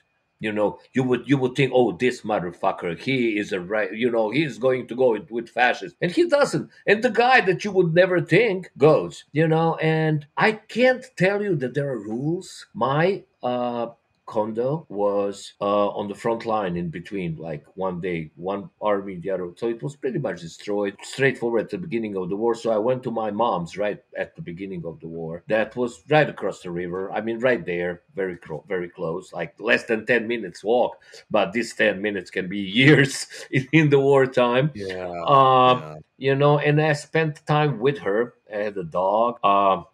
you 0.44 0.52
know 0.52 0.78
you 0.92 1.02
would 1.02 1.22
you 1.30 1.36
would 1.38 1.54
think 1.56 1.72
oh 1.74 1.92
this 1.92 2.20
motherfucker 2.22 2.98
he 2.98 3.38
is 3.38 3.52
a 3.52 3.60
right 3.60 3.92
you 3.92 4.10
know 4.10 4.30
he's 4.30 4.58
going 4.58 4.86
to 4.86 4.94
go 4.94 5.18
with 5.30 5.48
fascists. 5.48 5.96
And 6.00 6.10
he 6.12 6.28
doesn't. 6.28 6.70
And 6.86 7.02
the 7.02 7.10
guy 7.10 7.40
that 7.42 7.64
you 7.64 7.70
would 7.72 7.94
never 7.94 8.20
think 8.20 8.70
goes 8.78 9.24
you 9.32 9.48
know 9.48 9.76
and 9.76 10.26
i 10.36 10.52
can't 10.52 11.04
tell 11.16 11.42
you 11.42 11.54
that 11.56 11.74
there 11.74 11.90
are 11.94 11.98
rules. 11.98 12.66
My 12.74 13.24
uh 13.42 13.86
condo 14.26 14.86
was 14.88 15.54
uh, 15.60 15.88
on 15.88 16.08
the 16.08 16.14
front 16.14 16.46
line 16.46 16.76
in 16.76 16.88
between, 16.88 17.36
like 17.36 17.64
one 17.74 18.00
day, 18.00 18.30
one 18.36 18.70
army, 18.80 19.16
the 19.16 19.30
other. 19.30 19.50
So 19.56 19.68
it 19.68 19.82
was 19.82 19.96
pretty 19.96 20.18
much 20.18 20.40
destroyed, 20.40 20.96
straightforward 21.02 21.64
at 21.64 21.70
the 21.70 21.78
beginning 21.78 22.16
of 22.16 22.28
the 22.28 22.36
war. 22.36 22.54
So 22.54 22.70
I 22.70 22.78
went 22.78 23.02
to 23.04 23.10
my 23.10 23.30
mom's 23.30 23.76
right 23.76 24.02
at 24.16 24.34
the 24.36 24.42
beginning 24.42 24.84
of 24.84 25.00
the 25.00 25.08
war. 25.08 25.42
That 25.48 25.76
was 25.76 26.02
right 26.08 26.28
across 26.28 26.60
the 26.60 26.70
river. 26.70 27.12
I 27.12 27.20
mean, 27.20 27.38
right 27.38 27.64
there, 27.64 28.02
very 28.14 28.36
cro- 28.36 28.64
very 28.68 28.88
close, 28.88 29.32
like 29.32 29.54
less 29.58 29.84
than 29.84 30.06
ten 30.06 30.26
minutes 30.26 30.64
walk. 30.64 31.00
But 31.30 31.52
this 31.52 31.74
ten 31.74 32.00
minutes 32.00 32.30
can 32.30 32.48
be 32.48 32.58
years 32.80 33.26
in, 33.50 33.68
in 33.72 33.90
the 33.90 34.00
wartime. 34.00 34.70
Yeah. 34.74 35.10
Um, 35.26 35.80
yeah. 35.80 35.94
You 36.16 36.34
know, 36.36 36.58
and 36.58 36.80
I 36.80 36.92
spent 36.92 37.44
time 37.44 37.80
with 37.80 37.98
her. 37.98 38.34
I 38.52 38.58
had 38.58 38.76
a 38.76 38.84
dog. 38.84 39.44
Um, 39.44 39.86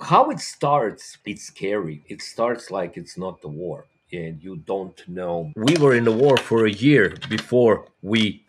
how 0.00 0.30
it 0.30 0.40
starts, 0.40 1.18
it's 1.24 1.44
scary. 1.44 2.04
It 2.08 2.22
starts 2.22 2.70
like 2.70 2.96
it's 2.96 3.16
not 3.16 3.40
the 3.40 3.48
war 3.48 3.86
and 4.12 4.42
you 4.42 4.56
don't 4.56 5.06
know. 5.08 5.52
We 5.56 5.76
were 5.76 5.94
in 5.94 6.04
the 6.04 6.12
war 6.12 6.36
for 6.36 6.66
a 6.66 6.70
year 6.70 7.16
before 7.28 7.86
we 8.02 8.44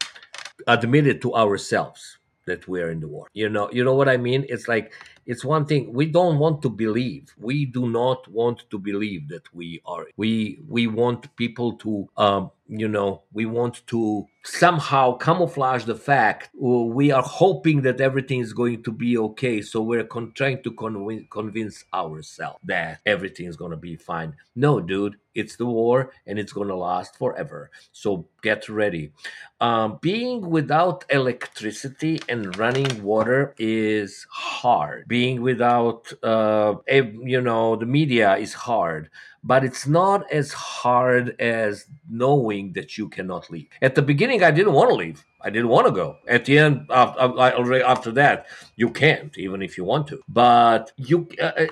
admitted 0.68 1.22
to 1.24 1.36
ourselves 1.36 2.18
that 2.46 2.68
we're 2.68 2.92
in 2.92 3.00
the 3.00 3.08
war. 3.08 3.28
You 3.34 3.50
know, 3.50 3.70
you 3.72 3.84
know 3.84 3.96
what 3.96 4.08
I 4.08 4.18
mean? 4.18 4.46
It's 4.50 4.68
like 4.68 4.94
it's 5.26 5.44
one 5.44 5.66
thing 5.66 5.92
we 5.92 6.06
don't 6.06 6.38
want 6.38 6.62
to 6.62 6.70
believe. 6.70 7.34
We 7.38 7.66
do 7.66 7.90
not 7.90 8.28
want 8.28 8.70
to 8.70 8.78
believe 8.78 9.28
that 9.30 9.52
we 9.54 9.82
are. 9.86 10.06
We 10.18 10.60
we 10.68 10.88
want 10.88 11.36
people 11.36 11.74
to 11.78 12.08
um, 12.18 12.52
you 12.68 12.88
know, 12.88 13.24
we 13.32 13.46
want 13.46 13.86
to 13.88 14.26
somehow 14.44 15.18
camouflage 15.18 15.86
the 15.86 15.96
fact 15.96 16.50
we 16.54 17.12
are 17.12 17.24
hoping 17.24 17.82
that 17.82 18.02
everything 18.02 18.40
is 18.40 18.54
going 18.54 18.82
to 18.84 18.92
be 18.92 19.18
okay. 19.18 19.62
So 19.62 19.82
we're 19.82 20.04
con- 20.04 20.32
trying 20.34 20.64
to 20.64 20.72
con- 20.72 21.28
convince 21.30 21.84
ourselves 21.94 22.60
that 22.64 23.00
everything 23.06 23.46
is 23.48 23.56
going 23.56 23.72
to 23.72 23.78
be 23.78 23.96
fine. 23.96 24.36
No 24.56 24.80
dude 24.80 25.18
it's 25.36 25.58
the 25.58 25.66
war 25.66 26.12
and 26.26 26.40
it's 26.40 26.54
going 26.54 26.70
to 26.70 26.76
last 26.76 27.18
forever. 27.18 27.70
So 27.92 28.28
get 28.42 28.68
ready. 28.70 29.12
Um, 29.60 30.00
being 30.02 30.50
without 30.50 31.06
electricity 31.10 32.22
and 32.28 32.58
running 32.58 33.04
water 33.04 33.54
is 33.60 34.26
hard. 34.32 35.08
Being 35.08 35.42
without 35.42 36.12
uh, 36.24 36.76
you 36.88 37.42
know 37.42 37.76
the 37.76 37.86
media 37.86 38.38
is 38.38 38.54
hard 38.54 39.10
but 39.46 39.64
it's 39.64 39.86
not 39.86 40.30
as 40.32 40.52
hard 40.52 41.40
as 41.40 41.86
knowing 42.10 42.74
that 42.74 42.98
you 42.98 43.08
cannot 43.08 43.50
leave. 43.52 43.68
At 43.82 43.94
the 43.94 44.02
beginning, 44.02 44.44
I 44.44 44.52
didn't 44.52 44.74
want 44.74 44.90
to 44.90 44.96
leave. 44.96 45.24
I 45.42 45.52
didn't 45.52 45.70
want 45.70 45.86
to 45.86 45.94
go. 45.94 46.18
At 46.28 46.46
the 46.46 46.58
end, 46.58 46.88
after, 46.90 47.84
after 47.84 48.12
that, 48.14 48.48
you 48.76 48.90
can't, 48.90 49.38
even 49.38 49.62
if 49.62 49.78
you 49.78 49.84
want 49.84 50.08
to. 50.08 50.22
But 50.28 50.92
you. 50.98 51.30
Uh, 51.40 51.52
uh, 51.60 51.66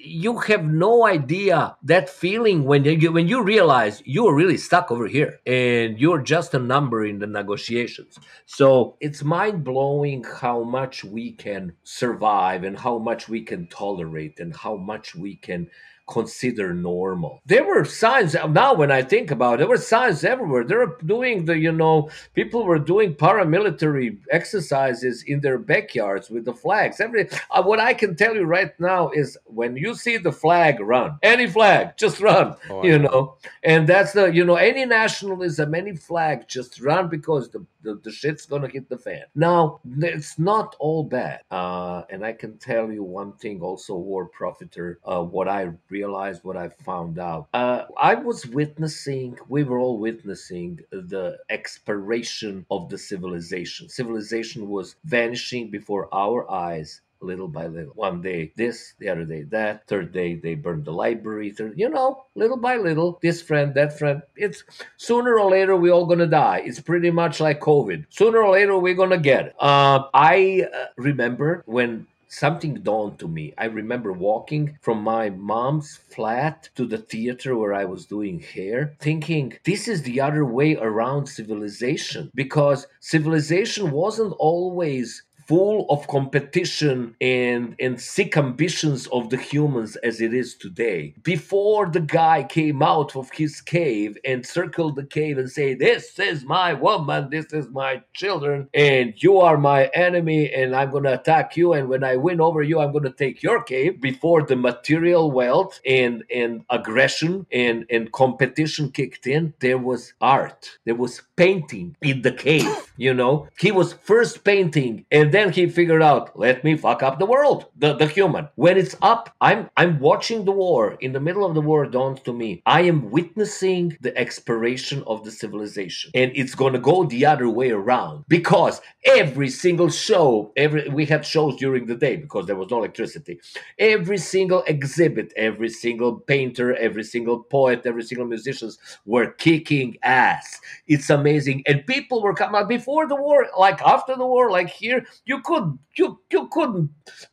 you 0.00 0.38
have 0.38 0.64
no 0.64 1.06
idea 1.06 1.76
that 1.82 2.08
feeling 2.08 2.62
when 2.62 2.84
you 2.84 3.10
when 3.10 3.26
you 3.26 3.42
realize 3.42 4.00
you 4.06 4.28
are 4.28 4.34
really 4.34 4.56
stuck 4.56 4.92
over 4.92 5.08
here 5.08 5.40
and 5.44 5.98
you're 5.98 6.22
just 6.22 6.54
a 6.54 6.58
number 6.58 7.04
in 7.04 7.18
the 7.18 7.26
negotiations. 7.26 8.16
So 8.46 8.96
it's 9.00 9.24
mind 9.24 9.64
blowing 9.64 10.22
how 10.22 10.62
much 10.62 11.02
we 11.02 11.32
can 11.32 11.72
survive 11.82 12.62
and 12.62 12.78
how 12.78 12.98
much 12.98 13.28
we 13.28 13.42
can 13.42 13.66
tolerate 13.66 14.38
and 14.38 14.54
how 14.54 14.76
much 14.76 15.16
we 15.16 15.34
can 15.34 15.68
consider 16.08 16.74
normal. 16.74 17.40
There 17.46 17.64
were 17.64 17.84
signs 17.84 18.34
now 18.34 18.74
when 18.74 18.90
I 18.90 19.02
think 19.02 19.30
about 19.30 19.54
it, 19.54 19.58
there 19.58 19.68
were 19.68 19.76
signs 19.76 20.24
everywhere. 20.24 20.64
They 20.64 20.74
were 20.74 20.98
doing 21.04 21.44
the, 21.44 21.56
you 21.56 21.72
know, 21.72 22.10
people 22.34 22.64
were 22.64 22.78
doing 22.78 23.14
paramilitary 23.14 24.18
exercises 24.30 25.22
in 25.26 25.40
their 25.40 25.58
backyards 25.58 26.30
with 26.30 26.44
the 26.44 26.54
flags. 26.54 27.00
Every 27.00 27.28
uh, 27.50 27.62
what 27.62 27.80
I 27.80 27.94
can 27.94 28.16
tell 28.16 28.34
you 28.34 28.44
right 28.44 28.72
now 28.80 29.10
is 29.10 29.36
when 29.44 29.76
you 29.76 29.94
see 29.94 30.16
the 30.16 30.32
flag, 30.32 30.80
run. 30.80 31.18
Any 31.22 31.46
flag, 31.46 31.96
just 31.96 32.20
run. 32.20 32.56
Oh, 32.70 32.84
you 32.84 32.98
know, 32.98 33.36
and 33.62 33.86
that's 33.86 34.12
the, 34.12 34.26
you 34.26 34.44
know, 34.44 34.56
any 34.56 34.84
nationalism, 34.86 35.74
any 35.74 35.94
flag, 35.96 36.48
just 36.48 36.80
run 36.80 37.08
because 37.08 37.50
the 37.50 37.64
the, 37.88 38.00
the 38.04 38.12
shit's 38.12 38.44
gonna 38.44 38.68
hit 38.68 38.88
the 38.88 38.98
fan. 38.98 39.24
Now, 39.34 39.80
it's 40.00 40.38
not 40.38 40.76
all 40.78 41.04
bad. 41.04 41.40
Uh, 41.50 42.02
and 42.10 42.24
I 42.24 42.32
can 42.32 42.58
tell 42.58 42.92
you 42.92 43.02
one 43.02 43.32
thing 43.32 43.62
also, 43.62 43.96
War 43.96 44.26
Profiteer, 44.26 44.98
uh, 45.04 45.22
what 45.22 45.48
I 45.48 45.70
realized, 45.88 46.44
what 46.44 46.56
I 46.56 46.68
found 46.68 47.18
out. 47.18 47.48
Uh, 47.54 47.84
I 48.00 48.14
was 48.14 48.46
witnessing, 48.46 49.38
we 49.48 49.64
were 49.64 49.78
all 49.78 49.98
witnessing 49.98 50.80
the 50.90 51.38
expiration 51.48 52.66
of 52.70 52.90
the 52.90 52.98
civilization. 52.98 53.88
Civilization 53.88 54.68
was 54.68 54.96
vanishing 55.04 55.70
before 55.70 56.12
our 56.12 56.50
eyes 56.50 57.00
little 57.20 57.48
by 57.48 57.66
little. 57.66 57.92
One 57.94 58.22
day 58.22 58.52
this, 58.56 58.94
the 58.98 59.08
other 59.08 59.24
day 59.24 59.42
that, 59.44 59.86
third 59.86 60.12
day 60.12 60.34
they 60.34 60.54
burned 60.54 60.84
the 60.84 60.92
library. 60.92 61.50
Third, 61.50 61.74
you 61.76 61.88
know, 61.88 62.24
little 62.34 62.56
by 62.56 62.76
little, 62.76 63.18
this 63.22 63.42
friend, 63.42 63.74
that 63.74 63.98
friend. 63.98 64.22
It's 64.36 64.64
sooner 64.96 65.38
or 65.38 65.50
later 65.50 65.76
we 65.76 65.90
all 65.90 66.06
gonna 66.06 66.26
die. 66.26 66.62
It's 66.64 66.80
pretty 66.80 67.10
much 67.10 67.40
like 67.40 67.60
COVID. 67.60 68.06
Sooner 68.10 68.42
or 68.42 68.52
later 68.52 68.78
we're 68.78 68.94
gonna 68.94 69.18
get 69.18 69.46
it. 69.46 69.54
Uh, 69.58 70.04
I 70.14 70.66
uh, 70.72 70.86
remember 70.96 71.62
when 71.66 72.06
something 72.28 72.74
dawned 72.74 73.18
to 73.18 73.26
me. 73.26 73.54
I 73.58 73.64
remember 73.66 74.12
walking 74.12 74.78
from 74.82 75.02
my 75.02 75.30
mom's 75.30 75.96
flat 75.96 76.68
to 76.76 76.86
the 76.86 76.98
theater 76.98 77.56
where 77.56 77.74
I 77.74 77.84
was 77.84 78.06
doing 78.06 78.40
hair, 78.40 78.94
thinking 79.00 79.54
this 79.64 79.88
is 79.88 80.02
the 80.02 80.20
other 80.20 80.44
way 80.44 80.76
around 80.76 81.26
civilization 81.26 82.30
because 82.34 82.86
civilization 83.00 83.90
wasn't 83.90 84.34
always 84.38 85.22
full 85.48 85.86
of 85.90 86.06
competition 86.08 87.16
and 87.20 87.76
and 87.80 88.00
sick 88.00 88.36
ambitions 88.36 89.06
of 89.08 89.30
the 89.30 89.38
humans 89.38 89.96
as 89.96 90.20
it 90.20 90.34
is 90.34 90.54
today. 90.56 91.14
Before 91.22 91.88
the 91.90 92.00
guy 92.00 92.44
came 92.44 92.82
out 92.82 93.16
of 93.16 93.30
his 93.32 93.60
cave 93.62 94.18
and 94.24 94.46
circled 94.46 94.96
the 94.96 95.06
cave 95.06 95.38
and 95.38 95.50
say, 95.50 95.74
"This 95.74 96.18
is 96.18 96.44
my 96.44 96.74
woman, 96.74 97.30
this 97.30 97.52
is 97.52 97.68
my 97.70 98.02
children, 98.14 98.68
and 98.74 99.14
you 99.16 99.38
are 99.38 99.58
my 99.58 99.86
enemy, 99.94 100.52
and 100.52 100.76
I'm 100.76 100.90
gonna 100.92 101.14
attack 101.14 101.56
you, 101.56 101.72
and 101.74 101.88
when 101.88 102.04
I 102.04 102.16
win 102.16 102.40
over 102.40 102.62
you, 102.62 102.80
I'm 102.80 102.92
gonna 102.92 103.12
take 103.12 103.42
your 103.42 103.62
cave." 103.62 104.00
Before 104.00 104.42
the 104.42 104.56
material 104.56 105.30
wealth 105.32 105.80
and 105.86 106.24
and 106.34 106.64
aggression 106.70 107.46
and 107.52 107.86
and 107.90 108.12
competition 108.12 108.90
kicked 108.92 109.26
in, 109.26 109.54
there 109.60 109.78
was 109.78 110.14
art, 110.20 110.78
there 110.86 110.94
was 111.04 111.22
painting 111.38 111.96
in 112.02 112.22
the 112.22 112.32
cave. 112.32 112.66
You 112.96 113.14
know, 113.14 113.46
he 113.60 113.70
was 113.70 113.92
first 113.92 114.42
painting, 114.42 115.06
and 115.12 115.30
then 115.30 115.52
he 115.52 115.68
figured 115.68 116.02
out, 116.02 116.36
let 116.36 116.64
me 116.64 116.76
fuck 116.76 117.00
up 117.04 117.20
the 117.20 117.26
world, 117.26 117.66
the, 117.76 117.94
the 117.94 118.08
human. 118.08 118.48
When 118.56 118.76
it's 118.76 118.96
up, 119.02 119.34
I'm 119.40 119.70
I'm 119.76 120.00
watching 120.00 120.44
the 120.44 120.50
war. 120.64 120.96
In 121.00 121.12
the 121.12 121.20
middle 121.20 121.46
of 121.46 121.54
the 121.54 121.60
war 121.60 121.86
dawns 121.86 122.20
to 122.22 122.32
me, 122.32 122.60
I 122.66 122.80
am 122.82 123.10
witnessing 123.12 123.96
the 124.00 124.16
expiration 124.18 125.04
of 125.06 125.24
the 125.24 125.30
civilization. 125.30 126.10
And 126.14 126.32
it's 126.34 126.56
gonna 126.56 126.80
go 126.80 127.04
the 127.04 127.24
other 127.24 127.48
way 127.48 127.70
around. 127.70 128.24
Because 128.26 128.80
every 129.04 129.48
single 129.48 129.90
show, 129.90 130.52
every 130.56 130.88
we 130.88 131.06
had 131.06 131.24
shows 131.24 131.54
during 131.56 131.86
the 131.86 131.94
day 132.06 132.16
because 132.16 132.46
there 132.46 132.56
was 132.56 132.70
no 132.70 132.78
electricity. 132.78 133.38
Every 133.78 134.18
single 134.18 134.64
exhibit, 134.66 135.32
every 135.36 135.68
single 135.68 136.18
painter, 136.18 136.74
every 136.74 137.04
single 137.04 137.44
poet, 137.44 137.82
every 137.86 138.02
single 138.02 138.26
musicians 138.26 138.76
were 139.06 139.28
kicking 139.46 139.98
ass. 140.02 140.60
It's 140.88 141.08
amazing. 141.10 141.27
And 141.66 141.86
people 141.86 142.22
were 142.22 142.34
coming 142.34 142.60
out 142.60 142.68
before 142.68 143.06
the 143.06 143.16
war, 143.16 143.46
like 143.58 143.80
after 143.82 144.16
the 144.16 144.26
war, 144.26 144.50
like 144.50 144.68
here, 144.68 145.06
you 145.24 145.40
could 145.42 145.78
you 145.96 146.20
you 146.30 146.48
couldn't 146.48 146.90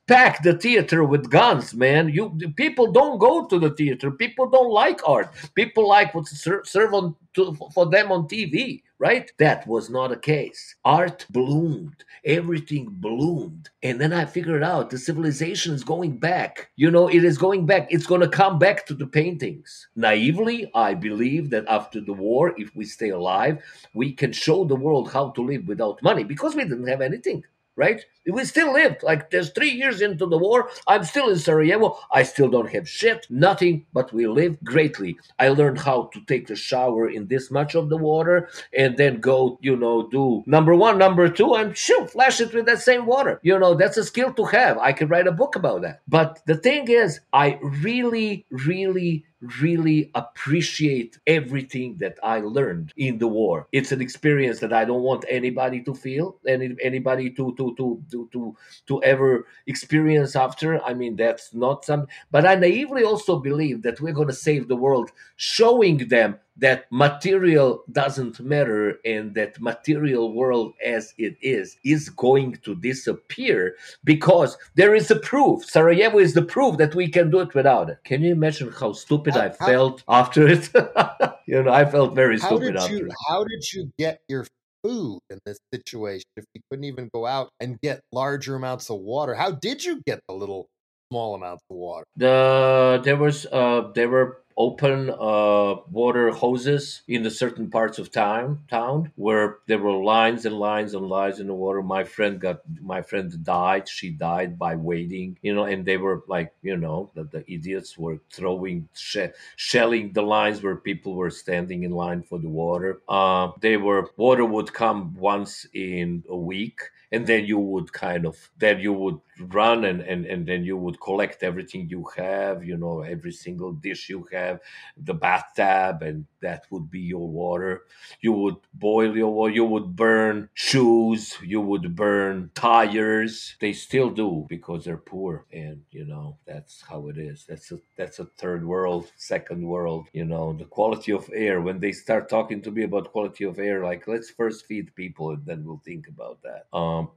pack 0.08 0.43
the 0.43 0.53
theater 0.53 1.03
with 1.03 1.30
guns, 1.30 1.74
man. 1.74 2.10
You 2.10 2.38
people 2.56 2.91
don't 2.91 3.18
go 3.18 3.45
to 3.45 3.60
the 3.60 3.72
theater. 3.72 4.12
People 4.12 4.49
don't 4.49 4.72
like 4.72 5.08
art. 5.08 5.30
People 5.56 5.88
like 5.88 6.14
what's 6.14 6.32
served 6.39 6.93
on 6.93 7.16
to, 7.34 7.58
for 7.74 7.86
them 7.88 8.12
on 8.12 8.28
TV, 8.28 8.84
right? 8.99 9.32
That 9.39 9.68
was 9.68 9.89
not 9.89 10.12
a 10.12 10.18
case. 10.18 10.76
Art 10.86 11.26
bloomed. 11.30 12.03
Everything 12.24 12.88
bloomed. 12.89 13.70
And 13.84 13.99
then 13.99 14.14
I 14.14 14.26
figured 14.26 14.64
out 14.64 14.89
the 14.89 14.97
civilization 14.97 15.74
is 15.74 15.84
going 15.84 16.18
back. 16.18 16.70
You 16.76 16.91
know, 16.91 17.08
it 17.08 17.24
is 17.24 17.38
going 17.38 17.66
back. 17.66 17.88
It's 17.89 18.08
going 18.08 18.22
to 18.22 18.28
come 18.28 18.58
back 18.58 18.86
to 18.88 18.93
the 18.93 19.08
paintings. 19.08 19.88
Naively, 19.95 20.72
I 20.74 20.93
believe 20.93 21.49
that 21.49 21.66
after 21.68 21.99
the 21.99 22.14
war, 22.14 22.53
if 22.58 22.76
we 22.76 22.86
stay 22.86 23.10
alive, 23.10 23.62
we 23.93 24.14
can 24.14 24.32
show 24.32 24.66
the 24.66 24.76
world 24.76 25.12
how 25.12 25.32
to 25.32 25.41
live 25.41 25.68
without 25.68 26.01
money 26.01 26.24
because 26.24 26.56
we 26.56 26.64
didn't 26.64 26.88
have 26.88 27.01
anything 27.01 27.43
right? 27.76 28.06
We 28.32 28.45
still 28.45 28.73
lived. 28.73 29.03
Like 29.03 29.30
there's 29.30 29.51
three 29.51 29.71
years 29.71 30.01
into 30.01 30.26
the 30.26 30.38
war. 30.38 30.69
I'm 30.88 31.03
still 31.03 31.30
in 31.30 31.38
Sarajevo. 31.38 31.97
I 32.11 32.23
still 32.23 32.49
don't 32.49 32.69
have 32.71 32.89
shit, 32.89 33.28
nothing, 33.30 33.86
but 33.93 34.13
we 34.13 34.28
lived 34.28 34.63
greatly. 34.63 35.17
I 35.39 35.49
learned 35.49 35.80
how 35.80 36.09
to 36.13 36.21
take 36.26 36.49
a 36.49 36.55
shower 36.55 37.09
in 37.09 37.28
this 37.28 37.51
much 37.51 37.76
of 37.76 37.89
the 37.89 37.97
water 37.97 38.49
and 38.76 38.97
then 38.97 39.19
go, 39.19 39.59
you 39.61 39.76
know, 39.76 40.07
do 40.07 40.43
number 40.45 40.76
one, 40.76 40.97
number 40.97 41.30
two, 41.30 41.53
and 41.55 41.78
shoot, 41.78 42.09
flash 42.11 42.41
it 42.41 42.53
with 42.53 42.65
that 42.65 42.82
same 42.82 43.05
water. 43.05 43.39
You 43.43 43.59
know, 43.59 43.76
that's 43.76 43.97
a 43.97 44.03
skill 44.03 44.34
to 44.34 44.45
have. 44.45 44.78
I 44.78 44.93
could 44.93 45.09
write 45.09 45.28
a 45.28 45.32
book 45.32 45.55
about 45.55 45.82
that. 45.84 46.01
But 46.07 46.41
the 46.45 46.55
thing 46.55 46.88
is, 46.89 47.19
I 47.34 47.59
really, 47.61 48.45
really 48.49 49.26
really 49.61 50.11
appreciate 50.15 51.17
everything 51.28 51.97
that 51.97 52.17
I 52.23 52.39
learned 52.39 52.93
in 52.97 53.17
the 53.17 53.28
war. 53.28 53.67
It's 53.71 53.91
an 53.91 54.01
experience 54.01 54.59
that 54.59 54.73
I 54.73 54.86
don't 54.86 55.03
want 55.03 55.26
anybody 55.30 55.82
to 55.84 55.93
feel, 55.93 56.38
any 56.47 56.76
anybody 56.82 57.30
to 57.32 57.53
to 57.57 57.76
to 57.78 58.03
to 58.16 58.30
to, 58.34 58.55
to 58.88 59.03
ever 59.03 59.45
experience 59.68 60.36
after. 60.36 60.84
I 60.84 60.93
mean, 60.93 61.16
that's 61.16 61.53
not 61.53 61.86
some. 61.86 62.07
But 62.32 62.45
I 62.45 62.55
naively 62.55 63.03
also 63.03 63.39
believe 63.39 63.82
that 63.84 64.01
we're 64.01 64.13
going 64.13 64.28
to 64.28 64.34
save 64.34 64.68
the 64.68 64.76
world, 64.76 65.11
showing 65.36 66.07
them 66.07 66.39
that 66.57 66.86
material 66.89 67.84
doesn't 67.91 68.39
matter 68.39 68.99
and 69.03 69.34
that 69.36 69.59
material 69.59 70.34
world 70.34 70.74
as 70.84 71.13
it 71.18 71.36
is 71.41 71.78
is 71.84 72.09
going 72.09 72.57
to 72.63 72.76
disappear 72.76 73.76
because 74.03 74.57
there 74.76 74.95
is 74.95 75.11
a 75.11 75.18
proof 75.18 75.66
sarajevo 75.66 76.20
is 76.20 76.34
the 76.34 76.41
proof 76.41 76.78
that 76.78 76.95
we 76.95 77.09
can 77.09 77.30
do 77.30 77.39
it 77.39 77.53
without 77.53 77.89
it 77.89 77.97
can 78.05 78.22
you 78.22 78.32
imagine 78.32 78.72
how 78.72 78.93
stupid 78.93 79.34
how, 79.34 79.41
i 79.41 79.49
felt 79.49 80.03
how, 80.07 80.22
after 80.22 80.47
it 80.47 80.70
you 81.45 81.61
know 81.61 81.74
i 81.74 81.84
felt 81.84 82.16
very 82.16 82.38
stupid 82.38 82.76
after 82.78 82.95
you, 82.95 83.05
it 83.05 83.13
how 83.28 83.43
did 83.43 83.74
you 83.74 83.91
get 83.97 84.22
your 84.30 84.45
food 84.86 85.20
in 85.30 85.40
this 85.46 85.58
situation 85.74 86.26
if 86.38 86.46
you 86.54 86.62
couldn't 86.70 86.86
even 86.86 87.10
go 87.14 87.26
out 87.26 87.50
and 87.60 87.80
get 87.82 88.02
larger 88.12 88.56
amounts 88.56 88.90
of 88.90 89.00
water. 89.00 89.34
How 89.34 89.52
did 89.52 89.84
you 89.84 90.02
get 90.06 90.20
the 90.28 90.36
little 90.36 90.68
small 91.12 91.36
amounts 91.36 91.64
of 91.70 91.76
water. 91.76 92.06
The 92.18 93.01
there 93.03 93.18
was 93.18 93.45
uh 93.51 93.91
there 93.93 94.10
were 94.10 94.41
open 94.58 95.10
uh, 95.10 95.76
water 95.91 96.32
hoses 96.32 97.01
in 97.10 97.24
the 97.24 97.30
certain 97.30 97.70
parts 97.70 97.99
of 97.99 98.10
town 98.10 98.58
town 98.70 99.12
where 99.18 99.58
there 99.68 99.78
were 99.80 99.91
lines 100.01 100.45
and 100.45 100.56
lines 100.58 100.93
and 100.93 101.06
lines 101.06 101.41
in 101.41 101.47
the 101.47 101.53
water. 101.53 101.82
My 101.82 102.06
friend 102.06 102.39
got 102.39 102.62
my 102.82 103.01
friend 103.01 103.32
died 103.43 103.88
she 103.89 104.10
died 104.12 104.58
by 104.58 104.76
waiting 104.76 105.38
you 105.41 105.53
know 105.53 105.66
and 105.66 105.86
they 105.86 105.97
were 105.97 106.24
like 106.28 106.53
you 106.62 106.78
know 106.78 107.12
the, 107.16 107.24
the 107.26 107.43
idiots 107.51 107.97
were 107.97 108.20
throwing 108.32 108.88
she- 108.93 109.28
shelling 109.58 110.14
the 110.14 110.22
lines 110.24 110.64
where 110.64 110.76
people 110.78 111.16
were 111.16 111.30
standing 111.30 111.84
in 111.84 111.91
line 111.91 112.24
for 112.24 112.39
the 112.39 112.49
water. 112.49 113.01
Uh, 113.10 113.51
they 113.60 113.78
were 113.78 114.10
water 114.18 114.45
would 114.45 114.74
come 114.74 115.16
once 115.16 115.68
in 115.74 116.24
a 116.30 116.36
week 116.36 116.80
and 117.12 117.28
then 117.28 117.45
you 117.45 117.60
would 117.60 117.91
kind 117.93 118.26
of 118.26 118.36
then 118.58 118.80
you 118.80 118.93
would 118.93 119.20
run 119.40 119.86
and, 119.86 120.02
and 120.02 120.26
and 120.26 120.46
then 120.46 120.64
you 120.64 120.78
would 120.78 121.00
collect 121.00 121.44
everything 121.44 121.90
you 121.90 122.06
have 122.16 122.64
you 122.64 122.78
know 122.78 123.02
every 123.02 123.32
single 123.32 123.74
dish 123.74 124.10
you 124.10 124.28
have 124.32 124.60
the 124.98 125.14
bathtub 125.14 126.02
and 126.02 126.26
that 126.42 126.66
would 126.70 126.92
be 126.92 127.00
your 127.00 127.28
water. 127.28 127.86
You 128.22 128.32
would 128.34 128.58
boil 128.74 129.16
your 129.18 129.34
water 129.34 129.54
you 129.54 129.66
would 129.66 129.96
burn 129.96 130.50
shoes 130.54 131.36
you 131.44 131.60
would 131.62 131.96
burn 131.96 132.52
tires. 132.56 133.56
They 133.60 133.74
still 133.74 134.10
do 134.10 134.46
because 134.48 134.86
they're 134.86 134.98
poor 134.98 135.46
and 135.52 135.82
you 135.92 136.06
know 136.06 136.38
that's 136.46 136.82
how 136.88 137.08
it 137.08 137.18
is. 137.18 137.46
That's 137.50 137.72
a 137.72 137.80
that's 137.98 138.20
a 138.20 138.26
third 138.26 138.66
world 138.66 139.12
second 139.18 139.66
world 139.66 140.08
you 140.14 140.26
know 140.26 140.54
the 140.54 140.66
quality 140.66 141.12
of 141.12 141.30
air. 141.34 141.62
When 141.62 141.80
they 141.80 141.92
start 141.92 142.30
talking 142.30 142.62
to 142.62 142.72
me 142.72 142.84
about 142.84 143.12
quality 143.12 143.44
of 143.46 143.60
air 143.60 143.84
like 143.84 144.08
let's 144.08 144.30
first 144.30 144.66
feed 144.68 144.96
people 144.96 145.32
and 145.32 145.46
then 145.46 145.66
we'll 145.66 145.82
think 145.86 146.08
about 146.08 146.40
that. 146.44 146.68
Um 146.78 147.10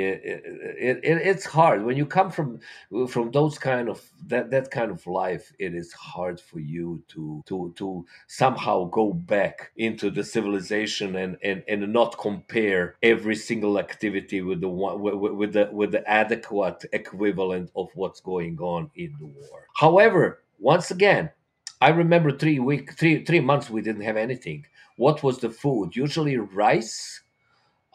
it, 0.00 0.44
it, 0.78 1.00
it, 1.02 1.26
it's 1.26 1.44
hard. 1.44 1.84
When 1.84 1.96
you 1.96 2.06
come 2.06 2.30
from 2.30 2.60
from 3.08 3.30
those 3.30 3.58
kind 3.58 3.88
of 3.88 4.02
that 4.26 4.50
that 4.50 4.70
kind 4.70 4.90
of 4.90 5.06
life 5.06 5.52
it 5.58 5.74
is 5.74 5.92
hard 5.92 6.40
for 6.40 6.60
you 6.60 7.02
to 7.08 7.42
to 7.46 7.72
to 7.76 8.04
somehow 8.26 8.84
go 8.84 9.12
back 9.12 9.72
into 9.76 10.10
the 10.10 10.24
civilization 10.24 11.16
and 11.16 11.36
and, 11.42 11.62
and 11.68 11.92
not 11.92 12.18
compare 12.18 12.96
every 13.02 13.34
single 13.36 13.78
activity 13.78 14.40
with 14.42 14.60
the 14.60 14.68
one 14.68 15.00
with, 15.00 15.14
with 15.14 15.52
the 15.52 15.68
with 15.72 15.92
the 15.92 16.08
adequate 16.08 16.84
equivalent 16.92 17.70
of 17.76 17.88
what's 17.94 18.20
going 18.20 18.58
on 18.60 18.90
in 18.96 19.14
the 19.18 19.26
war. 19.26 19.66
However 19.74 20.42
once 20.58 20.90
again 20.90 21.30
i 21.82 21.90
remember 21.90 22.30
three 22.30 22.58
week 22.58 22.94
three 22.94 23.22
three 23.24 23.40
months 23.40 23.68
we 23.68 23.82
didn't 23.82 24.02
have 24.02 24.16
anything. 24.16 24.64
What 24.96 25.22
was 25.22 25.38
the 25.38 25.50
food? 25.50 25.94
Usually 25.94 26.38
rice 26.38 27.20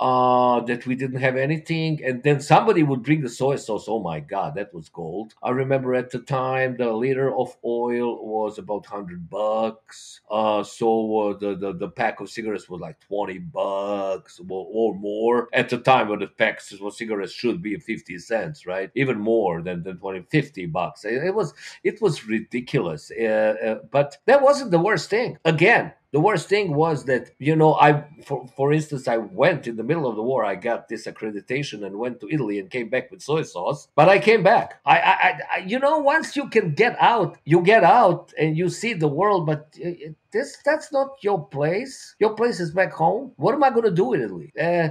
uh, 0.02 0.60
that 0.62 0.88
we 0.88 0.96
didn't 0.96 1.22
have 1.22 1.38
anything. 1.38 2.04
And 2.04 2.24
then 2.24 2.42
somebody 2.42 2.82
would 2.82 3.04
bring 3.04 3.22
the 3.22 3.30
soy 3.30 3.56
sauce. 3.56 3.86
Oh 3.88 4.02
my 4.02 4.20
God, 4.20 4.56
that 4.56 4.74
was 4.74 4.90
gold. 4.90 5.36
I 5.44 5.52
remember 5.52 5.94
at 5.94 6.10
the 6.10 6.20
time 6.20 6.76
the 6.76 6.92
liter 6.92 7.34
of 7.34 7.56
oil 7.64 8.26
was 8.26 8.58
about 8.58 8.90
100 8.90 9.30
bucks. 9.30 10.22
Uh, 10.30 10.64
so 10.64 11.20
uh, 11.20 11.38
the, 11.38 11.56
the, 11.56 11.74
the 11.74 11.88
pack 11.88 12.20
of 12.20 12.32
cigarettes 12.32 12.68
was 12.68 12.82
like 12.82 13.00
20 13.02 13.38
bucks 13.38 14.42
or, 14.50 14.68
or 14.72 14.96
more. 14.96 15.50
At 15.54 15.70
the 15.70 15.78
time 15.78 16.10
when 16.10 16.20
the 16.20 16.28
packs 16.28 16.72
of 16.72 16.94
cigarettes 16.96 17.32
should 17.32 17.62
be 17.62 17.78
50 17.78 18.18
cents, 18.18 18.66
right? 18.66 18.90
Even 18.96 19.20
more 19.20 19.62
than, 19.62 19.84
than 19.84 19.98
20, 19.98 20.26
50 20.32 20.66
bucks. 20.66 21.06
It, 21.06 21.24
it 21.24 21.36
was, 21.36 21.54
it 21.84 22.02
was 22.02 22.26
ridiculous. 22.26 23.12
Uh, 23.12 23.56
uh 23.64 23.76
but 23.92 24.18
that 24.26 24.42
wasn't 24.42 24.72
the 24.72 24.80
worst 24.80 25.12
thing. 25.12 25.38
Again, 25.46 25.94
the 26.12 26.20
worst 26.20 26.50
thing 26.50 26.74
was 26.76 27.06
that 27.06 27.32
you 27.40 27.56
know 27.56 27.76
i 27.76 28.04
for, 28.26 28.48
for 28.56 28.74
instance 28.74 29.08
i 29.08 29.18
went 29.18 29.68
in 29.68 29.76
the 29.76 29.84
middle 29.84 30.08
of 30.08 30.16
the 30.16 30.24
war 30.24 30.44
i 30.46 30.56
got 30.56 30.88
this 30.88 31.08
accreditation 31.08 31.86
and 31.86 31.96
went 31.96 32.20
to 32.20 32.28
italy 32.30 32.60
and 32.60 32.70
came 32.70 32.90
back 32.90 33.10
with 33.12 33.22
soy 33.22 33.42
sauce 33.42 33.88
but 33.96 34.10
i 34.10 34.20
came 34.20 34.44
back. 34.44 34.80
I 34.86 34.98
i, 35.00 35.40
I 35.54 35.58
you 35.60 35.80
know 35.80 36.00
once 36.00 36.36
you 36.36 36.50
can 36.50 36.74
get 36.74 36.96
out 37.00 37.38
you 37.46 37.62
get 37.62 37.84
out 37.84 38.34
and 38.38 38.58
you 38.58 38.70
see 38.70 38.94
the 38.94 39.08
world 39.08 39.46
but 39.46 39.70
it, 39.76 40.16
this 40.32 40.58
that's 40.66 40.92
not 40.92 41.10
your 41.22 41.46
place. 41.48 42.16
Your 42.20 42.34
place 42.36 42.60
is 42.60 42.72
back 42.72 42.94
home. 42.94 43.34
What 43.36 43.54
am 43.54 43.64
i 43.64 43.70
going 43.70 43.84
to 43.84 43.92
do 43.92 44.14
in 44.14 44.22
italy? 44.22 44.54
Uh, 44.60 44.90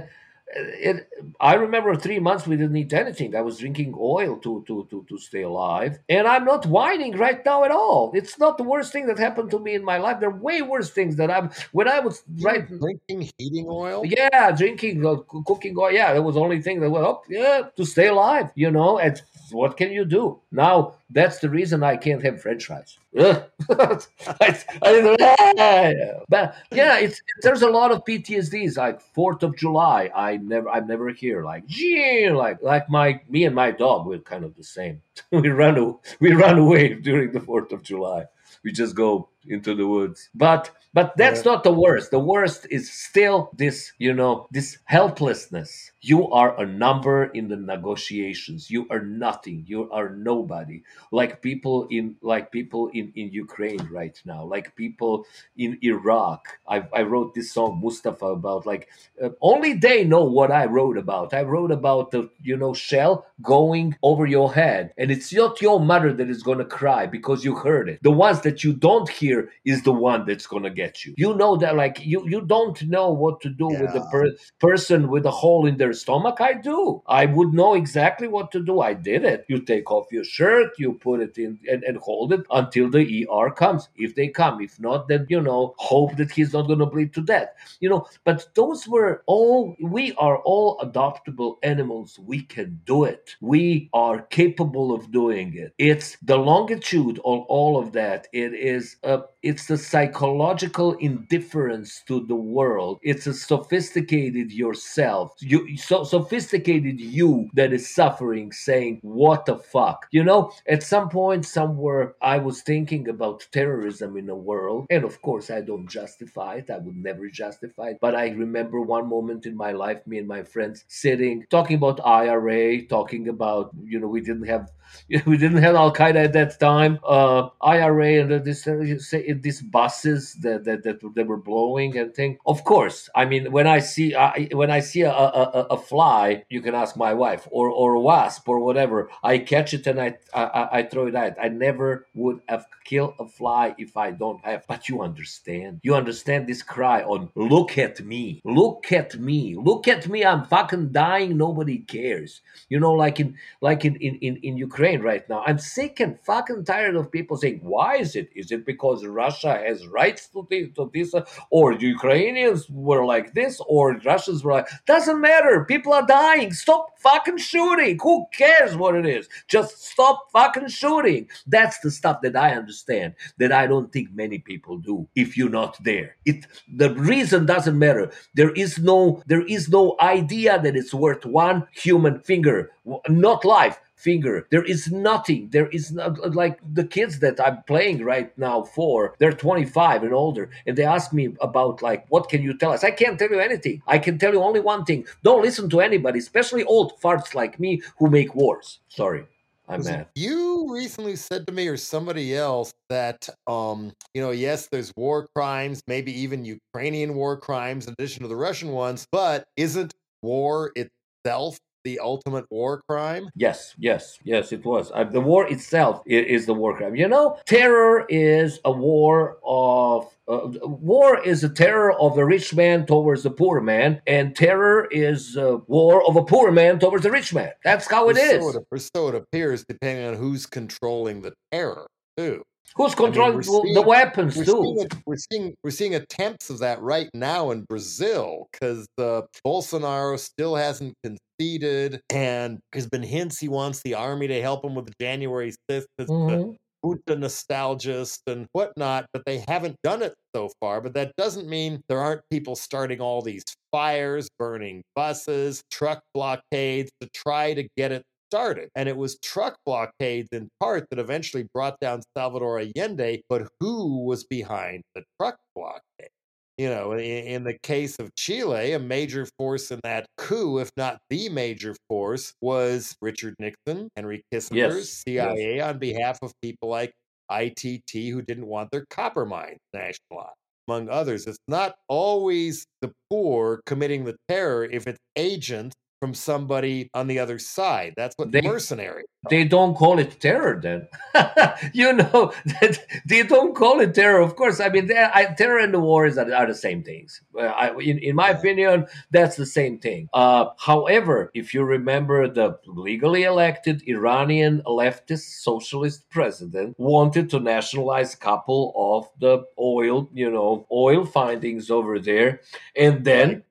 it, 0.53 1.09
I 1.39 1.55
remember 1.55 1.95
three 1.95 2.19
months 2.19 2.45
we 2.45 2.57
didn't 2.57 2.75
eat 2.75 2.93
anything. 2.93 3.35
I 3.35 3.41
was 3.41 3.57
drinking 3.57 3.95
oil 3.97 4.37
to, 4.37 4.63
to, 4.67 4.87
to, 4.89 5.05
to 5.07 5.17
stay 5.17 5.43
alive. 5.43 5.99
And 6.09 6.27
I'm 6.27 6.45
not 6.45 6.65
whining 6.65 7.17
right 7.17 7.43
now 7.45 7.63
at 7.63 7.71
all. 7.71 8.11
It's 8.13 8.37
not 8.37 8.57
the 8.57 8.63
worst 8.63 8.91
thing 8.91 9.07
that 9.07 9.17
happened 9.19 9.51
to 9.51 9.59
me 9.59 9.75
in 9.75 9.83
my 9.83 9.97
life. 9.97 10.19
There 10.19 10.29
are 10.29 10.35
way 10.35 10.61
worse 10.61 10.89
things 10.91 11.15
that 11.17 11.31
I'm, 11.31 11.51
when 11.71 11.87
I 11.87 11.99
was 11.99 12.23
right. 12.41 12.67
Drinking 12.67 13.31
heating 13.37 13.67
oil? 13.69 14.03
Yeah, 14.05 14.51
drinking, 14.51 15.05
uh, 15.05 15.17
cooking 15.45 15.75
oil. 15.77 15.91
Yeah, 15.91 16.13
that 16.13 16.21
was 16.21 16.35
the 16.35 16.41
only 16.41 16.61
thing 16.61 16.79
that 16.81 16.89
went 16.89 17.05
up. 17.05 17.23
Yeah, 17.29 17.69
to 17.75 17.85
stay 17.85 18.07
alive, 18.07 18.51
you 18.55 18.71
know. 18.71 18.99
And 18.99 19.21
what 19.51 19.77
can 19.77 19.91
you 19.91 20.05
do? 20.05 20.39
Now, 20.51 20.95
that's 21.09 21.39
the 21.39 21.49
reason 21.49 21.83
I 21.83 21.97
can't 21.97 22.23
have 22.23 22.41
french 22.41 22.65
fries. 22.65 22.97
I, 23.19 24.57
I, 24.81 26.13
but 26.29 26.55
yeah, 26.71 26.97
it's 26.97 27.21
there's 27.41 27.61
a 27.61 27.69
lot 27.69 27.91
of 27.91 28.05
PTSDs. 28.05 28.77
Like 28.77 29.01
Fourth 29.01 29.43
of 29.43 29.57
July, 29.57 30.09
I 30.15 30.37
never, 30.37 30.69
I'm 30.69 30.87
never 30.87 31.09
here. 31.09 31.43
Like, 31.43 31.65
gee, 31.67 32.29
like, 32.29 32.61
like 32.61 32.89
my 32.89 33.19
me 33.27 33.43
and 33.43 33.53
my 33.53 33.71
dog, 33.71 34.05
we're 34.05 34.19
kind 34.19 34.45
of 34.45 34.55
the 34.55 34.63
same. 34.63 35.01
we 35.31 35.49
run, 35.49 35.97
we 36.21 36.31
run 36.31 36.57
away 36.57 36.93
during 36.93 37.33
the 37.33 37.41
Fourth 37.41 37.73
of 37.73 37.83
July. 37.83 38.25
We 38.63 38.71
just 38.71 38.95
go 38.95 39.27
into 39.47 39.75
the 39.75 39.87
woods. 39.87 40.29
But 40.35 40.71
but 40.93 41.15
that's 41.15 41.45
yeah. 41.45 41.53
not 41.53 41.63
the 41.63 41.71
worst. 41.71 42.11
The 42.11 42.19
worst 42.19 42.67
is 42.69 42.91
still 42.91 43.49
this, 43.55 43.93
you 43.97 44.13
know, 44.13 44.47
this 44.51 44.77
helplessness. 44.85 45.91
You 46.01 46.29
are 46.31 46.59
a 46.59 46.65
number 46.65 47.25
in 47.25 47.47
the 47.47 47.55
negotiations. 47.55 48.69
You 48.69 48.87
are 48.89 48.99
nothing. 48.99 49.63
You 49.67 49.89
are 49.91 50.09
nobody. 50.09 50.83
Like 51.11 51.41
people 51.41 51.87
in 51.91 52.15
like 52.21 52.51
people 52.51 52.89
in, 52.93 53.13
in 53.15 53.31
Ukraine 53.31 53.87
right 53.89 54.19
now, 54.25 54.43
like 54.43 54.75
people 54.75 55.25
in 55.55 55.77
Iraq. 55.81 56.45
I, 56.67 56.83
I 56.93 57.03
wrote 57.03 57.35
this 57.35 57.53
song 57.53 57.79
Mustafa 57.81 58.25
about 58.25 58.65
like 58.65 58.89
uh, 59.23 59.29
only 59.41 59.73
they 59.73 60.03
know 60.03 60.25
what 60.25 60.51
I 60.51 60.65
wrote 60.65 60.97
about. 60.97 61.33
I 61.33 61.43
wrote 61.43 61.71
about 61.71 62.11
the 62.11 62.29
you 62.41 62.57
know 62.57 62.73
shell 62.73 63.27
going 63.41 63.95
over 64.03 64.25
your 64.25 64.53
head, 64.53 64.93
and 64.97 65.09
it's 65.09 65.31
not 65.31 65.61
your 65.61 65.79
mother 65.79 66.11
that 66.11 66.29
is 66.29 66.43
gonna 66.43 66.65
cry 66.65 67.05
because 67.05 67.45
you 67.45 67.55
heard 67.55 67.87
it. 67.87 67.99
The 68.03 68.11
ones 68.11 68.41
that 68.41 68.63
you 68.65 68.73
don't 68.73 69.07
hear 69.07 69.30
is 69.65 69.83
the 69.83 69.93
one 69.93 70.25
that's 70.25 70.47
going 70.47 70.63
to 70.63 70.69
get 70.69 71.05
you. 71.05 71.13
You 71.17 71.33
know 71.35 71.55
that, 71.57 71.75
like, 71.75 72.05
you, 72.05 72.27
you 72.27 72.41
don't 72.41 72.81
know 72.83 73.09
what 73.11 73.41
to 73.41 73.49
do 73.49 73.69
yeah. 73.71 73.81
with 73.81 73.93
the 73.93 74.01
per- 74.11 74.35
person 74.59 75.09
with 75.09 75.25
a 75.25 75.31
hole 75.31 75.65
in 75.65 75.77
their 75.77 75.93
stomach. 75.93 76.37
I 76.39 76.53
do. 76.53 77.01
I 77.07 77.25
would 77.25 77.53
know 77.53 77.73
exactly 77.75 78.27
what 78.27 78.51
to 78.51 78.59
do. 78.63 78.81
I 78.81 78.93
did 78.93 79.23
it. 79.25 79.45
You 79.47 79.61
take 79.61 79.91
off 79.91 80.11
your 80.11 80.23
shirt, 80.23 80.69
you 80.77 80.93
put 80.93 81.21
it 81.21 81.37
in 81.37 81.59
and, 81.69 81.83
and 81.83 81.97
hold 81.97 82.33
it 82.33 82.45
until 82.51 82.89
the 82.89 83.27
ER 83.31 83.51
comes. 83.51 83.89
If 83.95 84.15
they 84.15 84.27
come, 84.27 84.61
if 84.61 84.79
not, 84.79 85.07
then, 85.07 85.25
you 85.29 85.41
know, 85.41 85.75
hope 85.77 86.15
that 86.17 86.31
he's 86.31 86.53
not 86.53 86.67
going 86.67 86.79
to 86.79 86.85
bleed 86.85 87.13
to 87.13 87.21
death. 87.21 87.49
You 87.79 87.89
know, 87.89 88.07
but 88.23 88.47
those 88.55 88.87
were 88.87 89.23
all, 89.25 89.75
we 89.81 90.13
are 90.13 90.37
all 90.39 90.77
adoptable 90.79 91.57
animals. 91.63 92.19
We 92.19 92.41
can 92.43 92.79
do 92.85 93.05
it. 93.05 93.35
We 93.41 93.89
are 93.93 94.21
capable 94.23 94.93
of 94.93 95.11
doing 95.11 95.55
it. 95.55 95.73
It's 95.77 96.17
the 96.21 96.37
longitude 96.37 97.17
of 97.19 97.41
all 97.47 97.79
of 97.79 97.91
that. 97.93 98.27
It 98.33 98.53
is 98.53 98.97
a 99.21 99.31
it's 99.43 99.65
the 99.65 99.77
psychological 99.77 100.93
indifference 100.93 102.03
to 102.07 102.25
the 102.27 102.35
world. 102.35 102.99
It's 103.01 103.27
a 103.27 103.33
sophisticated 103.33 104.51
yourself, 104.51 105.33
you 105.39 105.77
so 105.77 106.03
sophisticated 106.03 106.99
you 106.99 107.49
that 107.55 107.73
is 107.73 107.93
suffering, 107.93 108.51
saying, 108.51 108.99
"What 109.01 109.45
the 109.45 109.57
fuck?" 109.57 110.07
You 110.11 110.23
know. 110.23 110.51
At 110.67 110.83
some 110.83 111.09
point, 111.09 111.45
somewhere, 111.45 112.15
I 112.21 112.37
was 112.37 112.61
thinking 112.61 113.09
about 113.09 113.47
terrorism 113.51 114.17
in 114.17 114.25
the 114.25 114.35
world, 114.35 114.87
and 114.89 115.03
of 115.03 115.21
course, 115.21 115.49
I 115.49 115.61
don't 115.61 115.87
justify 115.87 116.55
it. 116.55 116.69
I 116.69 116.77
would 116.77 116.95
never 116.95 117.27
justify 117.29 117.89
it. 117.89 117.97
But 118.01 118.15
I 118.15 118.29
remember 118.29 118.81
one 118.81 119.07
moment 119.09 119.45
in 119.45 119.55
my 119.55 119.71
life, 119.71 120.05
me 120.07 120.19
and 120.19 120.27
my 120.27 120.43
friends 120.43 120.85
sitting, 120.87 121.45
talking 121.49 121.77
about 121.77 121.99
IRA, 122.05 122.85
talking 122.87 123.27
about, 123.27 123.71
you 123.83 123.99
know, 123.99 124.07
we 124.07 124.21
didn't 124.21 124.47
have 124.47 124.69
we 125.25 125.37
didn't 125.37 125.61
have 125.63 125.75
Al 125.75 125.93
Qaeda 125.93 126.25
at 126.25 126.33
that 126.33 126.59
time. 126.59 126.99
Uh, 127.03 127.49
IRA 127.61 128.21
and 128.21 128.45
this 128.45 128.67
say 129.11 129.33
these 129.33 129.61
buses 129.61 130.21
that, 130.43 130.63
that 130.65 130.83
that 130.83 130.97
they 131.15 131.23
were 131.23 131.37
blowing 131.37 131.97
and 131.97 132.13
thing. 132.13 132.37
Of 132.45 132.63
course, 132.63 133.09
I 133.15 133.25
mean 133.25 133.51
when 133.51 133.67
I 133.67 133.79
see 133.79 134.15
I, 134.15 134.49
when 134.51 134.71
I 134.71 134.79
see 134.79 135.01
a, 135.01 135.11
a, 135.11 135.67
a, 135.75 135.77
fly, 135.77 136.43
you 136.49 136.61
can 136.61 136.75
ask 136.75 136.95
my 136.95 137.13
wife 137.13 137.47
or 137.51 137.69
or 137.69 137.91
wasp 137.99 138.47
or 138.47 138.59
whatever. 138.59 139.09
I 139.23 139.33
catch 139.39 139.73
it 139.73 139.85
and 139.87 139.99
I 139.99 140.09
I, 140.33 140.69
I 140.77 140.83
throw 140.83 141.07
it 141.07 141.15
out. 141.15 141.33
I 141.41 141.49
never 141.49 142.07
would 142.13 142.39
have 142.47 142.65
killed 142.85 143.15
a 143.19 143.27
fly 143.27 143.75
if 143.77 143.97
I 143.97 144.11
don't 144.11 144.43
have. 144.45 144.65
But 144.67 144.89
you 144.89 145.01
understand? 145.01 145.81
You 145.83 145.95
understand 145.95 146.47
this 146.47 146.63
cry 146.63 147.01
on 147.03 147.29
look 147.35 147.77
at 147.77 148.01
me, 148.01 148.41
look 148.43 148.91
at 148.91 149.19
me, 149.19 149.55
look 149.55 149.87
at 149.87 150.07
me. 150.07 150.25
I'm 150.25 150.45
fucking 150.45 150.91
dying. 150.91 151.37
Nobody 151.37 151.79
cares. 151.79 152.41
You 152.69 152.79
know, 152.79 152.93
like 152.93 153.19
in 153.19 153.35
like 153.61 153.85
in 153.85 153.95
in 153.97 154.15
in, 154.27 154.37
in 154.37 154.57
Ukraine 154.57 155.01
right 155.01 155.27
now. 155.29 155.43
I'm 155.45 155.59
sick 155.59 155.99
and 155.99 156.19
fucking 156.21 156.65
tired 156.65 156.95
of 156.95 157.11
people 157.11 157.37
saying, 157.37 157.59
why 157.61 157.97
is 157.97 158.15
it? 158.15 158.29
Is 158.35 158.51
it 158.51 158.65
because 158.65 159.00
Russia 159.05 159.53
has 159.65 159.87
rights 159.87 160.27
to 160.29 160.47
this, 160.49 160.69
to 160.75 160.89
this 160.93 161.13
or 161.49 161.75
the 161.75 161.87
Ukrainians 161.87 162.69
were 162.69 163.05
like 163.05 163.33
this, 163.33 163.61
or 163.67 163.99
Russians 164.05 164.43
were 164.43 164.53
like, 164.53 164.67
doesn't 164.85 165.19
matter. 165.19 165.65
People 165.65 165.93
are 165.93 166.05
dying. 166.05 166.53
Stop 166.53 166.99
fucking 166.99 167.37
shooting. 167.37 167.99
Who 168.01 168.25
cares 168.33 168.75
what 168.75 168.95
it 168.95 169.05
is? 169.05 169.27
Just 169.47 169.83
stop 169.83 170.31
fucking 170.31 170.69
shooting. 170.69 171.29
That's 171.47 171.79
the 171.79 171.91
stuff 171.91 172.21
that 172.21 172.35
I 172.35 172.51
understand 172.51 173.15
that 173.37 173.51
I 173.51 173.67
don't 173.67 173.91
think 173.91 174.13
many 174.13 174.39
people 174.39 174.77
do 174.77 175.07
if 175.15 175.37
you're 175.37 175.49
not 175.49 175.81
there. 175.83 176.15
It 176.25 176.45
the 176.73 176.93
reason 176.95 177.45
doesn't 177.45 177.77
matter. 177.77 178.11
There 178.35 178.51
is 178.51 178.79
no 178.79 179.21
there 179.27 179.45
is 179.45 179.69
no 179.69 179.95
idea 179.99 180.61
that 180.61 180.75
it's 180.75 180.93
worth 180.93 181.25
one 181.25 181.67
human 181.71 182.19
finger, 182.19 182.71
not 183.07 183.45
life 183.45 183.79
finger. 184.01 184.47
There 184.51 184.63
is 184.63 184.91
nothing. 184.91 185.49
There 185.51 185.67
is 185.67 185.91
not 185.91 186.35
like 186.35 186.59
the 186.73 186.83
kids 186.83 187.19
that 187.19 187.39
I'm 187.39 187.63
playing 187.63 188.03
right 188.03 188.35
now 188.37 188.63
for. 188.63 189.15
They're 189.19 189.31
25 189.33 190.03
and 190.03 190.13
older, 190.13 190.49
and 190.65 190.77
they 190.77 190.83
ask 190.83 191.13
me 191.13 191.35
about 191.41 191.81
like, 191.81 192.05
what 192.09 192.29
can 192.29 192.41
you 192.41 192.57
tell 192.57 192.71
us? 192.71 192.83
I 192.83 192.91
can't 192.91 193.17
tell 193.19 193.29
you 193.29 193.39
anything. 193.39 193.81
I 193.87 193.99
can 193.99 194.17
tell 194.17 194.33
you 194.33 194.41
only 194.41 194.59
one 194.59 194.85
thing: 194.85 195.05
don't 195.23 195.41
listen 195.41 195.69
to 195.69 195.81
anybody, 195.81 196.19
especially 196.19 196.63
old 196.63 196.99
farts 197.01 197.33
like 197.35 197.59
me 197.59 197.81
who 197.97 198.09
make 198.09 198.35
wars. 198.35 198.79
Sorry. 198.89 199.25
I'm 199.67 199.83
mad. 199.83 200.07
You 200.15 200.73
recently 200.73 201.15
said 201.15 201.47
to 201.47 201.53
me 201.53 201.67
or 201.67 201.77
somebody 201.77 202.35
else 202.35 202.73
that 202.89 203.29
um, 203.47 203.93
you 204.13 204.21
know, 204.21 204.31
yes, 204.31 204.67
there's 204.69 204.91
war 204.97 205.27
crimes, 205.33 205.81
maybe 205.87 206.11
even 206.21 206.43
Ukrainian 206.43 207.15
war 207.15 207.37
crimes 207.37 207.87
in 207.87 207.93
addition 207.93 208.23
to 208.23 208.27
the 208.27 208.35
Russian 208.35 208.69
ones, 208.71 209.07
but 209.11 209.45
isn't 209.55 209.93
war 210.21 210.73
itself 210.75 211.57
the 211.83 211.99
ultimate 211.99 212.45
war 212.49 212.81
crime? 212.87 213.29
Yes, 213.35 213.73
yes, 213.77 214.19
yes, 214.23 214.51
it 214.51 214.65
was. 214.65 214.91
Uh, 214.93 215.03
the 215.03 215.21
war 215.21 215.47
itself 215.47 216.01
is, 216.05 216.41
is, 216.41 216.45
the 216.45 216.53
war 216.53 216.75
crime. 216.75 216.95
You 216.95 217.07
know, 217.07 217.37
terror 217.45 218.05
is 218.09 218.59
a 218.65 218.71
war 218.71 219.37
of. 219.45 220.07
Uh, 220.27 220.47
war 220.63 221.19
is 221.23 221.43
a 221.43 221.49
terror 221.49 221.91
of 221.99 222.15
the 222.15 222.23
rich 222.23 222.53
man 222.53 222.85
towards 222.85 223.23
the 223.23 223.31
poor 223.31 223.59
man, 223.59 224.01
and 224.07 224.35
terror 224.35 224.87
is 224.91 225.35
a 225.35 225.57
war 225.67 226.07
of 226.07 226.15
a 226.15 226.23
poor 226.23 226.51
man 226.51 226.79
towards 226.79 227.03
the 227.03 227.11
rich 227.11 227.33
man. 227.33 227.51
That's 227.63 227.89
how 227.89 228.09
it 228.09 228.17
is. 228.17 228.41
So 228.41 228.63
it, 228.71 228.89
so 228.95 229.07
it 229.09 229.15
appears, 229.15 229.65
depending 229.65 230.05
on 230.05 230.15
who's 230.15 230.45
controlling 230.45 231.21
the 231.21 231.33
terror, 231.51 231.87
too. 232.17 232.43
Who's 232.75 232.95
controlling 232.95 233.33
I 233.33 233.35
mean, 233.35 233.43
seeing, 233.43 233.73
the 233.73 233.81
weapons 233.81 234.37
we're 234.37 234.45
too? 234.45 234.75
Seeing, 234.77 235.03
we're 235.05 235.17
seeing 235.17 235.55
we're 235.63 235.71
seeing 235.71 235.95
attempts 235.95 236.49
of 236.49 236.59
that 236.59 236.81
right 236.81 237.09
now 237.13 237.51
in 237.51 237.63
Brazil 237.63 238.47
because 238.51 238.87
uh, 238.97 239.23
Bolsonaro 239.45 240.17
still 240.17 240.55
hasn't 240.55 240.93
conceded, 241.03 242.01
and 242.09 242.59
there's 242.71 242.87
been 242.87 243.03
hints 243.03 243.39
he 243.39 243.49
wants 243.49 243.81
the 243.83 243.95
army 243.95 244.27
to 244.27 244.41
help 244.41 244.63
him 244.63 244.75
with 244.75 244.85
the 244.85 244.93
January 245.01 245.53
6th. 245.69 245.85
Mm-hmm. 245.99 246.51
Buddha 246.81 247.15
nostalgist 247.15 248.19
and 248.27 248.47
whatnot, 248.53 249.05
but 249.13 249.23
they 249.25 249.43
haven't 249.47 249.75
done 249.83 250.01
it 250.01 250.15
so 250.35 250.49
far. 250.59 250.81
But 250.81 250.93
that 250.95 251.11
doesn't 251.15 251.47
mean 251.47 251.81
there 251.87 251.99
aren't 251.99 252.21
people 252.31 252.55
starting 252.55 252.99
all 252.99 253.21
these 253.21 253.43
fires, 253.71 254.29
burning 254.39 254.81
buses, 254.95 255.61
truck 255.69 256.01
blockades 256.13 256.89
to 257.01 257.07
try 257.13 257.53
to 257.53 257.67
get 257.77 257.91
it 257.91 258.03
started. 258.31 258.69
And 258.75 258.87
it 258.87 258.97
was 258.97 259.19
truck 259.19 259.57
blockades 259.65 260.29
in 260.31 260.49
part 260.59 260.85
that 260.89 260.99
eventually 260.99 261.47
brought 261.53 261.79
down 261.79 262.01
Salvador 262.15 262.59
Allende. 262.59 263.21
But 263.29 263.47
who 263.59 264.05
was 264.05 264.23
behind 264.23 264.83
the 264.95 265.03
truck 265.19 265.37
blockade? 265.55 266.09
You 266.57 266.69
know, 266.69 266.93
in, 266.93 266.99
in, 266.99 267.43
the 267.43 267.57
case 267.63 267.97
of 267.97 268.13
Chile, 268.15 268.73
a 268.73 268.79
major 268.79 269.25
force 269.37 269.71
in 269.71 269.79
that 269.83 270.05
coup, 270.17 270.59
if 270.59 270.69
not 270.77 270.99
the 271.09 271.29
major 271.29 271.75
force, 271.89 272.33
was 272.41 272.95
Richard 273.01 273.35
Nixon, 273.39 273.89
Henry 273.95 274.21
Kissinger, 274.31 274.75
yes. 274.75 275.03
CIA 275.07 275.55
yes. 275.55 275.65
on 275.65 275.79
behalf 275.79 276.19
of 276.21 276.33
people 276.41 276.69
like 276.69 276.91
ITT 277.31 277.91
who 278.11 278.21
didn't 278.21 278.45
want 278.45 278.69
their 278.69 278.85
copper 278.91 279.25
mines 279.25 279.59
nationalized 279.73 280.35
among 280.67 280.89
others. 280.89 281.25
It's 281.25 281.39
not 281.47 281.75
always 281.87 282.65
the 282.81 282.91
poor 283.09 283.61
committing 283.65 284.03
the 284.03 284.17
terror 284.27 284.65
if 284.65 284.87
it's 284.87 284.99
agents 285.15 285.75
from 286.01 286.15
somebody 286.15 286.89
on 286.95 287.05
the 287.05 287.19
other 287.19 287.37
side. 287.37 287.93
That's 287.95 288.15
what 288.17 288.31
they, 288.31 288.41
mercenary. 288.41 289.03
They 289.29 289.43
don't 289.43 289.75
call 289.75 289.99
it 289.99 290.19
terror 290.19 290.59
then. 290.59 290.87
you 291.73 291.93
know, 291.93 292.33
they 293.05 293.21
don't 293.21 293.55
call 293.55 293.79
it 293.81 293.93
terror. 293.93 294.19
Of 294.19 294.35
course, 294.35 294.59
I 294.59 294.69
mean, 294.69 294.91
I, 294.91 295.25
terror 295.37 295.59
and 295.59 295.71
the 295.71 295.79
war 295.79 296.07
is, 296.07 296.17
are, 296.17 296.33
are 296.33 296.47
the 296.47 296.55
same 296.55 296.81
things. 296.81 297.21
I, 297.39 297.69
in, 297.79 297.99
in 297.99 298.15
my 298.15 298.29
opinion, 298.29 298.87
that's 299.11 299.35
the 299.35 299.45
same 299.45 299.77
thing. 299.77 300.09
Uh, 300.11 300.45
however, 300.57 301.29
if 301.35 301.53
you 301.53 301.63
remember 301.63 302.27
the 302.27 302.57
legally 302.65 303.21
elected 303.23 303.83
Iranian 303.87 304.63
leftist 304.65 305.43
socialist 305.43 306.09
president 306.09 306.79
wanted 306.79 307.29
to 307.29 307.39
nationalize 307.39 308.15
a 308.15 308.17
couple 308.17 308.73
of 308.75 309.07
the 309.19 309.45
oil, 309.59 310.09
you 310.15 310.31
know, 310.31 310.65
oil 310.71 311.05
findings 311.05 311.69
over 311.69 311.99
there. 311.99 312.41
And 312.75 313.05
then 313.05 313.43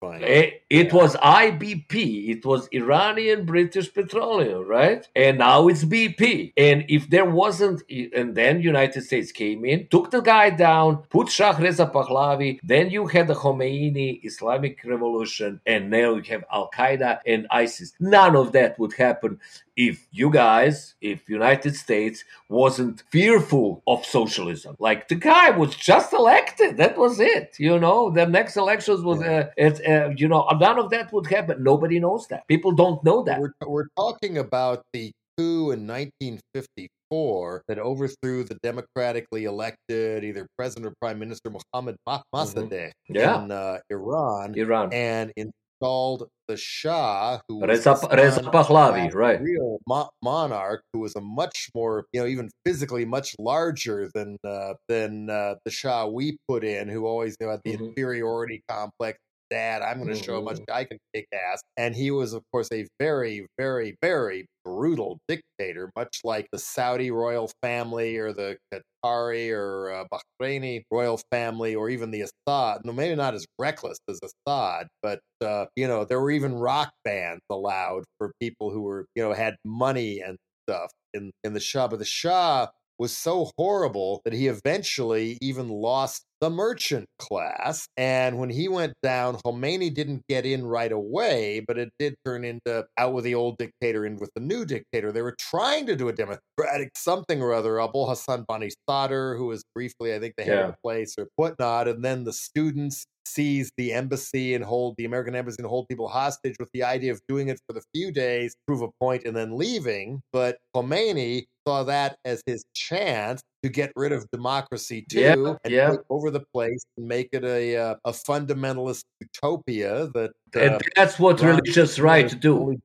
It, 0.00 0.22
eh, 0.22 0.50
it 0.70 0.86
yeah. 0.86 0.94
was 0.94 1.16
IBP. 1.16 2.28
It 2.28 2.46
was 2.46 2.68
Iranian 2.72 3.44
British 3.44 3.92
Petroleum, 3.92 4.66
right? 4.66 5.06
And 5.16 5.38
now 5.38 5.66
it's 5.66 5.84
BP. 5.84 6.52
And 6.56 6.84
if 6.88 7.10
there 7.10 7.24
wasn't, 7.24 7.82
and 8.14 8.34
then 8.34 8.62
United 8.62 9.02
States 9.02 9.32
came 9.32 9.64
in, 9.64 9.88
took 9.88 10.10
the 10.10 10.20
guy 10.20 10.50
down, 10.50 10.98
put 11.10 11.28
Shah 11.28 11.56
Reza 11.58 11.86
Pahlavi. 11.86 12.60
Then 12.62 12.90
you 12.90 13.08
had 13.08 13.26
the 13.26 13.34
Khomeini 13.34 14.24
Islamic 14.24 14.84
Revolution, 14.84 15.60
and 15.66 15.90
now 15.90 16.14
you 16.14 16.22
have 16.28 16.44
Al 16.52 16.70
Qaeda 16.70 17.20
and 17.26 17.48
ISIS. 17.50 17.92
None 17.98 18.36
of 18.36 18.52
that 18.52 18.78
would 18.78 18.92
happen 18.92 19.40
if 19.78 20.08
you 20.10 20.28
guys, 20.28 20.96
if 21.00 21.28
United 21.28 21.76
States 21.76 22.24
wasn't 22.48 23.04
fearful 23.12 23.80
of 23.86 24.04
socialism. 24.04 24.74
Like 24.80 25.06
the 25.06 25.14
guy 25.14 25.50
was 25.50 25.76
just 25.76 26.12
elected. 26.12 26.76
That 26.76 26.98
was 26.98 27.20
it. 27.20 27.54
You 27.60 27.78
know, 27.78 28.10
the 28.10 28.26
next 28.26 28.56
elections 28.56 29.02
was, 29.02 29.22
uh, 29.22 29.50
it, 29.56 29.80
uh, 29.88 30.10
you 30.16 30.26
know, 30.26 30.48
none 30.58 30.80
of 30.80 30.90
that 30.90 31.12
would 31.12 31.28
happen. 31.28 31.62
Nobody 31.62 32.00
knows 32.00 32.26
that. 32.26 32.46
People 32.48 32.72
don't 32.72 33.02
know 33.04 33.22
that. 33.22 33.40
We're, 33.40 33.52
we're 33.64 33.86
talking 33.96 34.38
about 34.38 34.82
the 34.92 35.12
coup 35.38 35.70
in 35.70 35.86
1954 35.86 37.62
that 37.68 37.78
overthrew 37.78 38.42
the 38.42 38.58
democratically 38.64 39.44
elected 39.44 40.24
either 40.24 40.48
president 40.58 40.86
or 40.86 40.94
prime 41.00 41.20
minister 41.20 41.50
Mohammad. 41.50 41.94
Mossadegh 42.08 42.72
mm-hmm. 42.72 43.14
yeah. 43.14 43.44
in 43.44 43.52
uh, 43.52 43.78
Iran. 43.90 44.54
Iran. 44.56 44.92
And 44.92 45.30
in 45.36 45.52
called 45.80 46.28
the 46.48 46.56
Shah, 46.56 47.40
who 47.48 47.64
Reza, 47.64 47.98
Reza 48.12 48.40
Pahlavi, 48.42 49.14
right? 49.14 49.40
Real 49.40 49.78
mo- 49.86 50.10
monarch 50.22 50.82
who 50.92 51.00
was 51.00 51.14
a 51.16 51.20
much 51.20 51.68
more, 51.74 52.06
you 52.12 52.20
know, 52.20 52.26
even 52.26 52.50
physically 52.64 53.04
much 53.04 53.34
larger 53.38 54.10
than 54.14 54.36
uh, 54.44 54.74
than 54.88 55.30
uh, 55.30 55.56
the 55.64 55.70
Shah 55.70 56.06
we 56.06 56.38
put 56.48 56.64
in, 56.64 56.88
who 56.88 57.06
always 57.06 57.36
you 57.40 57.46
know, 57.46 57.52
had 57.52 57.60
the 57.64 57.74
mm-hmm. 57.74 57.84
inferiority 57.86 58.62
complex. 58.68 59.18
Dad, 59.50 59.82
I'm 59.82 59.96
going 59.96 60.08
to 60.08 60.14
mm-hmm. 60.14 60.22
show 60.22 60.34
how 60.34 60.42
much 60.42 60.56
mm-hmm. 60.56 60.74
I 60.74 60.84
can 60.84 60.98
kick 61.14 61.26
ass. 61.32 61.62
And 61.76 61.94
he 61.94 62.10
was, 62.10 62.32
of 62.32 62.42
course, 62.52 62.68
a 62.72 62.86
very, 62.98 63.46
very, 63.58 63.96
very 64.02 64.46
brutal 64.64 65.18
dictator, 65.28 65.90
much 65.96 66.20
like 66.24 66.48
the 66.52 66.58
Saudi 66.58 67.10
royal 67.10 67.50
family 67.62 68.16
or 68.16 68.32
the 68.32 68.56
Qatari 68.72 69.52
or 69.52 69.92
uh, 69.92 70.04
Bahraini 70.12 70.82
royal 70.90 71.20
family 71.30 71.74
or 71.74 71.88
even 71.88 72.10
the 72.10 72.22
Assad. 72.22 72.82
No, 72.84 72.92
maybe 72.92 73.14
not 73.14 73.34
as 73.34 73.46
reckless 73.58 73.98
as 74.08 74.20
Assad, 74.22 74.88
but 75.02 75.20
uh, 75.42 75.66
you 75.76 75.86
know 75.86 76.04
there 76.04 76.20
were 76.20 76.30
even 76.30 76.54
rock 76.54 76.92
bands 77.04 77.40
allowed 77.50 78.04
for 78.18 78.32
people 78.40 78.70
who 78.70 78.82
were 78.82 79.06
you 79.14 79.22
know 79.22 79.32
had 79.32 79.56
money 79.64 80.20
and 80.20 80.36
stuff 80.68 80.90
in 81.14 81.30
in 81.44 81.54
the 81.54 81.60
Shah. 81.60 81.88
But 81.88 81.98
the 81.98 82.04
Shah 82.04 82.68
was 82.98 83.16
so 83.16 83.50
horrible 83.56 84.20
that 84.24 84.32
he 84.32 84.48
eventually 84.48 85.38
even 85.40 85.68
lost 85.68 86.24
the 86.40 86.50
merchant 86.50 87.06
class. 87.18 87.88
And 87.96 88.38
when 88.38 88.50
he 88.50 88.68
went 88.68 88.94
down, 89.02 89.36
Khomeini 89.36 89.92
didn't 89.92 90.22
get 90.28 90.46
in 90.46 90.66
right 90.66 90.92
away, 90.92 91.64
but 91.66 91.78
it 91.78 91.90
did 91.98 92.14
turn 92.24 92.44
into 92.44 92.86
out 92.96 93.12
with 93.12 93.24
the 93.24 93.34
old 93.34 93.58
dictator, 93.58 94.06
in 94.06 94.16
with 94.16 94.30
the 94.34 94.40
new 94.40 94.64
dictator. 94.64 95.12
They 95.12 95.22
were 95.22 95.36
trying 95.38 95.86
to 95.86 95.96
do 95.96 96.08
a 96.08 96.12
democratic 96.12 96.90
something 96.96 97.42
or 97.42 97.52
other. 97.52 97.80
Abu 97.80 98.04
Hassan 98.06 98.44
Bani 98.46 98.70
Sadr, 98.88 99.36
who 99.36 99.46
was 99.46 99.64
briefly, 99.74 100.14
I 100.14 100.20
think, 100.20 100.34
the 100.36 100.44
head 100.44 100.58
yeah. 100.58 100.64
of 100.66 100.70
the 100.72 100.76
place 100.82 101.14
or 101.18 101.28
whatnot. 101.36 101.88
And 101.88 102.04
then 102.04 102.24
the 102.24 102.32
students 102.32 103.04
seize 103.26 103.70
the 103.76 103.92
embassy 103.92 104.54
and 104.54 104.64
hold 104.64 104.94
the 104.96 105.04
American 105.04 105.34
embassy 105.34 105.56
and 105.58 105.68
hold 105.68 105.86
people 105.88 106.08
hostage 106.08 106.56
with 106.58 106.70
the 106.72 106.82
idea 106.82 107.12
of 107.12 107.20
doing 107.28 107.48
it 107.48 107.60
for 107.66 107.74
the 107.74 107.82
few 107.94 108.10
days, 108.10 108.54
prove 108.66 108.82
a 108.82 108.88
point, 109.00 109.24
and 109.24 109.36
then 109.36 109.56
leaving. 109.56 110.20
But 110.32 110.58
Khomeini 110.74 111.44
saw 111.68 111.84
that 111.84 112.16
as 112.24 112.42
his 112.46 112.64
chance 112.74 113.42
to 113.62 113.68
get 113.68 113.90
rid 113.96 114.12
of 114.12 114.24
democracy 114.30 115.04
too 115.10 115.20
yeah, 115.20 115.54
and 115.64 115.72
yeah. 115.72 115.90
take 115.90 116.00
over 116.10 116.30
the 116.30 116.44
place 116.54 116.82
and 116.96 117.06
make 117.06 117.28
it 117.32 117.44
a 117.44 117.76
uh, 117.76 117.94
a 118.04 118.12
fundamentalist 118.12 119.04
utopia 119.20 120.08
that 120.14 120.30
uh, 120.56 120.60
and 120.60 120.82
that's 120.96 121.18
what 121.18 121.40
religious 121.42 121.98
right 121.98 122.40
do. 122.40 122.76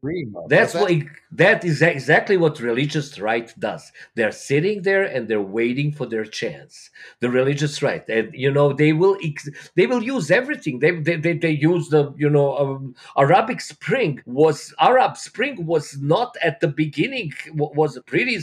that's 0.50 0.74
what 0.74 0.92
that 1.32 1.64
is 1.64 1.82
exactly 1.82 2.38
what 2.38 2.60
religious 2.60 3.20
right 3.20 3.54
does. 3.60 3.92
They're 4.16 4.32
sitting 4.32 4.82
there 4.82 5.04
and 5.04 5.28
they're 5.28 5.50
waiting 5.60 5.92
for 5.92 6.06
their 6.06 6.26
chance 6.26 6.90
the 7.22 7.30
religious 7.30 7.82
right. 7.82 8.04
And 8.10 8.34
you 8.34 8.52
know 8.52 8.74
they 8.74 8.94
will 8.94 9.18
they 9.76 9.86
will 9.86 10.04
use 10.04 10.32
everything. 10.32 10.80
They 10.80 10.92
they, 10.92 11.16
they, 11.16 11.38
they 11.38 11.52
use 11.52 11.90
the 11.90 12.14
you 12.18 12.30
know 12.30 12.58
um, 12.58 12.96
arabic 13.18 13.62
spring 13.62 14.22
was 14.26 14.74
arab 14.80 15.18
spring 15.18 15.66
was 15.66 15.98
not 16.14 16.36
at 16.44 16.60
the 16.60 16.68
beginning 16.68 17.32
was 17.54 17.96
a 17.96 18.02
pretty 18.02 18.40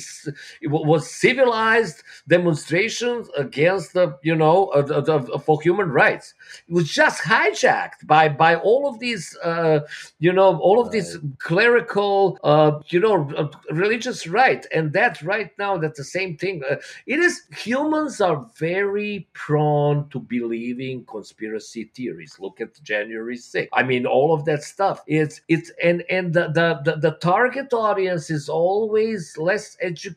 was 0.63 1.11
civilized 1.11 2.03
demonstrations 2.29 3.29
against 3.37 3.93
the 3.93 4.19
you 4.23 4.35
know 4.35 4.69
uh, 4.69 4.81
uh, 4.81 5.39
for 5.39 5.61
human 5.63 5.91
rights. 5.91 6.35
It 6.69 6.73
was 6.73 6.91
just 6.91 7.23
hijacked 7.23 8.07
by 8.07 8.29
by 8.29 8.57
all 8.57 8.89
of 8.89 8.99
these 8.99 9.37
uh, 9.43 9.81
you 10.19 10.33
know 10.33 10.59
all 10.59 10.81
of 10.81 10.87
right. 10.87 10.93
these 10.93 11.19
clerical 11.39 12.39
uh, 12.45 12.81
you 12.89 13.01
know 13.01 13.51
religious 13.71 14.27
right 14.27 14.65
and 14.73 14.93
that 14.93 15.23
right 15.23 15.51
now 15.59 15.77
that's 15.79 15.99
the 15.99 16.05
same 16.05 16.37
thing. 16.37 16.63
Uh, 16.71 16.77
it 17.07 17.21
is 17.21 17.43
humans 17.57 18.21
are 18.21 18.47
very 18.57 19.29
prone 19.33 20.09
to 20.11 20.21
believing 20.21 21.05
conspiracy 21.07 21.91
theories. 21.95 22.37
Look 22.39 22.61
at 22.61 22.81
january 22.83 23.37
6th 23.37 23.69
i 23.73 23.83
mean 23.83 24.07
all 24.07 24.35
of 24.35 24.45
that 24.45 24.63
stuff. 24.63 25.03
It's 25.07 25.41
it's 25.49 25.71
and 25.83 26.05
and 26.11 26.33
the 26.33 26.49
the, 26.49 26.81
the, 26.85 26.97
the 26.97 27.13
target 27.17 27.73
audience 27.73 28.31
is 28.31 28.49
always 28.49 29.37
less 29.39 29.77
educated 29.81 30.10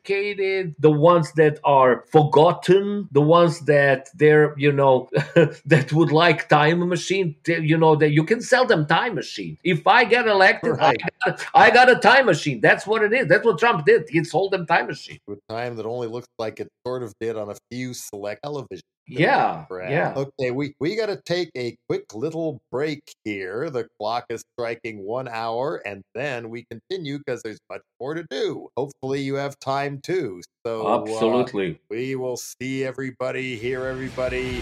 the 0.79 0.91
ones 0.91 1.31
that 1.33 1.59
are 1.63 2.05
forgotten 2.11 3.07
the 3.11 3.21
ones 3.21 3.59
that 3.61 4.09
they're 4.15 4.53
you 4.57 4.71
know 4.71 5.09
that 5.65 5.91
would 5.93 6.11
like 6.11 6.49
time 6.49 6.87
machine 6.87 7.35
you 7.47 7.77
know 7.77 7.95
that 7.95 8.11
you 8.11 8.23
can 8.23 8.41
sell 8.41 8.65
them 8.65 8.85
time 8.85 9.15
machine. 9.15 9.57
If 9.63 9.85
i 9.87 10.03
get 10.03 10.27
elected 10.27 10.77
right. 10.77 11.01
I, 11.03 11.29
got, 11.29 11.45
I, 11.53 11.71
got, 11.71 11.89
a 11.89 11.95
time 11.95 12.25
machine. 12.25 12.61
That's 12.61 12.87
what 12.87 13.03
it 13.03 13.13
is. 13.13 13.27
That's 13.27 13.45
what 13.45 13.59
trump 13.59 13.85
did. 13.85 14.03
He 14.09 14.23
sold 14.23 14.51
them 14.51 14.65
time 14.65 14.87
machine. 14.87 15.19
With 15.27 15.39
time 15.49 15.75
that 15.75 15.85
only 15.85 16.07
looks 16.07 16.27
like 16.37 16.59
it 16.59 16.69
sort 16.85 17.03
of 17.03 17.13
did 17.19 17.37
on 17.37 17.49
a 17.49 17.55
few 17.69 17.93
select 17.93 18.43
television 18.43 18.83
yeah 19.07 19.65
yeah. 19.89 20.13
Okay 20.15 20.51
we 20.51 20.75
we 20.79 20.95
got 20.95 21.07
to 21.07 21.17
take 21.25 21.49
a 21.55 21.75
quick 21.89 22.13
little 22.13 22.61
break 22.71 23.01
here. 23.23 23.69
The 23.69 23.87
clock 23.99 24.25
is 24.29 24.43
striking 24.57 25.03
one 25.03 25.27
hour 25.27 25.81
and 25.85 26.03
then 26.15 26.49
we 26.49 26.65
continue 26.69 27.17
because 27.17 27.41
there's 27.43 27.59
much 27.69 27.81
more 27.99 28.13
to 28.13 28.23
do. 28.29 28.69
Hopefully 28.77 29.21
you 29.21 29.35
have 29.35 29.59
time 29.59 29.99
too. 30.01 30.41
So 30.65 30.87
uh, 30.87 31.01
absolutely. 31.01 31.71
uh, 31.71 31.77
we 31.89 32.15
will 32.15 32.37
see 32.37 32.85
everybody 32.85 33.55
hear 33.57 33.85
everybody 33.85 34.61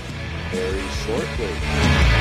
very 0.51 0.87
shortly 1.05 2.20